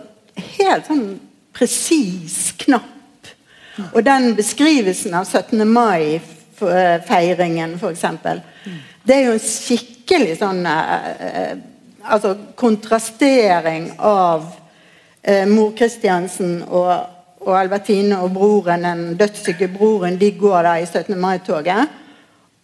helt 0.57 0.87
sånn 0.87 1.19
presis 1.53 2.53
knapp. 2.57 2.89
Og 3.93 4.03
den 4.05 4.35
beskrivelsen 4.37 5.13
av 5.17 5.25
17. 5.25 5.67
mai-feiringen, 6.63 7.77
f.eks., 7.79 8.05
det 9.03 9.15
er 9.15 9.25
jo 9.27 9.35
en 9.35 9.43
skikkelig 9.43 10.37
sånn 10.39 10.61
eh, 10.69 11.57
altså 12.03 12.35
kontrastering 12.55 13.89
av 13.97 14.45
eh, 15.21 15.43
mor 15.49 15.73
Kristiansen 15.75 16.61
og, 16.63 16.93
og 17.43 17.57
Albertine 17.57 18.21
og 18.23 18.31
broren, 18.35 18.87
den 18.87 19.17
dødssyke 19.19 19.67
broren, 19.73 20.17
de 20.19 20.31
går 20.39 20.63
da 20.63 20.77
i 20.79 20.87
17. 20.87 21.19
mai-toget. 21.19 21.99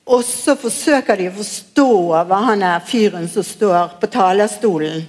Og 0.10 0.24
så 0.26 0.56
forsøker 0.58 1.20
de 1.20 1.30
å 1.30 1.38
forstå 1.38 1.92
hva 2.26 2.42
han 2.48 2.64
er 2.66 2.86
fyren 2.88 3.28
som 3.30 3.46
står 3.46 4.00
på 4.02 4.10
talerstolen. 4.10 5.04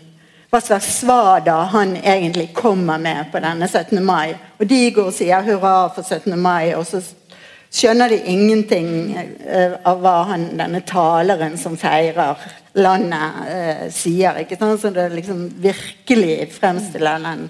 Hva 0.51 0.59
slags 0.61 0.91
svar 0.99 1.45
da 1.47 1.61
han 1.70 1.95
egentlig 1.97 2.51
kommer 2.53 2.99
med 2.99 3.30
på 3.32 3.41
denne 3.41 3.68
17. 3.68 4.03
mai. 4.05 4.34
Og 4.59 4.66
de 4.68 4.80
går 4.93 5.09
og 5.09 5.14
sier 5.14 5.47
hurra 5.47 5.74
for 5.95 6.03
17. 6.03 6.34
mai, 6.36 6.74
og 6.74 6.84
så 6.88 7.01
skjønner 7.70 8.10
de 8.10 8.18
ingenting 8.32 8.90
uh, 9.14 9.76
av 9.86 10.02
hva 10.02 10.16
han, 10.32 10.48
denne 10.58 10.82
taleren 10.86 11.56
som 11.60 11.78
feirer 11.78 12.40
landet, 12.78 13.40
uh, 13.46 13.86
sier. 13.94 14.42
ikke 14.42 14.58
sant? 14.58 14.80
Så 14.82 14.92
det 14.94 15.10
liksom 15.14 15.46
virkelig 15.62 16.50
fremstiller 16.56 17.22
den 17.24 17.48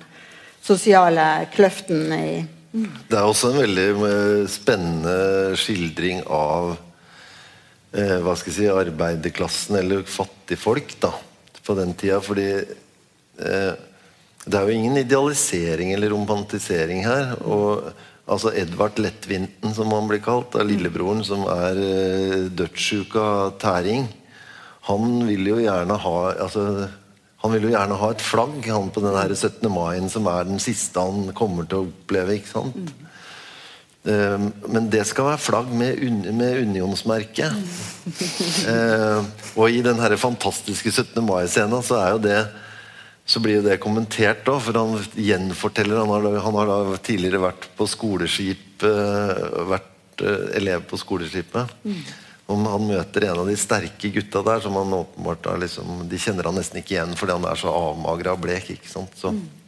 sosiale 0.60 1.46
kløften 1.54 2.12
i 2.12 2.28
Det 2.70 3.16
er 3.16 3.24
også 3.24 3.50
en 3.50 3.62
veldig 3.64 3.88
uh, 3.96 4.46
spennende 4.50 5.56
skildring 5.58 6.22
av 6.28 6.76
eh, 7.92 8.18
hva 8.22 8.36
skal 8.38 8.52
jeg 8.52 8.58
si, 8.58 8.68
arbeiderklassen 8.70 9.78
eller 9.80 10.04
fattigfolk 10.08 10.96
da, 11.02 11.12
på 11.64 11.76
den 11.78 11.94
tida. 11.98 12.20
Fordi 12.24 12.48
eh, 12.54 13.72
det 14.44 14.56
er 14.56 14.66
jo 14.66 14.76
ingen 14.76 15.00
idealisering 15.02 15.92
eller 15.94 16.14
romantisering 16.14 17.04
her. 17.06 17.34
og 17.42 17.90
altså 18.30 18.52
Edvard 18.56 18.98
Lettvinten, 19.02 19.74
som 19.74 19.92
han 19.94 20.08
blir 20.10 20.22
kalt, 20.24 20.54
av 20.54 20.68
lillebroren, 20.68 21.24
som 21.26 21.44
er 21.50 21.82
eh, 21.82 22.48
dødssjuk 22.54 23.16
av 23.20 23.58
tæring. 23.62 24.06
Han 24.88 25.20
vil 25.28 25.50
jo 25.50 25.60
gjerne 25.60 25.98
ha 26.04 26.16
altså, 26.46 26.64
han 27.40 27.54
vil 27.54 27.68
jo 27.68 27.74
gjerne 27.74 27.96
ha 27.96 28.10
et 28.12 28.24
flagg 28.24 28.66
han 28.68 28.90
på 28.92 29.02
den 29.04 29.16
her 29.16 29.32
17. 29.32 29.68
mai, 29.72 30.00
som 30.12 30.26
er 30.28 30.48
den 30.48 30.60
siste 30.60 31.00
han 31.00 31.30
kommer 31.36 31.68
til 31.68 31.80
å 31.80 31.88
oppleve. 31.88 32.36
ikke 32.36 32.52
sant? 32.52 32.92
Uh, 34.00 34.48
men 34.72 34.88
det 34.92 35.02
skal 35.08 35.26
være 35.28 35.40
flagg 35.44 35.72
med, 35.76 36.00
un 36.04 36.20
med 36.36 36.60
unionsmerke. 36.68 37.48
Uh, 38.68 39.24
og 39.56 39.72
i 39.72 39.80
den 39.84 40.00
her 40.00 40.16
fantastiske 40.20 40.92
17. 40.92 41.20
mai-scenen 41.24 41.84
så 41.84 42.00
er 42.00 42.14
jo 42.14 42.22
det 42.28 42.40
så 43.30 43.38
blir 43.42 43.60
det 43.62 43.76
kommentert, 43.82 44.42
da, 44.48 44.56
for 44.58 44.74
han 44.74 44.96
gjenforteller 45.14 46.00
Han 46.02 46.10
har, 46.10 46.40
han 46.42 46.56
har 46.58 46.70
da 46.70 46.96
tidligere 46.98 47.44
vært 47.44 47.68
på 47.78 47.86
skoleskip 47.86 48.82
uh, 48.82 49.68
vært 49.70 50.24
elev 50.58 50.82
på 50.90 50.98
skoleskipet. 50.98 51.76
Mm. 51.86 52.00
Og 52.50 52.66
han 52.66 52.88
møter 52.88 53.28
en 53.28 53.44
av 53.44 53.48
de 53.48 53.54
sterke 53.58 54.10
gutta 54.12 54.42
der 54.44 54.64
som 54.64 54.74
han 54.76 54.98
åpenbart 54.98 55.46
er 55.52 55.62
liksom, 55.62 56.02
De 56.10 56.18
kjenner 56.20 56.50
han 56.50 56.58
nesten 56.58 56.82
ikke 56.82 56.96
igjen 56.96 57.14
fordi 57.16 57.36
han 57.38 57.46
er 57.46 57.60
så 57.60 57.70
avmagra 57.70 58.34
og 58.34 58.42
blek. 58.42 58.72
ikke 58.74 58.90
sant? 58.90 59.14
Så, 59.16 59.30
mm. 59.36 59.60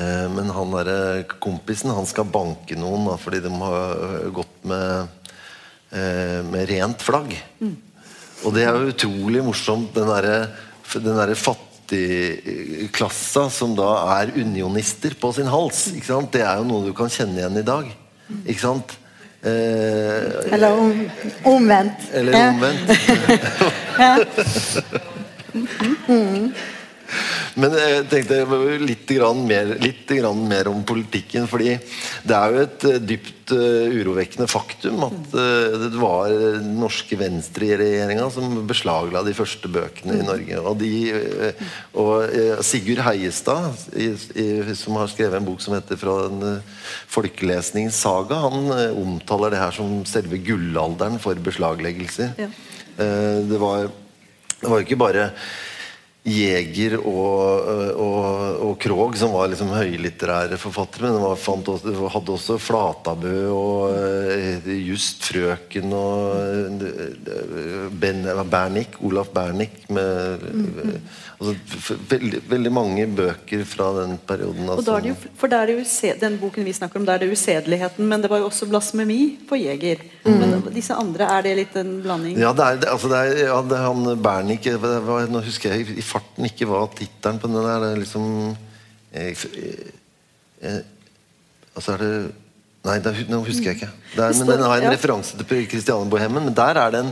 Eh, 0.00 0.26
men 0.32 0.50
han 0.54 0.74
der, 0.78 1.24
kompisen 1.42 1.92
han 1.92 2.08
skal 2.08 2.28
banke 2.30 2.78
noen 2.78 3.08
da, 3.10 3.16
fordi 3.20 3.42
de 3.44 3.52
har 3.52 4.04
eh, 4.06 4.28
gått 4.34 4.66
med, 4.70 5.30
eh, 5.90 6.40
med 6.46 6.68
rent 6.70 7.04
flagg. 7.04 7.34
Mm. 7.60 7.74
Og 8.46 8.54
det 8.56 8.64
er 8.64 8.78
jo 8.78 8.94
utrolig 8.94 9.42
morsomt, 9.44 9.92
den 9.96 10.08
derre 10.08 10.38
der 10.90 11.34
fattigklassa 11.90 13.50
som 13.50 13.74
da 13.74 13.90
er 14.20 14.32
unionister 14.36 15.14
på 15.18 15.32
sin 15.32 15.48
hals. 15.50 15.90
Det 16.32 16.42
er 16.42 16.58
jo 16.58 16.66
noe 16.66 16.86
du 16.86 16.92
kan 16.94 17.10
kjenne 17.10 17.40
igjen 17.40 17.58
i 17.58 17.66
dag. 17.66 17.90
Ikke 18.46 18.62
sant? 18.62 18.96
Eh, 19.42 20.52
eller 20.52 20.76
om, 20.76 20.92
omvendt. 21.44 22.10
Eller 22.12 22.36
omvendt. 22.36 22.90
ja. 23.98 24.18
mm. 26.10 26.52
Men 27.60 27.74
jeg 27.74 28.06
tenkte 28.10 28.38
litt, 28.80 29.12
mer, 29.44 29.74
litt 29.82 30.12
mer 30.38 30.70
om 30.70 30.82
politikken. 30.86 31.48
fordi 31.50 31.76
det 32.22 32.36
er 32.36 32.54
jo 32.54 32.64
et 32.64 32.86
eh, 32.88 32.98
dypt 33.02 33.52
uh, 33.54 33.90
urovekkende 34.00 34.46
faktum 34.50 35.02
at 35.06 35.32
det 35.32 35.90
var 35.98 36.30
den 36.30 36.68
norske 36.78 37.16
venstreregjeringa 37.18 38.28
som 38.32 38.60
beslagla 38.68 39.22
de 39.26 39.34
første 39.34 39.70
bøkene 39.72 40.20
i 40.20 40.26
Norge. 40.26 40.60
Og, 40.60 40.76
de, 40.80 41.52
og 41.98 42.62
Sigurd 42.66 43.02
Heiestad, 43.06 43.72
som 44.78 45.00
har 45.00 45.10
skrevet 45.10 45.40
en 45.40 45.48
bok 45.48 45.62
som 45.64 45.74
heter 45.74 45.98
'Fra 46.00 46.16
en 46.28 46.60
folkelesningssaga', 47.10 48.42
han 48.46 48.94
omtaler 49.00 49.54
det 49.54 49.62
her 49.62 49.74
som 49.74 50.04
selve 50.06 50.38
gullalderen 50.44 51.18
for 51.22 51.34
beslagleggelser. 51.34 52.36
Ja. 52.38 52.50
det 53.00 53.58
var 53.60 53.90
det 54.60 54.68
var 54.68 54.80
jo 54.80 54.84
ikke 54.84 55.00
bare 55.00 55.30
Jæger 56.20 56.98
og, 57.00 57.68
og, 57.96 58.24
og, 58.60 58.74
Krog, 58.80 59.14
som 59.16 59.32
var 59.32 59.48
liksom 59.48 59.70
høylitterære 59.72 60.58
forfattere. 60.60 61.08
Men 61.08 61.22
det 61.24 61.72
også, 61.72 62.08
hadde 62.12 62.34
også 62.34 62.58
Flatabø 62.60 63.36
og 63.48 63.94
uh, 63.94 64.68
Just 64.68 65.24
Frøken 65.24 65.94
og 65.96 66.76
uh, 66.76 67.88
ben, 68.02 68.28
Bernik, 68.52 69.00
Olaf 69.00 69.32
Bernik 69.32 69.88
med 69.88 70.44
altså, 71.40 71.96
veldig, 72.10 72.42
veldig, 72.50 72.72
mange 72.72 73.06
bøker 73.06 73.64
fra 73.64 73.88
den 74.02 74.18
perioden. 74.28 74.68
Altså. 74.68 74.84
Da 74.90 75.00
det 75.00 75.14
jo, 75.14 75.16
for 75.40 75.48
der 75.48 75.72
er 75.72 75.72
jo, 75.78 76.12
Den 76.20 76.38
boken 76.38 76.64
vi 76.68 76.76
snakker 76.76 77.00
om, 77.00 77.06
der 77.06 77.16
er 77.16 77.24
det 77.24 77.32
usedeligheten, 77.32 78.06
men 78.06 78.20
det 78.20 78.30
var 78.30 78.44
jo 78.44 78.50
også 78.50 78.68
blasfemi 78.68 79.38
på 79.48 79.56
Jæger. 79.56 80.04
Mm. 80.24 80.36
Men 80.36 80.68
disse 80.74 80.92
andre, 80.92 81.24
er 81.38 81.48
det 81.48 81.56
litt 81.56 81.80
en 81.80 81.96
blanding? 82.04 82.36
Ja, 82.38 82.52
det 82.52 82.66
er, 82.66 82.90
altså 82.92 83.08
det 83.08 83.24
er, 83.24 83.44
ja, 83.46 83.58
det 83.64 83.78
er 83.78 83.88
han 83.88 84.22
Bernik 84.22 84.68
Nå 85.30 85.40
husker 85.44 85.72
jeg 85.72 85.96
i 85.96 86.04
farten 86.10 86.48
ikke 86.48 86.68
hva 86.70 86.84
tittelen 86.96 87.40
på 87.40 87.50
den 87.50 87.60
er. 87.62 87.82
Det 87.84 87.90
er 87.90 88.02
liksom 88.04 88.30
eh, 89.12 89.44
eh, 90.60 90.80
Altså 91.70 91.94
er 91.94 92.02
det 92.02 92.14
Nei, 92.80 92.96
det, 93.04 93.12
nå 93.28 93.42
husker 93.44 93.70
jeg 93.70 93.76
ikke. 93.76 93.90
Er, 94.16 94.32
men 94.38 94.48
Den 94.48 94.62
har 94.64 94.80
en 94.80 94.94
referanse 94.94 95.36
til 95.36 95.66
Christiane 95.68 96.08
Bohemen. 96.08 96.46
Men 96.48 96.54
der 96.56 96.78
er 96.80 96.94
det 96.94 97.02
en, 97.04 97.10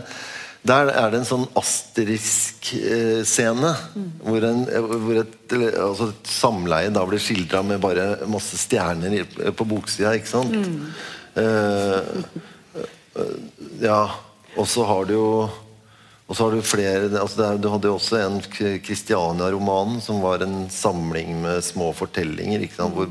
der 0.65 0.89
er 0.95 1.13
det 1.13 1.21
en 1.21 1.29
sånn 1.29 1.45
asterisk 1.61 2.71
eh, 2.79 3.21
scene. 3.29 3.75
Mm. 3.93 4.07
Hvor, 4.25 4.47
en, 4.49 4.63
hvor 5.05 5.21
et, 5.21 5.37
altså 5.69 6.09
et, 6.15 6.33
samleie 6.33 6.95
da 6.95 7.05
blir 7.09 7.21
skildra 7.21 7.61
med 7.69 7.83
bare 7.85 8.07
masse 8.33 8.57
stjerner 8.63 9.53
på 9.53 9.69
boksida. 9.69 10.15
Ikke 10.17 10.33
sant? 10.33 10.57
Mm. 10.57 10.89
Eh, 11.45 12.01
eh, 12.81 13.37
ja. 13.85 14.03
Og 14.57 14.67
så 14.73 14.89
har 14.89 15.05
du 15.05 15.19
jo 15.19 15.31
og 16.29 16.37
så 16.37 16.45
har 16.45 16.53
Du 16.53 16.63
flere, 16.63 17.09
altså 17.17 17.43
er, 17.47 17.59
du 17.59 17.71
hadde 17.73 17.89
jo 17.89 17.97
også 17.97 18.19
en 18.21 18.39
Kristiania-roman 18.85 19.97
som 20.05 20.21
var 20.21 20.45
en 20.45 20.67
samling 20.69 21.39
med 21.41 21.65
små 21.65 21.95
fortellinger. 21.97 22.69
hvor 22.77 23.09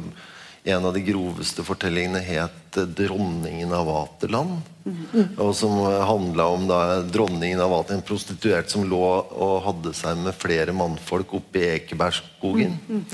en 0.68 0.86
av 0.86 0.94
de 0.94 1.02
groveste 1.02 1.64
fortellingene 1.64 2.20
het 2.20 2.54
'Dronningen 2.76 3.74
av 3.74 3.88
Vaterland'. 3.88 4.62
Mm. 4.86 5.30
Og 5.38 5.56
som 5.56 5.72
handla 5.82 6.46
om 6.46 6.68
da, 6.68 7.02
dronningen 7.02 7.60
av 7.60 7.72
Vaterland, 7.72 8.04
en 8.04 8.08
prostituert 8.08 8.70
som 8.70 8.84
lå 8.84 9.26
og 9.32 9.64
hadde 9.64 9.94
seg 9.94 10.18
med 10.18 10.36
flere 10.36 10.76
mannfolk 10.76 11.34
oppe 11.34 11.60
i 11.60 11.80
Ekebergskogen. 11.80 12.78
Mm. 12.90 13.06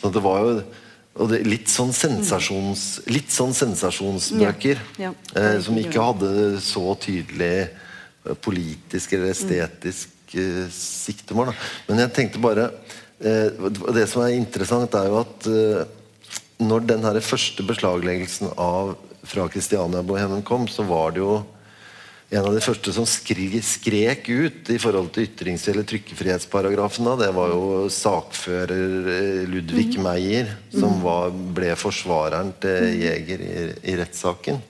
Så 0.00 0.12
det 0.12 0.22
var 0.22 0.38
jo 0.44 0.62
det, 1.26 1.42
litt, 1.46 1.68
sånn 1.68 1.90
litt 3.10 3.32
sånn 3.34 3.54
sensasjonsbøker 3.54 4.78
ja. 4.98 5.10
Ja. 5.10 5.12
Eh, 5.34 5.60
som 5.64 5.78
ikke 5.80 6.04
hadde 6.12 6.60
så 6.62 6.94
tydelig 6.94 7.70
politisk 8.44 9.14
eller 9.16 9.32
estetisk 9.32 10.34
uh, 10.36 10.64
siktemål. 10.74 11.52
Men 11.88 12.04
jeg 12.04 12.14
tenkte 12.16 12.42
bare 12.42 12.70
eh, 13.18 13.68
Det 13.94 14.06
som 14.10 14.24
er 14.24 14.36
interessant, 14.36 14.94
er 14.94 15.10
jo 15.10 15.20
at 15.22 15.48
eh, 15.50 15.84
når 16.62 16.88
den 16.88 17.06
her 17.06 17.20
første 17.22 17.64
beslagleggelsen 17.66 18.52
av 18.58 18.96
fra 19.28 19.46
Kristiania-bohemen 19.50 20.42
kom, 20.46 20.66
så 20.70 20.84
var 20.86 21.14
det 21.14 21.22
jo 21.22 21.38
en 22.28 22.44
av 22.44 22.52
de 22.52 22.60
første 22.60 22.92
som 22.92 23.06
skrek 23.08 24.28
ut 24.28 24.68
i 24.68 24.78
forhold 24.80 25.12
til 25.14 25.24
ytrings- 25.24 25.64
eller 25.70 25.86
trykkefrihetsparagrafen. 25.88 27.06
Da, 27.08 27.14
det 27.22 27.30
var 27.36 27.54
jo 27.54 27.86
sakfører 27.92 29.46
Ludvig 29.48 29.94
mm. 29.96 30.02
Meyer, 30.04 30.50
som 30.74 31.00
var, 31.04 31.32
ble 31.32 31.72
forsvareren 31.80 32.52
til 32.60 33.00
Jeger 33.00 33.44
i, 33.46 33.54
i 33.80 33.96
rettssaken. 34.00 34.60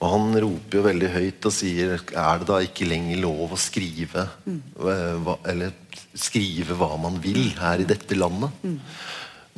Og 0.00 0.12
han 0.14 0.36
roper 0.42 0.78
jo 0.78 0.84
veldig 0.86 1.08
høyt 1.12 1.46
og 1.48 1.52
sier 1.52 1.98
Er 1.98 2.40
det 2.40 2.48
da 2.48 2.60
ikke 2.64 2.88
lenger 2.88 3.20
lov 3.20 3.52
å 3.52 3.60
skrive 3.60 4.24
mm. 4.46 4.60
hva, 4.80 5.36
Eller 5.50 5.74
skrive 6.16 6.76
hva 6.80 6.94
man 7.00 7.18
vil 7.22 7.50
her 7.60 7.82
i 7.82 7.88
dette 7.88 8.16
landet? 8.16 8.64
Mm. 8.64 8.78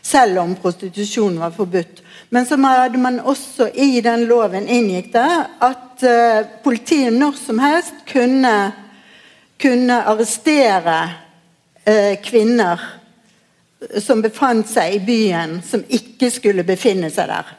Selv 0.01 0.39
om 0.39 0.55
prostitusjon 0.55 1.39
var 1.41 1.51
forbudt. 1.55 2.03
Men 2.29 2.45
så 2.45 2.57
hadde 2.59 2.99
man 2.99 3.19
også 3.19 3.69
i 3.73 4.01
den 4.03 4.25
loven 4.27 4.67
inngikk 4.67 5.13
det 5.13 5.29
at 5.63 6.03
eh, 6.03 6.49
politiet 6.63 7.15
når 7.15 7.37
som 7.39 7.59
helst 7.63 8.03
kunne, 8.09 8.55
kunne 9.61 10.01
arrestere 10.11 10.97
eh, 11.87 12.17
kvinner 12.23 12.83
som 14.01 14.21
befant 14.21 14.67
seg 14.69 14.97
i 14.97 15.05
byen, 15.05 15.61
som 15.63 15.85
ikke 15.87 16.31
skulle 16.33 16.65
befinne 16.67 17.09
seg 17.13 17.29
der. 17.31 17.55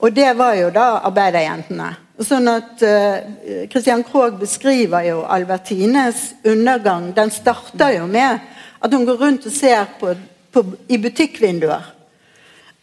Og 0.00 0.14
det 0.16 0.30
var 0.36 0.54
jo 0.56 0.70
da 0.72 0.86
arbeiderjentene. 1.08 1.90
Sånn 2.20 2.48
at 2.52 2.82
uh, 2.84 3.66
Christian 3.72 4.02
Krogh 4.04 4.36
beskriver 4.40 5.04
jo 5.08 5.22
Albertines 5.24 6.34
undergang. 6.44 7.10
Den 7.16 7.32
starter 7.32 7.94
jo 7.96 8.06
med 8.08 8.40
at 8.80 8.96
hun 8.96 9.06
går 9.08 9.20
rundt 9.20 9.48
og 9.48 9.52
ser 9.52 9.88
på, 10.00 10.14
på, 10.52 10.64
i 10.88 11.00
butikkvinduer. 11.00 11.88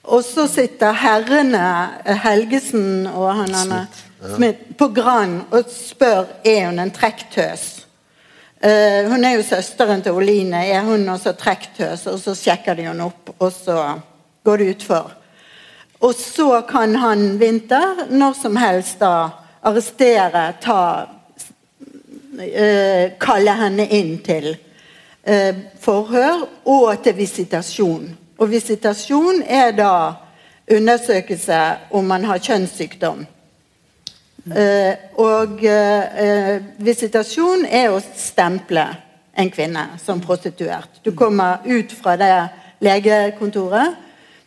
Og 0.07 0.23
så 0.23 0.47
sitter 0.47 0.95
herrene 0.95 1.63
eh, 2.05 2.15
Helgesen 2.23 3.07
og 3.11 3.27
han 3.41 3.55
Smith. 3.55 4.03
Smith 4.35 4.77
på 4.79 4.87
Grand 4.95 5.41
og 5.51 5.67
spør 5.71 6.25
er 6.47 6.69
hun 6.69 6.79
en 6.79 6.93
trekktøs. 6.95 7.73
Uh, 8.57 9.05
hun 9.11 9.21
er 9.21 9.35
jo 9.35 9.43
søsteren 9.45 10.01
til 10.01 10.15
Oline. 10.17 10.63
Er 10.65 10.81
hun 10.81 11.03
også 11.13 11.35
trekktøs? 11.37 12.07
Og 12.09 12.17
så 12.19 12.33
sjekker 12.33 12.73
de 12.73 12.87
henne 12.87 13.05
opp, 13.05 13.29
og 13.37 13.51
så 13.53 13.99
går 14.47 14.57
det 14.57 14.69
utfor. 14.71 15.11
Og 16.01 16.15
så 16.17 16.61
kan 16.69 16.95
han 16.97 17.37
Winter 17.37 18.07
når 18.09 18.33
som 18.39 18.57
helst 18.57 18.99
da 19.03 19.29
arrestere, 19.61 20.47
ta 20.63 20.81
uh, 22.39 23.05
Kalle 23.21 23.57
henne 23.61 23.85
inn 23.93 24.17
til 24.25 24.55
uh, 24.55 25.53
forhør 25.83 26.47
og 26.65 27.03
til 27.05 27.17
visitasjon. 27.21 28.09
Og 28.37 28.51
visitasjon 28.51 29.41
er 29.43 29.73
da 29.77 29.93
undersøkelse 30.71 31.59
om 31.95 32.07
man 32.07 32.25
har 32.27 32.43
kjønnssykdom. 32.43 33.25
Uh, 34.47 34.93
og 35.19 35.59
visitasjon 36.79 37.65
er 37.67 37.91
å 37.91 37.99
stemple 37.99 38.85
en 39.37 39.51
kvinne 39.51 39.83
som 39.99 40.21
prostituert. 40.23 41.01
Du 41.03 41.11
kommer 41.15 41.65
ut 41.65 41.91
fra 41.91 42.15
det 42.19 42.31
legekontoret 42.79 43.97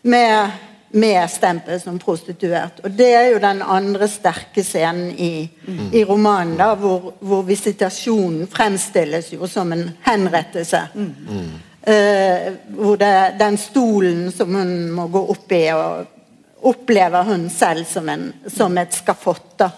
med 0.03 0.59
med 0.93 1.30
stempel 1.30 1.80
som 1.80 1.99
prostituert. 1.99 2.80
Og 2.84 2.91
Det 2.91 3.14
er 3.14 3.28
jo 3.30 3.38
den 3.38 3.62
andre 3.62 4.09
sterke 4.09 4.62
scenen 4.64 5.11
i, 5.11 5.49
mm. 5.66 5.91
i 5.93 6.05
romanen, 6.05 6.57
da, 6.59 6.74
hvor, 6.74 7.12
hvor, 7.20 7.43
visitasjonen 7.47 8.49
fremstilles 8.51 9.32
jo 9.32 9.47
som 9.47 9.72
en 9.72 9.91
henrettelse. 10.05 10.82
Mm. 10.95 11.51
Uh, 11.80 12.52
hvor 12.76 12.98
det, 13.00 13.12
den 13.40 13.56
stolen 13.58 14.26
som 14.32 14.54
hun 14.54 14.72
må 14.92 15.06
gå 15.08 15.22
opp 15.32 15.52
i, 15.56 15.62
og 15.72 16.66
opplever 16.68 17.24
hun 17.24 17.46
selv 17.50 17.86
som, 17.88 18.08
en, 18.08 18.26
som 18.52 18.76
et 18.78 18.92
skafott. 18.92 19.54
da. 19.62 19.70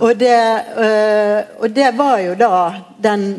Og 0.00 0.16
det, 0.18 0.40
uh, 0.74 1.62
og 1.62 1.70
det 1.70 1.92
var 1.96 2.18
jo 2.24 2.34
da 2.40 2.52
den 2.98 3.30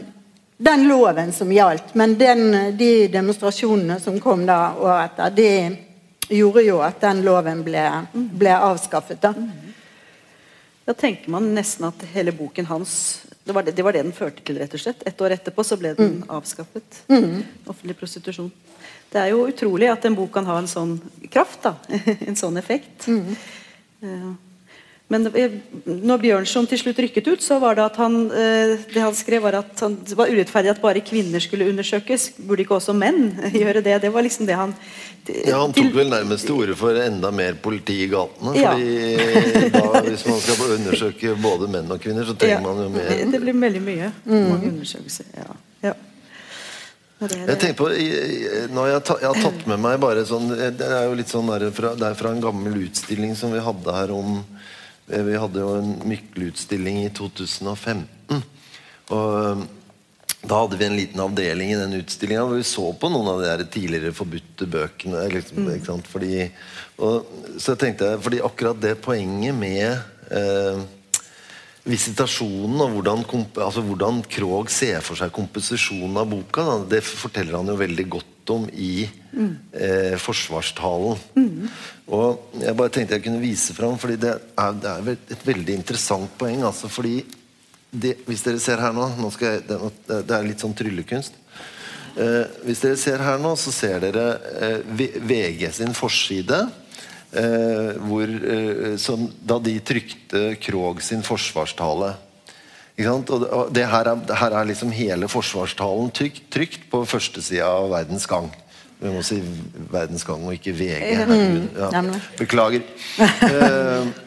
den 0.60 0.88
loven 0.88 1.32
som 1.34 1.52
gjaldt. 1.52 1.94
Men 1.96 2.18
den, 2.20 2.78
de 2.78 3.08
demonstrasjonene 3.08 4.00
som 4.00 4.20
kom 4.20 4.44
da 4.46 4.74
året 4.76 5.16
etter, 5.16 5.36
de 5.36 6.36
gjorde 6.36 6.66
jo 6.66 6.82
at 6.84 7.00
den 7.00 7.24
loven 7.24 7.64
ble, 7.64 7.84
ble 8.12 8.56
avskaffet. 8.58 9.22
Da. 9.24 9.32
da 10.86 10.94
tenker 10.94 11.32
man 11.32 11.48
nesten 11.56 11.88
at 11.88 12.04
hele 12.12 12.36
boken 12.36 12.68
hans 12.68 12.94
det 13.50 13.56
var 13.56 13.66
det, 13.66 13.72
det 13.78 13.86
var 13.86 13.96
det, 13.96 14.04
den 14.06 14.14
førte 14.14 14.44
til, 14.46 14.60
rett 14.62 14.74
og 14.78 14.82
slett. 14.84 15.02
Et 15.10 15.22
år 15.26 15.34
etterpå 15.34 15.64
så 15.66 15.78
ble 15.82 15.96
den 15.98 16.20
mm. 16.20 16.28
avskaffet. 16.38 17.00
Mm. 17.10 17.40
Offentlig 17.66 17.96
prostitusjon. 17.98 18.52
Det 19.10 19.24
er 19.24 19.32
jo 19.32 19.48
utrolig 19.50 19.90
at 19.90 20.06
en 20.06 20.18
bok 20.18 20.30
kan 20.36 20.46
ha 20.46 20.60
en 20.62 20.70
sånn 20.70 21.00
kraft. 21.34 21.64
da, 21.66 21.74
En 22.30 22.38
sånn 22.38 22.62
effekt. 22.62 23.08
Mm. 23.10 23.34
Uh, 24.06 24.30
men 25.10 25.26
når 25.86 26.22
Bjørnson 26.22 26.68
til 26.70 26.82
slutt 26.84 27.00
rykket 27.02 27.28
ut, 27.32 27.42
så 27.42 27.58
var 27.62 27.80
det 27.80 27.86
at 27.88 27.96
han 27.98 28.18
det 28.30 29.02
han 29.02 29.16
skrev 29.18 29.42
var 29.42 29.58
at 29.58 29.82
han, 29.82 29.96
det 30.06 30.18
var 30.18 30.30
urettferdig 30.30 30.70
at 30.76 30.82
bare 30.84 31.02
kvinner 31.06 31.42
skulle 31.42 31.66
undersøkes. 31.72 32.28
Burde 32.46 32.62
ikke 32.62 32.78
også 32.78 32.94
menn 32.94 33.32
gjøre 33.62 33.82
det? 33.86 33.96
Det 34.04 34.12
var 34.14 34.26
liksom 34.26 34.50
det 34.50 34.58
han 34.60 34.76
Ja, 35.30 35.60
Han 35.60 35.74
tok 35.74 35.90
vel 35.94 36.10
nærmest 36.10 36.46
til 36.48 36.60
orde 36.62 36.76
for 36.78 36.98
enda 36.98 37.32
mer 37.34 37.58
politi 37.62 38.04
i 38.06 38.10
gatene. 38.10 38.54
fordi 38.54 39.72
da, 39.74 40.04
Hvis 40.06 40.28
man 40.30 40.40
skal 40.46 40.76
undersøke 40.78 41.34
både 41.42 41.72
menn 41.74 41.90
og 41.92 42.02
kvinner, 42.02 42.26
så 42.30 42.38
trenger 42.38 42.62
ja. 42.62 42.68
man 42.68 42.84
jo 42.86 42.94
mer. 42.94 43.10
Det 43.34 43.42
blir 43.42 43.58
veldig 43.66 43.84
mye. 43.90 44.14
Mange 44.30 44.72
undersøkelser. 44.76 45.34
ja. 45.38 45.50
ja. 45.90 45.98
Jeg 47.20 47.60
tenker 47.60 47.76
på, 47.76 47.90
når 48.72 48.86
jeg, 48.88 49.02
jeg, 49.20 49.28
har 49.28 49.40
tatt 49.44 49.66
med 49.68 49.82
meg 49.84 49.98
bare 50.00 50.22
sånn 50.24 50.54
Det 50.56 50.86
er 50.88 51.10
jo 51.10 51.18
litt 51.20 51.28
sånn 51.28 51.50
der 51.52 51.66
det 51.68 52.06
er 52.08 52.16
fra 52.16 52.32
en 52.32 52.40
gammel 52.40 52.78
utstilling 52.86 53.34
som 53.36 53.52
vi 53.52 53.60
hadde 53.60 53.96
her 53.96 54.14
om 54.16 54.38
vi 55.10 55.42
hadde 55.42 55.64
jo 55.64 55.74
en 55.80 55.96
Mykle-utstilling 56.06 57.04
i 57.06 57.12
2015. 57.18 58.44
Og 59.10 59.66
da 60.40 60.62
hadde 60.62 60.78
vi 60.80 60.86
en 60.86 60.96
liten 60.96 61.20
avdeling 61.20 61.74
i 61.74 61.80
den 61.80 61.98
utstillinga 61.98 62.46
hvor 62.46 62.60
vi 62.60 62.68
så 62.68 62.86
på 62.96 63.10
noen 63.12 63.28
av 63.28 63.42
de 63.42 63.50
der 63.50 63.66
tidligere 63.74 64.16
forbudte 64.16 64.70
bøkene. 64.72 65.26
Liksom, 65.34 65.66
mm. 65.66 66.06
fordi, 66.08 66.46
og, 67.04 67.28
så 67.58 67.74
jeg 67.74 67.82
tenkte, 67.82 68.14
fordi 68.24 68.40
akkurat 68.46 68.80
det 68.80 68.96
poenget 69.04 69.58
med 69.58 70.00
eh, 70.32 70.80
visitasjonen 71.90 72.86
og 72.86 72.96
hvordan, 72.96 73.26
altså 73.66 73.84
hvordan 73.84 74.24
Krog 74.32 74.72
ser 74.72 75.04
for 75.04 75.20
seg 75.20 75.34
komposisjonen 75.36 76.22
av 76.22 76.32
boka, 76.32 76.64
da, 76.70 76.78
det 76.96 77.04
forteller 77.04 77.60
han 77.60 77.74
jo 77.74 77.80
veldig 77.80 78.08
godt 78.16 78.36
om 78.54 78.68
i 78.74 79.08
mm. 79.32 79.52
eh, 79.74 80.16
forsvarstalen. 80.22 81.20
Mm. 81.36 81.68
Og 82.16 82.56
jeg 82.62 82.78
bare 82.78 82.94
tenkte 82.94 83.18
jeg 83.18 83.26
kunne 83.28 83.44
vise 83.44 83.76
fram, 83.78 83.98
fordi 84.02 84.18
det 84.22 84.34
er, 84.36 84.80
det 84.80 84.94
er 84.94 85.12
et 85.36 85.46
veldig 85.48 85.78
interessant 85.82 86.34
poeng. 86.40 86.64
altså 86.64 86.90
fordi 86.92 87.22
det, 87.90 88.18
Hvis 88.26 88.44
dere 88.46 88.62
ser 88.62 88.82
her 88.82 88.94
nå, 88.94 89.08
nå 89.18 89.32
jeg, 89.42 89.64
det, 89.68 89.78
det, 90.08 90.36
er 90.36 90.46
litt 90.46 90.62
sånn 90.62 90.76
tryllekunst. 90.78 91.38
Eh, 92.20 92.46
hvis 92.68 92.84
dere 92.84 93.00
ser 93.02 93.24
her 93.26 93.42
nå, 93.42 93.56
så 93.58 93.74
ser 93.74 94.04
dere 94.04 94.28
eh, 94.62 95.08
VG 95.26 95.66
sin 95.74 95.96
forside. 95.98 96.68
Eh, 97.30 97.94
hvor, 98.10 98.26
eh, 98.26 98.96
som, 98.98 99.28
da 99.46 99.60
de 99.62 99.76
trykte 99.86 100.56
Krog 100.62 101.02
sin 101.06 101.22
forsvarstale. 101.26 102.16
Og 103.08 103.70
det 103.72 103.86
her 103.88 104.10
er, 104.12 104.34
her 104.42 104.56
er 104.60 104.68
liksom 104.68 104.92
hele 104.92 105.30
forsvarstalen 105.32 106.10
trykt, 106.12 106.50
trykt 106.52 106.90
på 106.92 107.06
førstesida 107.08 107.68
av 107.68 107.92
Verdens 107.94 108.28
Gang. 108.28 108.50
Vi 109.00 109.12
må 109.14 109.22
si 109.24 109.38
Verdens 109.92 110.26
Gang 110.28 110.44
og 110.44 110.58
ikke 110.58 110.74
VG. 110.76 111.14
Ja. 111.80 112.04
Beklager. 112.40 112.84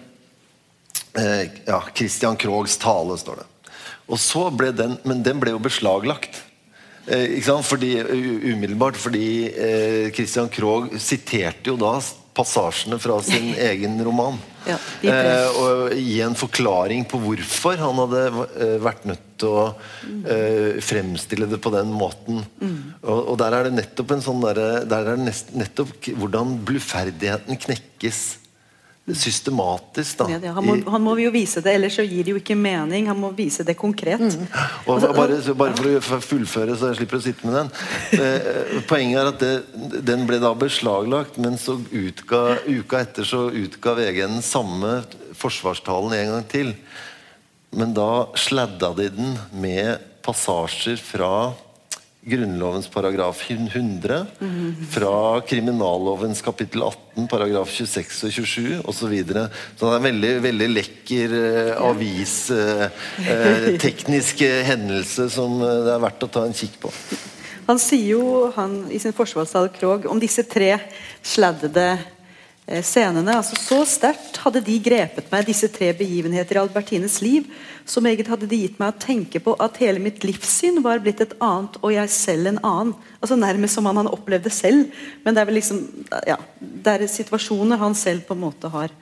Eh, 1.13 1.21
eh, 1.21 1.43
ja, 1.67 1.83
Christian 1.93 2.39
Krogs 2.41 2.79
tale, 2.81 3.19
står 3.21 3.43
det. 3.43 3.73
Og 4.09 4.21
så 4.21 4.47
ble 4.51 4.71
den, 4.73 4.97
Men 5.05 5.21
den 5.23 5.41
ble 5.43 5.53
jo 5.53 5.61
beslaglagt. 5.61 6.41
Eh, 7.07 7.37
ikke 7.37 7.49
sant? 7.51 7.69
Fordi, 7.69 7.93
umiddelbart 8.55 8.97
fordi 8.97 9.51
eh, 9.51 10.09
Christian 10.15 10.49
Krogh 10.53 10.97
siterte 11.03 11.73
jo 11.73 11.77
da 11.81 11.99
passasjene 12.37 12.99
fra 13.03 13.19
sin 13.27 13.53
egen 13.71 14.01
roman. 14.07 14.41
Ja, 14.69 14.79
eh, 15.03 15.59
og 15.59 15.95
gi 15.97 16.19
en 16.25 16.37
forklaring 16.39 17.07
på 17.11 17.21
hvorfor 17.23 17.81
han 17.81 18.01
hadde 18.05 18.23
eh, 18.63 18.77
vært 18.83 19.07
nødt 19.09 19.25
til 19.43 19.57
å 19.59 19.65
eh, 19.73 20.79
fremstille 20.85 21.49
det 21.51 21.59
på 21.63 21.73
den 21.75 21.91
måten. 21.97 22.45
Og, 23.03 23.33
og 23.33 23.41
der 23.43 23.59
er 23.59 23.69
det 23.69 23.75
nettopp 23.79 24.15
en 24.15 24.25
sånn 24.25 24.45
der, 24.45 24.63
Der 24.87 25.03
er 25.03 25.17
det 25.17 25.27
nest, 25.27 25.51
nettopp 25.57 26.13
hvordan 26.21 26.61
bluferdigheten 26.69 27.59
knekkes 27.67 28.23
systematisk. 29.11 30.19
da 30.19 30.29
Ja, 30.31 30.39
ja. 30.43 30.53
han, 30.53 30.67
må, 30.67 30.77
han 30.91 31.03
må 31.03 31.17
jo 31.19 31.33
vise 31.35 31.61
det, 31.65 31.75
ellers 31.75 31.97
så 31.99 32.05
gir 32.07 32.23
det 32.23 32.35
jo 32.37 32.39
ikke 32.39 32.55
mening. 32.55 33.09
Han 33.11 33.19
må 33.19 33.33
vise 33.35 33.67
det 33.67 33.75
konkret. 33.79 34.23
Og 34.87 34.95
Altså, 34.95 35.11
bare, 35.17 35.39
bare 35.59 36.03
for 36.05 36.21
å 36.21 36.23
fullføre, 36.23 36.77
så 36.79 36.93
jeg 36.93 37.01
slipper 37.01 37.19
å 37.19 37.25
sitte 37.25 37.49
med 37.49 37.59
den. 37.59 37.73
Eh, 38.23 38.77
poenget 38.87 39.19
er 39.19 39.31
at 39.33 39.43
det, 39.43 40.03
den 40.07 40.23
ble 40.29 40.39
da 40.43 40.53
beslaglagt, 40.55 41.41
men 41.43 41.59
så 41.59 41.79
utga, 41.91 42.61
uka 42.69 43.03
etter 43.03 43.27
så 43.27 43.49
utga 43.51 43.97
VG 43.99 44.23
den 44.23 44.47
samme 44.47 45.01
forsvarstalen 45.39 46.15
en 46.21 46.33
gang 46.37 46.49
til. 46.53 46.73
Men 47.75 47.97
da 47.97 48.29
sladda 48.39 48.93
de 49.01 49.11
den 49.11 49.37
med 49.51 49.99
passasjer 50.23 51.01
fra 51.03 51.53
Grunnlovens 52.23 52.87
paragraf 52.87 53.41
100, 53.51 54.27
fra 54.95 55.41
kriminallovens 55.43 56.39
kapittel 56.47 56.85
18, 56.87 57.27
paragraf 57.27 57.73
26 57.75 58.21
og 58.29 58.37
27 58.37 58.69
osv. 58.79 59.01
Så, 59.03 59.09
videre. 59.11 59.49
så 59.75 59.89
det 59.89 59.91
er 59.91 59.99
en 59.99 60.07
veldig, 60.07 60.31
veldig 60.45 60.69
lekker 60.71 61.35
eh, 61.41 61.73
avis, 61.83 62.37
eh, 62.55 62.85
eh, 63.27 63.67
eh, 63.75 64.63
hendelse 64.69 65.27
som 65.35 65.59
eh, 65.59 65.83
det 65.89 65.97
er 65.97 66.05
verdt 66.07 66.23
å 66.23 66.31
ta 66.31 66.47
en 66.47 66.55
kikk 66.55 66.79
på. 66.85 66.95
Han 67.67 67.83
sier 67.83 68.15
jo 68.15 68.53
han, 68.55 68.85
i 68.95 69.03
sin 69.03 69.15
forsvarstale 69.17 69.75
Krog 69.75 70.07
om 70.07 70.23
disse 70.23 70.47
tre 70.47 70.77
sladdede 71.27 71.97
scenene. 72.67 73.35
altså 73.37 73.57
Så 73.59 73.81
sterkt 73.89 74.39
hadde 74.45 74.63
de 74.65 74.77
grepet 74.83 75.31
meg, 75.33 75.47
disse 75.47 75.69
tre 75.73 75.91
begivenheter 75.97 76.57
i 76.57 76.63
Albertines 76.63 77.21
liv. 77.23 77.49
Så 77.85 78.01
meget 78.01 78.29
hadde 78.31 78.47
de 78.47 78.61
gitt 78.63 78.79
meg 78.79 78.93
å 78.93 79.03
tenke 79.03 79.41
på 79.43 79.57
at 79.59 79.81
hele 79.83 80.03
mitt 80.03 80.23
livssyn 80.25 80.79
var 80.85 81.03
blitt 81.03 81.21
et 81.25 81.35
annet, 81.43 81.79
og 81.83 81.95
jeg 81.95 82.13
selv 82.15 82.53
en 82.53 82.61
annen. 82.63 82.93
Altså 83.21 83.37
Nærmest 83.37 83.75
som 83.75 83.89
om 83.91 83.99
han 83.99 84.11
opplevde 84.13 84.53
selv. 84.55 84.93
Men 85.25 85.35
det 85.35 85.43
er 85.43 85.51
vel 85.51 85.59
liksom 85.59 85.83
ja, 86.29 86.39
det 86.61 86.95
er 86.95 87.11
situasjoner 87.11 87.83
han 87.83 87.99
selv 87.99 88.27
på 88.29 88.39
en 88.39 88.45
måte 88.45 88.71
har 88.71 88.95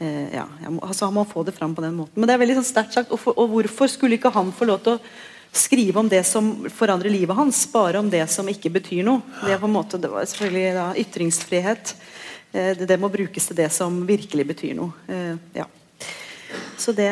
eh, 0.00 0.32
ja, 0.32 0.46
altså 0.80 1.10
Han 1.10 1.20
må 1.20 1.26
få 1.28 1.44
det 1.44 1.56
fram 1.58 1.76
på 1.76 1.84
den 1.84 1.98
måten. 1.98 2.16
Men 2.16 2.30
det 2.30 2.36
er 2.36 2.42
veldig 2.42 2.62
sånn 2.62 2.72
sterkt 2.72 2.96
sagt. 2.96 3.12
Og, 3.12 3.20
for, 3.20 3.36
og 3.36 3.52
hvorfor 3.52 3.92
skulle 3.92 4.16
ikke 4.16 4.32
han 4.32 4.54
få 4.56 4.70
lov 4.72 4.82
til 4.86 4.96
å 4.96 5.04
skrive 5.52 6.00
om 6.00 6.08
det 6.08 6.22
som 6.24 6.64
forandrer 6.72 7.12
livet 7.12 7.36
hans, 7.36 7.66
bare 7.68 8.00
om 8.00 8.08
det 8.10 8.24
som 8.32 8.48
ikke 8.48 8.72
betyr 8.72 9.04
noe. 9.04 9.20
Det, 9.44 9.58
på 9.60 9.68
en 9.68 9.74
måte, 9.74 10.00
det 10.00 10.08
var 10.08 10.24
selvfølgelig 10.24 10.70
da, 10.78 10.86
ytringsfrihet. 11.02 11.92
Eh, 12.52 12.74
det, 12.76 12.98
må 13.00 13.10
brukes 13.12 13.48
til 13.48 13.58
det 13.58 13.70
som 13.72 14.02
virkelig 14.08 14.46
betyr 14.52 14.76
noe. 14.76 14.92
Eh, 15.08 15.36
ja. 15.56 15.68
Så 16.76 16.92
det, 16.96 17.08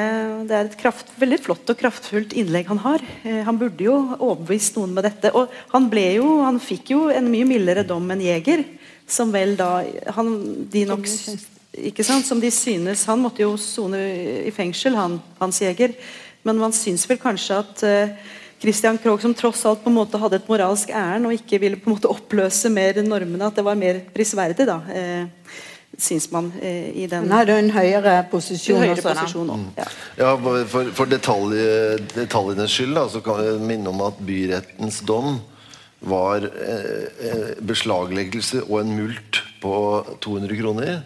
det 0.50 0.56
er 0.56 0.66
et 0.66 0.76
kraft, 0.80 1.12
veldig 1.20 1.38
flott 1.40 1.70
og 1.72 1.78
kraftfullt 1.80 2.34
innlegg 2.36 2.68
han 2.68 2.82
har. 2.82 3.04
Eh, 3.24 3.40
han 3.46 3.58
burde 3.60 3.86
jo 3.86 3.96
overbevist 4.18 4.76
noen 4.76 4.92
med 4.96 5.06
dette. 5.08 5.32
Og 5.36 5.52
han, 5.72 5.88
ble 5.92 6.06
jo, 6.18 6.40
han 6.44 6.60
fikk 6.62 6.92
jo 6.94 7.06
en 7.12 7.30
mye 7.32 7.48
mildere 7.48 7.86
dom 7.86 8.10
enn 8.12 8.24
Jeger, 8.24 8.64
som 9.10 9.32
vel 9.34 9.56
da 9.58 9.80
han, 10.16 10.34
de 10.70 10.84
nok, 10.86 11.08
ikke 11.80 12.04
sant, 12.06 12.26
Som 12.26 12.38
de 12.42 12.50
synes 12.54 13.02
Han 13.08 13.18
måtte 13.24 13.42
jo 13.42 13.56
sone 13.58 13.98
i 14.46 14.52
fengsel, 14.54 14.94
han, 14.98 15.16
Hans 15.40 15.62
Jeger. 15.62 15.96
Men 16.46 16.60
man 16.60 16.74
syns 16.74 17.08
vel 17.10 17.18
kanskje 17.20 17.58
at 17.62 17.82
eh, 17.86 18.36
Christian 18.60 18.98
Krogh, 19.00 19.20
som 19.22 19.34
tross 19.34 19.62
alt 19.66 19.80
på 19.84 19.88
en 19.90 19.96
måte 19.96 20.18
hadde 20.20 20.36
et 20.40 20.48
moralsk 20.50 20.90
ærend 20.92 21.26
og 21.30 21.32
ikke 21.36 21.60
ville 21.62 21.78
på 21.80 21.88
en 21.90 21.96
måte 21.96 22.10
oppløse 22.12 22.68
mer 22.72 22.98
normene, 23.02 23.46
at 23.48 23.56
det 23.56 23.64
var 23.64 23.78
mer 23.80 24.02
prisverdig, 24.14 24.66
da, 24.68 24.78
eh, 24.92 25.54
syns 26.00 26.28
man 26.32 26.50
eh, 26.62 26.90
i 27.02 27.06
den 27.10 27.24
Han 27.28 27.32
hadde 27.38 27.56
en 27.58 27.70
høyere 27.74 28.18
posisjon 28.30 28.78
høyere 28.82 28.98
også. 28.98 29.14
posisjon 29.14 29.50
også. 29.54 29.70
Ja. 29.80 29.86
Ja, 30.20 30.34
For, 30.74 30.90
for 30.96 31.08
detalj, 31.10 31.56
detaljenes 32.14 32.74
skyld 32.76 32.94
da, 33.00 33.06
så 33.12 33.22
kan 33.24 33.40
jeg 33.44 33.62
minne 33.64 33.88
om 33.94 34.00
at 34.06 34.20
byrettens 34.28 35.00
dom 35.08 35.40
var 36.00 36.44
eh, 36.48 37.08
eh, 37.28 37.48
beslagleggelse 37.68 38.62
og 38.68 38.78
en 38.82 38.92
mult 38.96 39.40
på 39.60 39.72
200 40.24 40.56
kroner. 40.60 41.02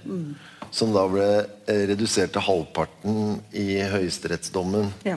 Som 0.74 0.90
da 0.94 1.04
ble 1.10 1.26
eh, 1.70 1.84
redusert 1.90 2.32
til 2.34 2.42
halvparten 2.46 3.40
i 3.54 3.78
høyesterettsdommen. 3.94 4.90
Ja. 5.06 5.16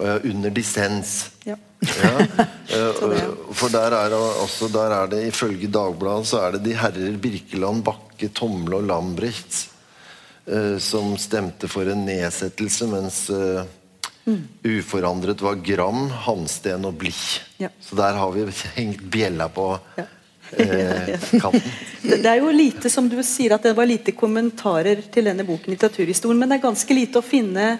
eh, 0.00 0.18
under 0.30 0.52
dissens. 0.52 1.30
Ja. 1.48 1.56
Ja, 1.80 2.12
eh, 2.74 3.02
for 3.54 3.70
der 3.70 3.94
er, 3.94 4.14
også, 4.18 4.68
der 4.72 4.94
er 4.96 5.10
det 5.12 5.24
ifølge 5.28 5.70
Dagbladet 5.70 6.26
så 6.26 6.40
er 6.42 6.56
det 6.56 6.64
de 6.66 6.76
herrer 6.78 7.18
Birkeland, 7.22 7.84
Bakke, 7.86 8.30
Tomle 8.34 8.80
og 8.80 8.88
Lambrecht 8.88 9.60
eh, 10.50 10.78
som 10.82 11.14
stemte 11.18 11.70
for 11.70 11.86
en 11.90 12.04
nedsettelse, 12.08 12.88
mens 12.90 13.20
eh, 13.30 13.62
uforandret 14.64 15.40
var 15.40 15.54
Gram, 15.64 16.08
Hansten 16.26 16.84
og 16.84 16.98
Blich. 17.00 17.40
Ja. 17.62 17.70
Så 17.80 17.96
der 17.96 18.18
har 18.18 18.34
vi 18.34 18.46
hengt 18.80 19.02
bjella 19.02 19.48
på 19.48 19.78
Ja. 19.96 20.04
eh. 20.56 21.14
Det, 22.02 22.24
er 22.26 22.38
jo 22.40 22.50
lite, 22.50 22.90
som 22.90 23.08
du 23.10 23.18
sier, 23.22 23.54
at 23.54 23.62
det 23.66 23.74
var 23.76 23.86
lite 23.86 24.14
kommentarer 24.16 25.02
til 25.12 25.26
denne 25.28 25.44
boken, 25.44 25.74
litteraturhistorien, 25.74 26.38
men 26.40 26.48
det 26.48 26.58
er 26.58 26.68
ganske 26.68 26.94
lite 26.94 27.20
å 27.20 27.26
finne 27.26 27.74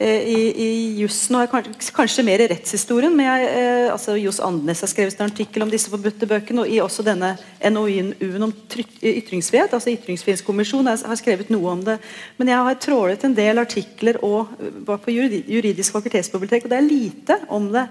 i, 0.00 0.36
i 0.64 0.68
jussen, 1.02 1.36
og 1.36 1.50
kanskje, 1.52 1.92
kanskje 1.92 2.22
mer 2.24 2.40
i 2.40 2.46
rettshistorien. 2.48 3.12
Men 3.16 3.26
jeg, 3.26 3.48
eh, 3.52 3.88
altså 3.92 4.14
Johs 4.16 4.38
Andenes 4.40 4.80
har 4.80 4.88
skrevet 4.88 5.18
en 5.18 5.28
artikkel 5.28 5.64
om 5.64 5.72
disse 5.72 5.92
forbudte 5.92 6.28
bøkene, 6.30 6.64
og 6.64 6.72
i 6.72 6.78
også 6.80 7.04
denne 7.04 7.34
NOU-en 7.60 8.46
om 8.46 8.54
tryk- 8.72 9.02
ytringsfrihet, 9.04 9.74
altså 9.76 9.92
Ytringsfrihetskommisjonen, 9.92 10.88
har 10.88 11.20
skrevet 11.20 11.52
noe 11.52 11.74
om 11.74 11.84
det. 11.84 11.98
Men 12.40 12.52
jeg 12.52 12.68
har 12.70 12.80
trålet 12.80 13.26
en 13.28 13.36
del 13.36 13.60
artikler 13.60 14.20
og 14.24 14.54
eh, 14.56 14.72
var 14.88 15.02
på 15.04 15.12
juridi- 15.12 15.44
juridisk 15.52 15.98
fakultetsbibliotek, 15.98 16.64
og 16.64 16.72
det 16.72 16.80
er 16.80 16.88
lite 16.88 17.38
om 17.52 17.68
det 17.74 17.84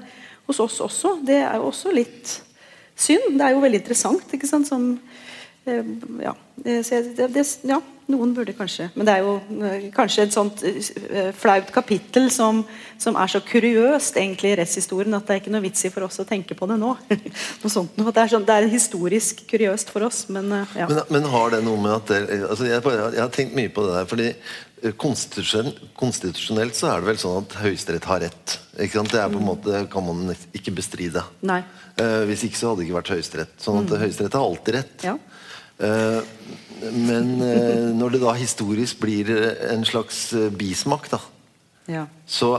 hos 0.50 0.64
oss 0.66 0.80
også. 0.82 1.20
Det 1.26 1.44
er 1.44 1.62
jo 1.62 1.70
også 1.70 1.94
litt 1.94 2.40
synd. 2.98 3.38
Det 3.38 3.46
er 3.46 3.54
jo 3.54 3.62
veldig 3.62 3.84
interessant. 3.84 4.34
ikke 4.34 4.50
sant, 4.50 4.66
som 4.68 4.92
eh, 5.70 5.96
ja, 6.26 6.34
eh, 6.66 6.82
det, 7.14 7.30
det, 7.38 7.46
ja, 7.70 7.78
noen 8.10 8.32
burde 8.36 8.56
kanskje 8.58 8.90
Men 8.98 9.08
det 9.08 9.16
er 9.16 9.26
jo 9.26 9.36
eh, 9.66 9.88
kanskje 9.96 10.26
et 10.26 10.36
sånt 10.36 10.64
eh, 10.66 11.30
flaut 11.38 11.70
kapittel 11.74 12.30
som, 12.34 12.64
som 13.02 13.18
er 13.20 13.32
så 13.32 13.42
kuriøst 13.46 14.18
egentlig 14.20 14.54
i 14.54 14.60
rettshistorien 14.60 15.18
at 15.18 15.28
det 15.28 15.36
er 15.36 15.44
ikke 15.44 15.54
noe 15.54 15.66
vits 15.66 15.86
i 15.86 15.92
for 15.94 16.08
oss 16.08 16.22
å 16.22 16.28
tenke 16.28 16.58
på 16.58 16.70
det 16.70 16.80
nå. 16.82 16.96
noe 17.62 17.74
sånt, 17.74 17.98
noe. 18.00 18.14
det, 18.16 18.24
er 18.24 18.34
sånn, 18.34 18.48
det 18.48 18.56
er 18.56 18.70
historisk 18.72 19.46
kuriøst 19.50 19.94
for 19.94 20.08
oss, 20.10 20.24
men 20.34 20.52
eh, 20.62 20.80
ja. 20.82 20.90
Men, 20.92 21.04
men 21.18 21.30
har 21.34 21.54
det 21.56 21.62
noe 21.66 21.84
med 21.84 21.96
at 21.98 22.14
det, 22.14 22.42
altså 22.50 22.70
jeg, 22.70 22.84
bare, 22.86 23.12
jeg 23.16 23.24
har 23.24 23.36
tenkt 23.36 23.58
mye 23.58 23.74
på 23.74 23.86
det 23.86 23.96
der. 24.00 24.10
fordi 24.10 24.32
konstitusjonelt, 25.00 25.80
Konstitusjonelt 26.00 26.78
så 26.78 26.94
er 26.94 27.02
det 27.02 27.10
vel 27.10 27.20
sånn 27.20 27.42
at 27.44 27.56
Høyesterett 27.60 28.06
har 28.08 28.22
rett. 28.24 28.56
Det 28.80 28.88
er 28.88 29.32
på 29.32 29.42
en 29.42 29.48
måte 29.48 29.82
kan 29.92 30.06
man 30.06 30.32
ikke 30.56 30.72
bestride. 30.78 31.26
Nei. 31.46 31.60
Eh, 32.00 32.22
hvis 32.30 32.46
ikke 32.48 32.60
så 32.60 32.72
hadde 32.72 32.82
det 32.82 32.88
ikke 32.88 33.00
vært 33.02 33.12
Høyesterett. 33.18 33.58
Sånn 33.60 33.82
at 33.84 33.98
Høyesterett 34.06 34.38
har 34.40 34.46
alltid 34.46 34.78
rett. 34.78 34.96
Ja. 35.04 35.18
Eh, 35.80 36.22
men 36.92 37.36
eh, 37.44 37.90
når 37.96 38.16
det 38.16 38.24
da 38.24 38.36
historisk 38.36 39.00
blir 39.04 39.32
eh, 39.32 39.68
en 39.74 39.86
slags 39.88 40.30
bismak, 40.60 41.08
da, 41.12 41.20
ja. 41.90 42.04
så, 42.28 42.52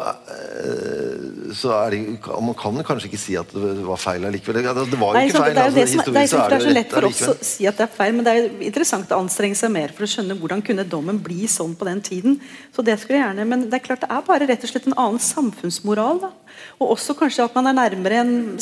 så 1.55 1.73
er 1.77 1.95
det 1.95 2.01
Man 2.43 2.57
kan 2.59 2.81
kanskje 2.87 3.11
ikke 3.11 3.21
si 3.21 3.37
at 3.39 3.53
det 3.55 3.85
var 3.87 4.01
feil 4.01 4.25
allikevel. 4.27 4.59
Det 4.64 4.87
det 4.91 4.99
var 5.01 5.12
jo 5.12 5.18
Nei, 5.18 5.27
ikke 5.29 5.37
sant, 5.37 5.45
feil. 5.45 5.55
det 5.55 5.62
er 5.62 5.68
jo 5.68 5.77
det 5.77 5.85
altså, 5.85 5.93
som 5.93 6.03
er, 6.03 6.16
det 6.16 6.23
er, 6.23 6.33
så 6.33 6.41
det 6.41 6.59
er 6.59 6.64
så 6.64 6.75
lett 6.75 6.97
for 6.97 7.09
oss 7.11 7.23
å 7.29 7.37
si 7.53 7.68
at 7.71 7.79
det 7.79 7.87
er 7.87 7.95
feil, 8.01 8.16
men 8.16 8.27
det 8.27 8.35
er 8.35 8.51
interessant 8.71 9.14
å 9.14 9.21
anstrenge 9.21 9.61
seg 9.61 9.73
mer 9.77 9.95
for 9.97 10.09
å 10.09 10.11
skjønne 10.14 10.39
hvordan 10.41 10.64
kunne 10.66 10.89
dommen 10.97 11.21
bli 11.23 11.49
sånn 11.51 11.77
på 11.79 11.89
den 11.89 12.03
tiden. 12.05 12.41
Så 12.75 12.85
det 12.87 12.99
skulle 13.01 13.21
jeg 13.21 13.27
gjerne, 13.29 13.49
Men 13.53 13.68
det 13.68 13.81
er 13.81 13.87
klart 13.87 14.05
det 14.05 14.11
er 14.11 14.27
bare 14.27 14.49
rett 14.49 14.64
og 14.64 14.73
slett 14.73 14.89
en 14.91 14.99
annen 14.99 15.23
samfunnsmoral. 15.23 16.25
da. 16.25 16.33
Og 16.80 16.94
også 16.96 17.16
kanskje 17.18 17.46
at 17.46 17.56
man 17.58 17.70
er 17.70 17.78
nærmere 17.82 18.22
en 18.24 18.58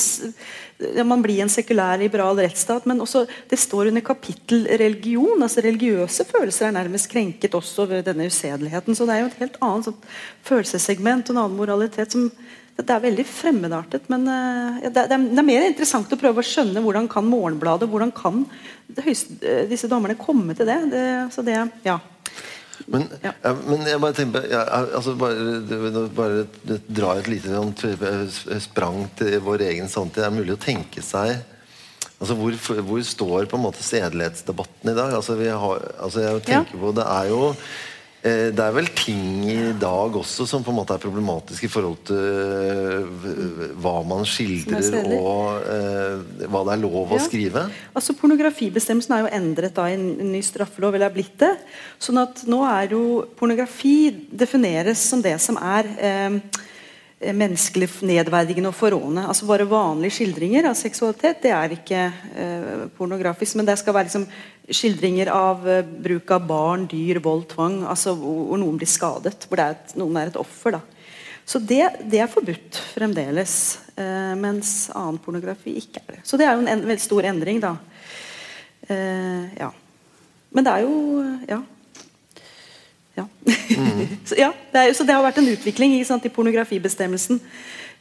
Man 1.04 1.22
blir 1.24 1.40
en 1.42 1.50
sekulær, 1.50 1.98
liberal 1.98 2.38
rettsstat, 2.38 2.84
men 2.86 3.00
også 3.02 3.24
det 3.50 3.58
står 3.58 3.88
under 3.90 4.00
kapittel 4.00 4.62
religion. 4.78 5.42
altså 5.42 5.60
Religiøse 5.64 6.24
følelser 6.24 6.68
er 6.68 6.76
nærmest 6.76 7.10
krenket 7.10 7.54
også 7.58 7.88
ved 7.90 8.04
denne 8.06 8.28
usedeligheten. 8.30 8.94
Så 8.94 9.06
det 9.06 9.16
er 9.16 9.24
jo 9.24 9.26
et 9.26 9.40
helt 9.40 9.58
annet 9.58 9.88
sånn, 9.88 9.98
følelsessegment 10.46 11.30
og 11.30 11.34
en 11.34 11.42
annen 11.42 11.58
moralitet 11.58 12.14
som 12.14 12.30
det 12.78 12.94
er 12.94 13.02
veldig 13.02 13.24
fremmedartet, 13.26 14.04
men 14.12 14.28
eh, 14.30 14.76
ja, 14.84 14.90
det, 14.94 15.02
er, 15.02 15.22
det 15.32 15.40
er 15.40 15.46
mer 15.46 15.64
interessant 15.66 16.12
å 16.14 16.18
prøve 16.20 16.44
å 16.44 16.46
skjønne 16.46 16.82
hvordan 16.84 17.08
kan 17.10 17.26
Morgenbladet 17.26 17.88
hvordan 17.90 18.12
kan 18.14 18.44
høyeste, 19.02 19.34
eh, 19.42 19.64
disse 19.70 19.90
dommerne 19.90 20.14
komme 20.18 20.54
til 20.54 20.68
det. 20.70 20.78
det 20.92 21.46
det, 21.48 21.56
ja. 21.88 21.96
Men, 22.86 23.08
Ja. 23.24 23.32
ja, 23.42 23.52
men 23.66 23.86
jeg 23.86 24.00
bare 24.00 24.14
tenker 24.14 24.46
ja, 24.50 24.62
altså 24.94 25.14
bare, 25.18 26.06
bare 26.14 26.46
dra 26.86 27.16
et 27.18 27.28
lite 27.28 27.50
sånn 27.50 27.74
sprang 28.62 29.08
til 29.18 29.40
vår 29.42 29.66
egen 29.72 29.88
samtid. 29.90 30.22
Det 30.22 30.28
er 30.28 30.36
mulig 30.38 30.54
å 30.54 30.62
tenke 30.62 31.02
seg 31.02 31.38
Altså 32.18 32.34
hvor, 32.34 32.54
hvor 32.82 33.02
står 33.06 33.46
på 33.46 33.54
en 33.58 33.62
måte 33.62 33.84
sedelighetsdebatten 33.86 34.90
i 34.90 34.94
dag? 34.96 35.12
Altså, 35.14 35.36
vi 35.38 35.52
har, 35.54 35.84
altså 36.02 36.24
jeg 36.24 36.40
tenker 36.48 36.80
på 36.80 36.90
Det 36.96 37.04
er 37.06 37.28
jo 37.30 37.42
eh, 37.52 37.60
det 38.24 38.62
er 38.64 38.74
vel 38.74 38.88
ting 38.98 39.44
i 39.46 39.72
dag 39.78 40.16
også 40.18 40.46
som 40.48 40.64
på 40.66 40.72
en 40.72 40.78
måte 40.80 40.96
er 40.96 41.02
problematisk 41.02 41.68
i 41.68 41.70
forhold 41.70 42.00
til 42.08 42.18
eh, 42.18 43.74
hva 43.78 43.94
man 44.06 44.26
skildrer 44.26 45.06
og 45.18 45.68
eh, 45.70 46.46
hva 46.50 46.64
det 46.66 46.74
er 46.74 46.82
lov 46.82 47.14
å 47.14 47.20
skrive. 47.22 47.68
Altså 47.94 48.16
Pornografibestemmelsen 48.18 49.14
er 49.14 49.22
jo 49.22 49.34
endret 49.38 49.76
da 49.76 49.86
i 49.86 49.94
en 49.94 50.32
ny 50.32 50.42
straffelov, 50.42 50.96
eller 50.96 51.10
er 51.10 51.14
blitt 51.14 51.36
det. 51.38 51.54
sånn 52.02 52.18
at 52.24 52.42
nå 52.50 52.64
er 52.66 52.96
jo 52.96 53.04
pornografi 53.38 54.10
defineres 54.30 55.06
som 55.12 55.22
det 55.22 55.36
som 55.44 55.60
er 55.62 55.92
eh, 55.96 56.40
Eh, 56.58 56.67
menneskelig 57.18 57.88
nedverdigende 58.06 58.70
og 58.70 58.76
forrådende. 58.78 59.24
Altså 59.26 59.46
Bare 59.48 59.66
vanlige 59.68 60.18
skildringer 60.18 60.68
av 60.70 60.76
seksualitet 60.78 61.40
det 61.42 61.50
er 61.54 61.74
ikke 61.74 62.02
eh, 62.38 62.84
pornografisk. 62.98 63.56
Men 63.58 63.66
det 63.66 63.78
skal 63.80 63.96
være 63.96 64.06
liksom, 64.06 64.26
skildringer 64.70 65.30
av 65.34 65.66
eh, 65.68 65.82
bruk 65.82 66.30
av 66.34 66.46
barn, 66.46 66.86
dyr, 66.90 67.18
vold, 67.24 67.48
tvang. 67.50 67.80
altså 67.90 68.14
Hvor 68.18 68.60
noen 68.60 68.78
blir 68.78 68.90
skadet. 68.90 69.48
Hvor 69.50 69.62
er 69.64 69.74
et, 69.74 69.96
noen 69.98 70.20
er 70.20 70.30
et 70.30 70.38
offer. 70.38 70.78
da. 70.78 70.82
Så 71.48 71.58
det, 71.58 71.82
det 72.06 72.20
er 72.22 72.30
forbudt 72.30 72.78
fremdeles. 72.92 73.56
Eh, 73.98 74.34
mens 74.38 74.90
annen 74.94 75.18
pornografi 75.24 75.74
ikke 75.80 76.04
er 76.04 76.18
det. 76.18 76.22
Så 76.28 76.38
det 76.38 76.46
er 76.46 76.54
jo 76.54 76.62
en, 76.62 76.70
en 76.76 76.86
veldig 76.86 77.02
stor 77.02 77.26
endring, 77.32 77.58
da. 77.64 77.74
Eh, 78.86 79.58
ja. 79.58 79.72
Men 80.54 80.68
det 80.68 80.76
er 80.76 80.86
jo 80.86 80.94
Ja. 81.48 81.62
Ja. 83.18 83.26
Mm. 83.44 84.06
så, 84.28 84.38
ja 84.38 84.52
det 84.72 84.84
er, 84.84 84.94
så, 84.96 85.06
det 85.06 85.16
har 85.16 85.26
vært 85.26 85.42
en 85.42 85.50
utvikling 85.50 85.98
sant, 86.06 86.26
i 86.26 86.32
pornografibestemmelsen. 86.32 87.42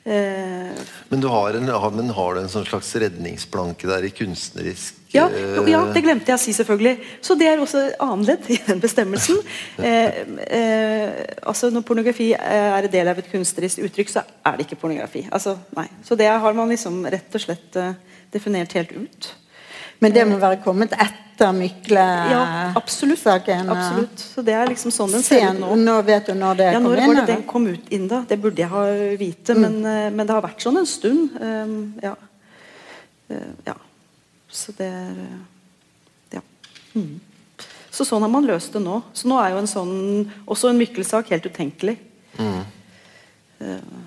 Eh, 0.08 0.86
men, 1.10 1.20
du 1.20 1.28
har 1.28 1.58
en, 1.58 1.68
men 1.98 2.14
har 2.16 2.36
du 2.38 2.40
en 2.40 2.52
sånn 2.52 2.68
slags 2.68 2.94
redningsplanke 3.02 3.90
der 3.90 4.06
i 4.08 4.14
kunstnerisk 4.16 5.02
ja, 5.12 5.26
jo, 5.32 5.64
ja, 5.72 5.82
det 5.96 6.02
glemte 6.04 6.32
jeg 6.34 6.36
å 6.36 6.42
si, 6.42 6.54
selvfølgelig. 6.56 6.94
Så 7.24 7.38
det 7.40 7.48
er 7.48 7.62
også 7.64 7.84
annerledes 8.04 8.50
i 8.52 8.60
den 8.68 8.84
bestemmelsen. 8.84 9.40
Eh, 9.78 10.16
eh, 10.52 11.12
altså 11.48 11.70
Når 11.72 11.84
pornografi 11.86 12.32
er 12.34 12.82
en 12.82 12.92
del 12.92 13.08
av 13.12 13.20
et 13.22 13.28
kunstnerisk 13.30 13.84
uttrykk, 13.86 14.10
så 14.10 14.24
er 14.26 14.58
det 14.58 14.66
ikke 14.66 14.80
pornografi. 14.82 15.22
Altså, 15.32 15.54
nei. 15.78 15.86
Så 16.06 16.18
det 16.20 16.28
har 16.28 16.58
man 16.58 16.72
liksom 16.72 17.04
rett 17.08 17.38
og 17.38 17.44
slett 17.44 17.78
uh, 17.78 17.94
definert 18.34 18.74
helt 18.76 18.92
ut. 18.96 19.30
Men 20.00 20.14
det 20.14 20.26
må 20.30 20.38
være 20.42 20.60
kommet 20.62 20.94
etter 20.94 21.54
Mykle-saken? 21.54 22.32
Ja, 22.32 22.74
absolutt. 22.78 23.70
absolutt. 23.72 24.24
Så 24.34 24.44
det 24.46 24.56
er 24.58 24.70
liksom 24.70 24.94
sånn 24.94 25.14
den 25.18 25.26
ser 25.26 25.44
ut 25.52 25.60
nå. 25.62 25.74
Nå 25.82 25.98
vet 26.06 26.30
du 26.30 26.34
når 26.38 26.60
det 26.60 26.70
ja, 26.72 26.80
kom 26.80 26.88
når 26.88 27.02
inn? 27.04 27.14
Når 27.18 27.30
den 27.30 27.44
kom 27.50 27.68
ut 27.70 27.92
inn, 27.94 28.08
da? 28.10 28.24
Det 28.30 28.40
burde 28.42 28.64
jeg 28.64 28.72
ha 28.74 28.84
vite, 29.20 29.54
mm. 29.58 29.62
men, 29.62 29.78
eh, 29.86 30.08
men, 30.14 30.24
det 30.26 30.36
har 30.36 30.46
vært 30.46 30.66
sånn 30.66 30.82
en 30.82 30.90
stund. 30.90 31.38
Um, 31.42 31.78
ja. 32.04 32.16
Uh, 33.30 33.54
ja. 33.68 33.78
Så 34.50 34.74
det 34.78 34.90
er 34.90 35.24
Ja. 36.38 36.44
Mm. 36.96 37.18
Så 37.94 38.06
sånn 38.06 38.22
har 38.22 38.30
man 38.30 38.46
løst 38.46 38.76
det 38.78 38.82
nå. 38.84 39.00
Så 39.18 39.30
nå 39.30 39.40
er 39.42 39.56
jo 39.56 39.62
en 39.64 39.70
sånn, 39.70 39.96
også 40.46 40.70
en 40.70 40.78
Mykle-sak 40.78 41.32
helt 41.34 41.46
utenkelig. 41.50 41.98
Mm. 42.38 42.60
Uh, 43.62 44.02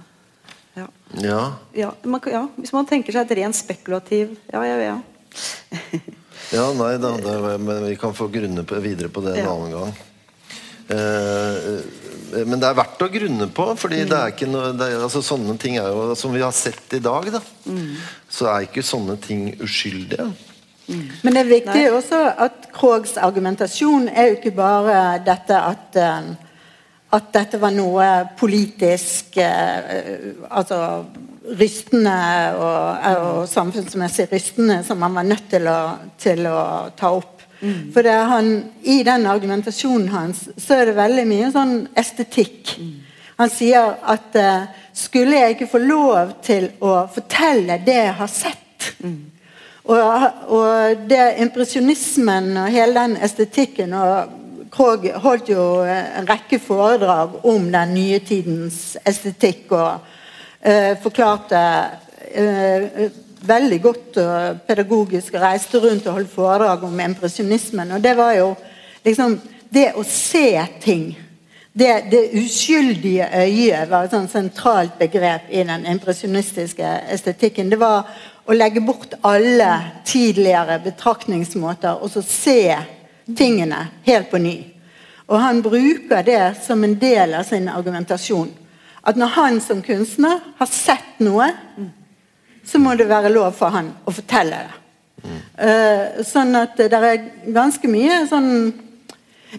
ja. 0.78 0.86
Ja. 1.18 1.40
Ja, 1.74 1.94
man, 2.06 2.22
ja. 2.30 2.44
Hvis 2.58 2.74
man 2.74 2.86
tenker 2.86 3.14
seg 3.14 3.26
et 3.26 3.38
rent 3.40 3.58
spekulativ 3.58 4.36
Ja, 4.52 4.62
ja, 4.62 4.76
ja. 4.78 4.98
ja, 6.56 6.66
nei 6.76 6.94
da, 7.02 7.14
det, 7.22 7.38
men 7.62 7.86
vi 7.88 7.96
kan 8.00 8.14
få 8.16 8.28
grunne 8.32 8.64
på, 8.66 8.78
videre 8.82 9.12
på 9.12 9.22
det 9.24 9.36
en 9.36 9.44
ja. 9.44 9.54
annen 9.54 9.74
gang. 9.76 9.98
Eh, 10.90 11.56
eh, 11.70 12.46
men 12.46 12.58
det 12.62 12.68
er 12.68 12.78
verdt 12.78 13.02
å 13.02 13.10
grunne 13.10 13.46
på, 13.54 13.66
fordi 13.78 14.02
mm. 14.02 14.10
det 14.10 14.18
er 14.18 14.32
ikke 14.34 14.48
noe 14.50 14.70
er, 14.74 14.98
altså, 15.02 15.22
Sånne 15.22 15.56
ting 15.58 15.76
er 15.80 15.88
jo 15.90 16.14
Som 16.18 16.34
vi 16.34 16.42
har 16.42 16.54
sett 16.54 16.94
i 16.94 17.02
dag, 17.02 17.26
da, 17.34 17.40
mm. 17.66 17.96
så 18.30 18.48
er 18.50 18.66
ikke 18.66 18.86
sånne 18.86 19.16
ting 19.22 19.48
uskyldige. 19.62 20.28
Mm. 20.90 21.08
Men 21.22 21.36
det 21.36 21.42
er 21.42 21.50
viktig 21.50 21.82
Nei. 21.84 21.90
også 21.94 22.20
at 22.46 22.70
Krogs 22.74 23.16
argumentasjon 23.22 24.08
er 24.10 24.30
jo 24.30 24.38
ikke 24.38 24.54
bare 24.56 24.94
dette 25.26 25.58
at 25.58 25.98
um, 26.02 26.32
at 27.10 27.32
dette 27.34 27.58
var 27.58 27.74
noe 27.74 28.06
politisk 28.38 29.38
uh, 29.42 30.46
altså 30.46 30.78
rystende 31.44 32.16
og, 32.60 33.04
og, 33.10 33.44
samfunnsmessig 33.48 34.28
rystende 34.32 34.80
som 34.86 35.02
han 35.02 35.14
var 35.16 35.28
nødt 35.28 35.46
til 35.50 35.68
å, 35.70 35.80
til 36.20 36.48
å 36.50 36.62
ta 36.96 37.12
opp. 37.16 37.40
Mm. 37.60 37.90
For 37.92 38.08
han, 38.08 38.50
I 38.82 39.02
den 39.04 39.26
argumentasjonen 39.28 40.08
hans 40.12 40.46
så 40.56 40.80
er 40.80 40.90
det 40.90 40.98
veldig 41.00 41.26
mye 41.28 41.50
sånn 41.52 41.74
estetikk. 41.98 42.74
Mm. 42.80 42.94
Han 43.40 43.52
sier 43.52 43.96
at 44.12 44.36
uh, 44.36 44.68
skulle 44.96 45.38
jeg 45.38 45.56
ikke 45.56 45.70
få 45.72 45.80
lov 45.80 46.34
til 46.44 46.70
å 46.84 47.06
fortelle 47.12 47.80
det 47.86 47.96
jeg 47.96 48.16
har 48.18 48.30
sett 48.32 48.90
mm. 49.00 49.20
og, 49.88 50.26
og, 50.52 51.06
det 51.08 51.22
impresjonismen 51.44 52.52
og 52.60 52.68
hele 52.74 53.00
den 53.00 53.16
estetikken 53.24 53.96
og 53.96 54.36
Krog 54.70 55.02
holdt 55.24 55.48
jo 55.50 55.62
en 55.82 56.28
rekke 56.28 56.60
foredrag 56.62 57.40
om 57.50 57.64
den 57.72 57.90
nye 57.90 58.20
tidens 58.22 58.92
estetikk 59.02 59.72
og 59.74 60.09
eh, 60.60 60.96
forklarte 61.02 61.62
eh, 62.32 63.08
veldig 63.40 63.80
godt 63.82 64.20
og 64.20 64.60
pedagogisk 64.68 65.34
og 65.34 65.44
reiste 65.44 65.80
rundt 65.80 66.06
og 66.06 66.18
holdt 66.18 66.34
foredrag 66.34 66.84
om 66.84 67.00
impresjonismen. 67.00 67.96
Og 67.96 68.04
det 68.04 68.16
var 68.16 68.36
jo 68.38 68.52
liksom 69.04 69.40
Det 69.70 69.92
å 69.94 70.02
se 70.02 70.58
ting 70.82 71.12
det, 71.72 72.04
det 72.10 72.30
uskyldige 72.34 73.28
øyet 73.38 73.90
var 73.90 74.04
et 74.04 74.10
sånt 74.10 74.32
sentralt 74.32 74.96
begrep 74.98 75.46
i 75.50 75.62
den 75.62 75.86
impresjonistiske 75.86 76.88
estetikken. 77.14 77.70
Det 77.70 77.78
var 77.78 78.08
å 78.50 78.56
legge 78.56 78.82
bort 78.82 79.14
alle 79.22 79.70
tidligere 80.04 80.80
betraktningsmåter 80.82 82.02
og 82.02 82.10
så 82.10 82.24
se 82.26 82.74
tingene 83.38 83.84
helt 84.06 84.30
på 84.30 84.42
ny. 84.42 84.56
Og 85.30 85.38
han 85.38 85.62
bruker 85.62 86.26
det 86.26 86.42
som 86.66 86.82
en 86.84 86.98
del 86.98 87.36
av 87.38 87.46
sin 87.46 87.68
argumentasjon 87.70 88.50
at 89.02 89.16
når 89.16 89.32
han 89.36 89.60
som 89.64 89.80
kunstner 89.84 90.40
har 90.58 90.68
sett 90.68 91.22
noe, 91.24 91.48
så 92.64 92.78
må 92.78 92.94
det 92.94 93.08
være 93.10 93.32
lov 93.32 93.54
for 93.56 93.72
han 93.74 93.94
å 94.04 94.14
fortelle 94.14 94.60
det. 94.66 94.76
Uh, 95.60 96.22
sånn 96.24 96.56
at 96.56 96.78
det 96.80 96.96
er 96.96 97.24
ganske 97.52 97.88
mye 97.92 98.22
sånn 98.28 98.70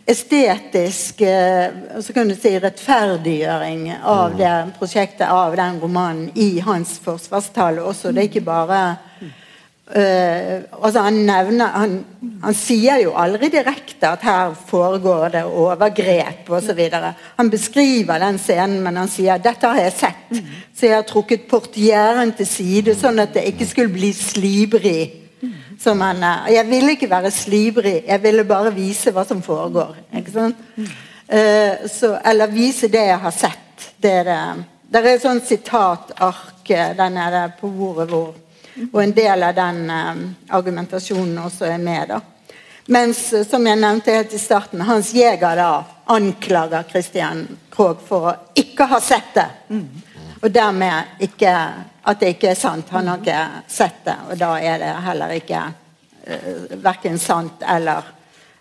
estetisk 0.10 1.22
uh, 1.28 2.00
så 2.02 2.16
kan 2.16 2.32
du 2.32 2.34
si 2.34 2.56
rettferdiggjøring 2.58 3.84
av 4.00 4.38
det 4.40 4.54
prosjektet, 4.80 5.28
av 5.28 5.54
den 5.60 5.78
romanen, 5.84 6.32
i 6.34 6.64
hans 6.66 6.96
forsvarstale 7.04 7.84
også. 7.86 8.14
Det 8.14 8.24
er 8.24 8.32
ikke 8.32 8.48
bare 8.48 8.82
Uh, 9.92 10.64
altså 10.80 11.02
han, 11.04 11.18
nevner, 11.28 11.68
han, 11.76 11.96
han, 12.40 12.56
sier 12.56 13.02
jo 13.04 13.12
aldri 13.20 13.50
direkte 13.52 14.08
at 14.08 14.22
her 14.24 14.54
foregår 14.70 15.34
det 15.34 15.42
overgrep 15.44 16.48
osv. 16.48 16.80
Han 17.36 17.50
beskriver 17.52 18.22
den 18.24 18.38
scenen, 18.40 18.78
men 18.86 19.02
han 19.02 19.10
sier 19.12 19.42
dette 19.44 19.68
har 19.68 19.82
jeg 19.82 19.98
sett. 19.98 20.38
Så 20.72 20.88
jeg 20.88 20.96
har 20.96 21.08
trukket 21.10 21.44
portieren 21.52 22.32
til 22.38 22.48
side, 22.48 22.96
sånn 22.96 23.20
at 23.20 23.34
det 23.36 23.44
ikke 23.50 23.68
skulle 23.68 23.92
bli 23.92 24.14
slibrig. 24.16 25.02
Som 25.82 26.04
han, 26.06 26.24
jeg 26.54 26.64
ville 26.70 26.94
ikke 26.96 27.10
være 27.12 27.32
slibrig, 27.34 27.96
jeg 28.06 28.24
ville 28.24 28.46
bare 28.48 28.72
vise 28.76 29.12
hva 29.12 29.26
som 29.28 29.42
foregår. 29.44 29.98
ikke 30.16 30.36
sant? 30.36 30.62
Uh, 31.28 31.84
så, 31.92 32.14
eller 32.32 32.54
vise 32.54 32.88
det 32.94 33.10
jeg 33.10 33.20
har 33.26 33.36
sett. 33.36 33.90
Det 34.00 34.14
er, 34.22 34.30
det. 34.30 34.70
det 34.88 35.04
er 35.04 35.10
et 35.18 35.26
sånt 35.26 35.50
sitatark 35.50 36.72
der 36.72 37.12
nede 37.12 37.44
på 37.60 37.68
bordet 37.76 38.08
hvor 38.08 38.32
og 38.92 39.04
en 39.04 39.14
del 39.16 39.44
av 39.44 39.56
den 39.56 39.90
eh, 39.90 40.22
argumentasjonen 40.50 41.38
også 41.46 41.66
er 41.66 41.78
med. 41.78 42.08
da. 42.10 42.22
Mens, 42.86 43.34
eh, 43.34 43.46
som 43.48 43.68
jeg 43.68 43.80
nevnte 43.80 44.16
helt 44.16 44.34
i 44.34 44.40
starten, 44.40 44.82
Hans 44.82 45.14
Jæger 45.14 45.56
da 45.60 45.72
anklager 46.12 46.88
Christian 46.90 47.46
Krogh 47.72 48.02
for 48.08 48.32
å 48.32 48.38
ikke 48.56 48.88
ha 48.92 49.00
sett 49.02 49.36
det. 49.36 49.50
Og 50.42 50.50
dermed 50.52 51.22
ikke, 51.22 51.52
at 52.02 52.20
det 52.20 52.34
ikke 52.34 52.50
er 52.52 52.58
sant. 52.60 52.90
Han 52.92 53.08
har 53.08 53.22
ikke 53.22 53.44
sett 53.70 54.02
det, 54.08 54.18
og 54.32 54.40
da 54.42 54.56
er 54.58 54.82
det 54.82 54.90
heller 55.06 55.36
ikke 55.38 55.62
uh, 55.70 56.74
verken 56.82 57.20
sant 57.22 57.62
eller, 57.62 58.10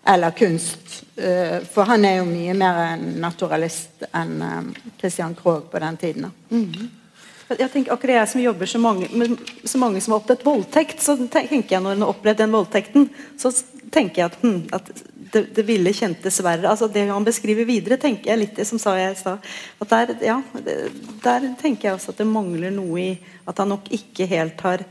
eller 0.05 0.35
kunst. 0.37 1.01
Uh, 1.17 1.57
for 1.65 1.89
han 1.89 2.05
er 2.05 2.19
jo 2.19 2.29
mye 2.29 2.53
mer 2.53 3.01
naturalist 3.01 4.05
enn 4.13 4.37
um, 4.45 4.69
Christian 5.01 5.33
Krogh 5.35 5.71
på 5.73 5.81
den 5.81 5.97
tiden. 5.97 6.29
Mm. 6.53 7.00
Jeg 7.59 7.71
tenker 7.73 7.93
akkurat 7.93 8.21
jeg 8.21 8.31
som 8.31 8.41
jobber 8.43 8.69
så 8.69 8.79
mange, 8.81 9.07
med 9.11 9.37
så 9.67 9.79
mange 9.81 10.01
som 10.01 10.15
har 10.15 10.21
opplevd 10.21 10.43
voldtekt, 10.47 11.01
så 11.03 11.17
tenker 11.27 11.75
jeg 11.75 11.83
når 11.83 11.97
en 11.97 12.05
har 12.05 12.13
opplevd 12.13 12.43
den 12.43 12.55
voldtekten, 12.55 13.07
så 13.39 13.51
tenker 13.91 14.21
jeg 14.21 14.31
at, 14.31 14.37
hm, 14.43 14.59
at 14.75 14.91
det, 15.31 15.43
det, 15.55 15.65
ville 15.67 15.93
kjentes 15.95 16.39
verre. 16.43 16.69
altså 16.69 16.87
Det 16.91 17.05
han 17.09 17.27
beskriver 17.27 17.67
videre, 17.67 17.99
tenker 17.99 18.31
jeg 18.31 18.41
litt 18.41 18.61
som 18.67 18.79
sa 18.81 18.95
jeg 18.99 19.15
i 19.15 19.19
stad. 19.19 19.51
Der, 19.91 20.13
ja, 20.25 20.39
der 21.23 21.47
tenker 21.61 21.89
jeg 21.89 21.97
også 21.97 22.13
at 22.13 22.21
det 22.21 22.27
mangler 22.29 22.73
noe 22.75 22.99
i 22.99 23.11
at 23.47 23.63
han 23.63 23.71
nok 23.71 23.91
ikke 23.95 24.27
helt 24.31 24.61
har 24.65 24.83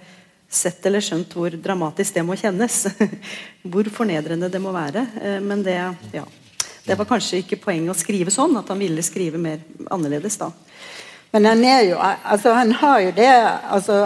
sett 0.50 0.84
eller 0.88 1.04
skjønt 1.04 1.36
hvor 1.36 1.54
dramatisk 1.54 2.16
det 2.16 2.24
må 2.26 2.36
kjennes. 2.40 2.82
hvor 3.70 3.88
fornedrende 3.94 4.50
det 4.52 4.62
må 4.62 4.72
være. 4.74 5.06
Eh, 5.20 5.38
men 5.44 5.64
det, 5.66 5.76
ja, 6.16 6.24
det 6.86 6.96
var 6.98 7.08
kanskje 7.08 7.42
ikke 7.44 7.60
poenget 7.60 7.94
å 7.94 7.98
skrive 7.98 8.32
sånn, 8.34 8.56
at 8.58 8.72
han 8.72 8.80
ville 8.80 9.04
skrive 9.06 9.40
mer 9.40 9.62
annerledes 9.92 10.40
da. 10.40 10.50
Men 11.32 11.46
han 11.46 11.64
er 11.64 11.82
jo 11.86 11.98
altså 12.00 12.52
Han 12.58 12.72
har 12.72 13.00
jo 13.00 13.10
det 13.16 13.30
altså, 13.70 13.98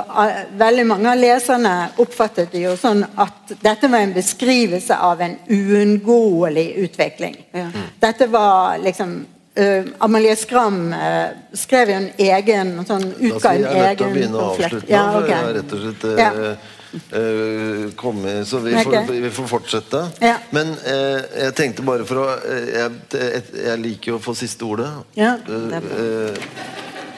Veldig 0.60 0.86
mange 0.86 1.12
av 1.12 1.20
leserne 1.20 1.74
oppfattet 2.02 2.52
det 2.52 2.64
jo 2.66 2.74
sånn 2.80 3.04
at 3.20 3.54
dette 3.64 3.88
var 3.88 4.04
en 4.04 4.14
beskrivelse 4.16 4.96
av 4.96 5.20
en 5.24 5.36
uunngåelig 5.48 6.66
utvikling. 6.84 7.36
Ja. 7.54 7.66
Dette 8.00 8.26
var 8.32 8.78
liksom 8.82 9.16
uh, 9.58 9.90
Amalie 10.04 10.36
Skram 10.36 10.78
uh, 10.92 11.34
skrev 11.56 11.92
jo 11.92 11.98
en 12.00 12.08
egen 12.18 12.72
sånn, 12.88 13.06
utga 13.18 13.54
en 13.54 13.66
jeg 13.66 13.74
nødt 13.74 13.98
til 13.98 14.06
å 14.06 14.14
begynne 14.14 14.40
å 14.40 14.46
avslutte 14.52 14.86
nå. 14.86 14.94
Ja, 14.94 15.04
okay. 15.18 15.34
jeg 15.34 15.42
har 15.42 15.54
rett 15.58 15.76
og 15.76 15.84
slett 15.84 16.08
Ja. 16.20 16.30
Uh, 16.38 16.72
eh, 16.94 17.88
komme 17.98 18.44
Så 18.46 18.60
vi 18.62 18.74
okay. 18.78 19.06
får, 19.06 19.12
vi 19.24 19.30
får 19.34 19.46
fortsette. 19.50 20.02
Ja. 20.22 20.36
Men 20.54 20.76
uh, 20.78 21.20
jeg 21.42 21.54
tenkte 21.58 21.86
bare 21.86 22.06
for 22.06 22.22
å 22.22 22.28
uh, 22.38 22.66
jeg, 22.70 23.00
jeg, 23.18 23.44
jeg 23.64 23.80
liker 23.82 24.14
jo 24.14 24.20
å 24.20 24.22
få 24.22 24.36
siste 24.38 24.66
ordet. 24.68 24.90
Ja, 25.18 25.34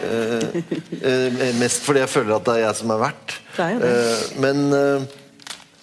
Eh, 0.03 0.49
eh, 1.01 1.53
mest 1.61 1.85
fordi 1.87 2.03
jeg 2.05 2.13
føler 2.13 2.37
at 2.37 2.49
det 2.49 2.57
er 2.57 2.65
jeg 2.67 2.81
som 2.81 2.93
er 2.95 3.05
vert. 3.07 3.39
Er. 3.57 3.87
Eh, 3.91 4.27
men 4.43 5.07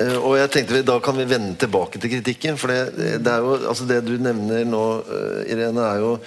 Og 0.03 0.33
jeg 0.35 0.49
tenkte 0.51 0.73
vi- 0.73 0.81
Da 0.83 0.99
kan 0.99 1.15
vi 1.15 1.23
vende 1.23 1.55
tilbake 1.55 1.99
til 2.01 2.09
kritikken. 2.09 2.57
For 2.57 2.67
det, 2.67 3.23
det 3.23 3.27
er 3.31 3.39
jo 3.39 3.67
altså 3.69 3.87
det 3.87 4.03
du 4.03 4.17
nevner 4.17 4.65
nå, 4.65 5.03
Irene, 5.47 5.79
er 5.79 5.99
jo 6.01 6.19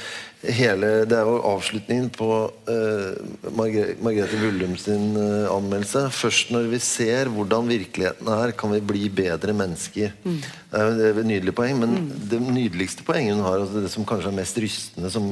hele 0.52 0.88
Det 1.08 1.16
er 1.16 1.26
jo 1.26 1.40
avslutningen 1.48 2.08
på 2.14 2.28
uh, 2.68 3.50
Margre 3.56 3.94
Margrethe 4.04 4.38
Vullum 4.40 4.76
sin 4.80 5.16
eh, 5.16 5.48
anmeldelse. 5.50 6.06
Først 6.14 6.52
når 6.54 6.68
vi 6.70 6.80
ser 6.82 7.30
hvordan 7.32 7.68
virkeligheten 7.70 8.30
er, 8.32 8.52
kan 8.58 8.72
vi 8.74 8.80
bli 8.84 9.08
bedre 9.08 9.54
mennesker. 9.56 10.12
Mm. 10.24 10.40
Det 10.70 10.80
er 10.80 10.90
jo 10.90 11.20
et 11.22 11.30
nydelig 11.30 11.54
poeng, 11.56 11.78
men 11.80 12.10
det 12.30 12.40
nydeligste 12.42 13.06
poenget 13.06 13.36
hun 13.36 13.46
har, 13.46 13.62
altså 13.62 13.82
det 13.82 13.92
som 13.92 14.06
kanskje 14.08 14.32
er 14.32 14.38
mest 14.38 14.60
rystende 14.62 15.12
som, 15.14 15.30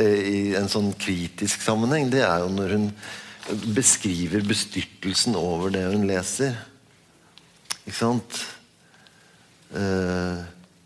i 0.00 0.54
en 0.56 0.70
sånn 0.72 0.92
kritisk 0.96 1.60
sammenheng, 1.64 2.08
det 2.12 2.22
er 2.24 2.44
jo 2.44 2.52
når 2.54 2.76
hun 2.76 2.88
beskriver 3.74 4.44
bestyrtelsen 4.46 5.36
over 5.36 5.72
det 5.74 5.84
hun 5.90 6.06
leser. 6.08 6.56
Ikke 7.82 7.98
sant? 7.98 8.42
Uh, 9.72 10.40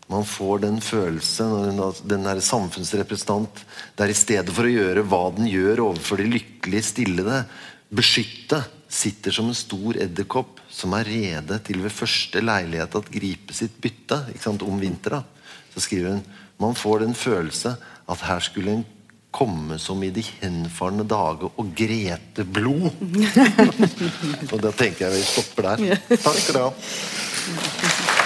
man 0.07 0.23
får 0.27 0.63
den 0.63 0.79
følelse 0.83 1.45
når 1.47 1.69
hun, 1.69 1.81
den 2.07 2.27
er 2.31 2.39
samfunnsrepresentant 2.43 3.63
der 3.99 4.11
i 4.11 4.15
stedet 4.15 4.53
for 4.55 4.67
å 4.67 4.71
gjøre 4.71 5.03
hva 5.03 5.25
den 5.35 5.49
gjør 5.51 5.83
overfor 5.89 6.23
de 6.23 6.29
lykkelige 6.31 6.89
stillede, 6.93 7.41
beskytte, 7.91 8.63
sitter 8.87 9.35
som 9.35 9.49
en 9.51 9.57
stor 9.57 9.99
edderkopp 9.99 10.61
som 10.71 10.95
er 10.95 11.09
rede 11.11 11.57
til 11.67 11.81
ved 11.83 11.91
første 11.91 12.39
leilighet 12.39 12.95
at 12.95 13.09
gripe 13.11 13.55
sitt 13.55 13.75
bytte. 13.83 14.21
Ikke 14.31 14.45
sant? 14.45 14.63
Om 14.63 14.79
vinteren. 14.79 15.27
Så 15.73 15.83
skriver 15.83 16.15
hun 16.15 16.23
man 16.57 16.73
får 16.73 17.03
den 17.03 17.13
følelse 17.13 17.75
at 18.09 18.23
her 18.25 18.39
skulle 18.41 18.71
en 18.79 18.85
komme 19.37 19.77
som 19.81 20.01
i 20.03 20.09
de 20.13 20.23
henfarne 20.41 21.05
dager 21.07 21.51
og 21.53 21.73
grete 21.77 22.45
blod. 22.45 22.89
og 24.53 24.59
da 24.63 24.73
tenker 24.73 25.07
jeg 25.07 25.17
vi 25.17 25.25
stopper 25.29 25.71
der. 25.71 26.05
Takk 26.17 26.39
skal 26.41 26.57
du 26.57 26.63
ha. 26.65 28.16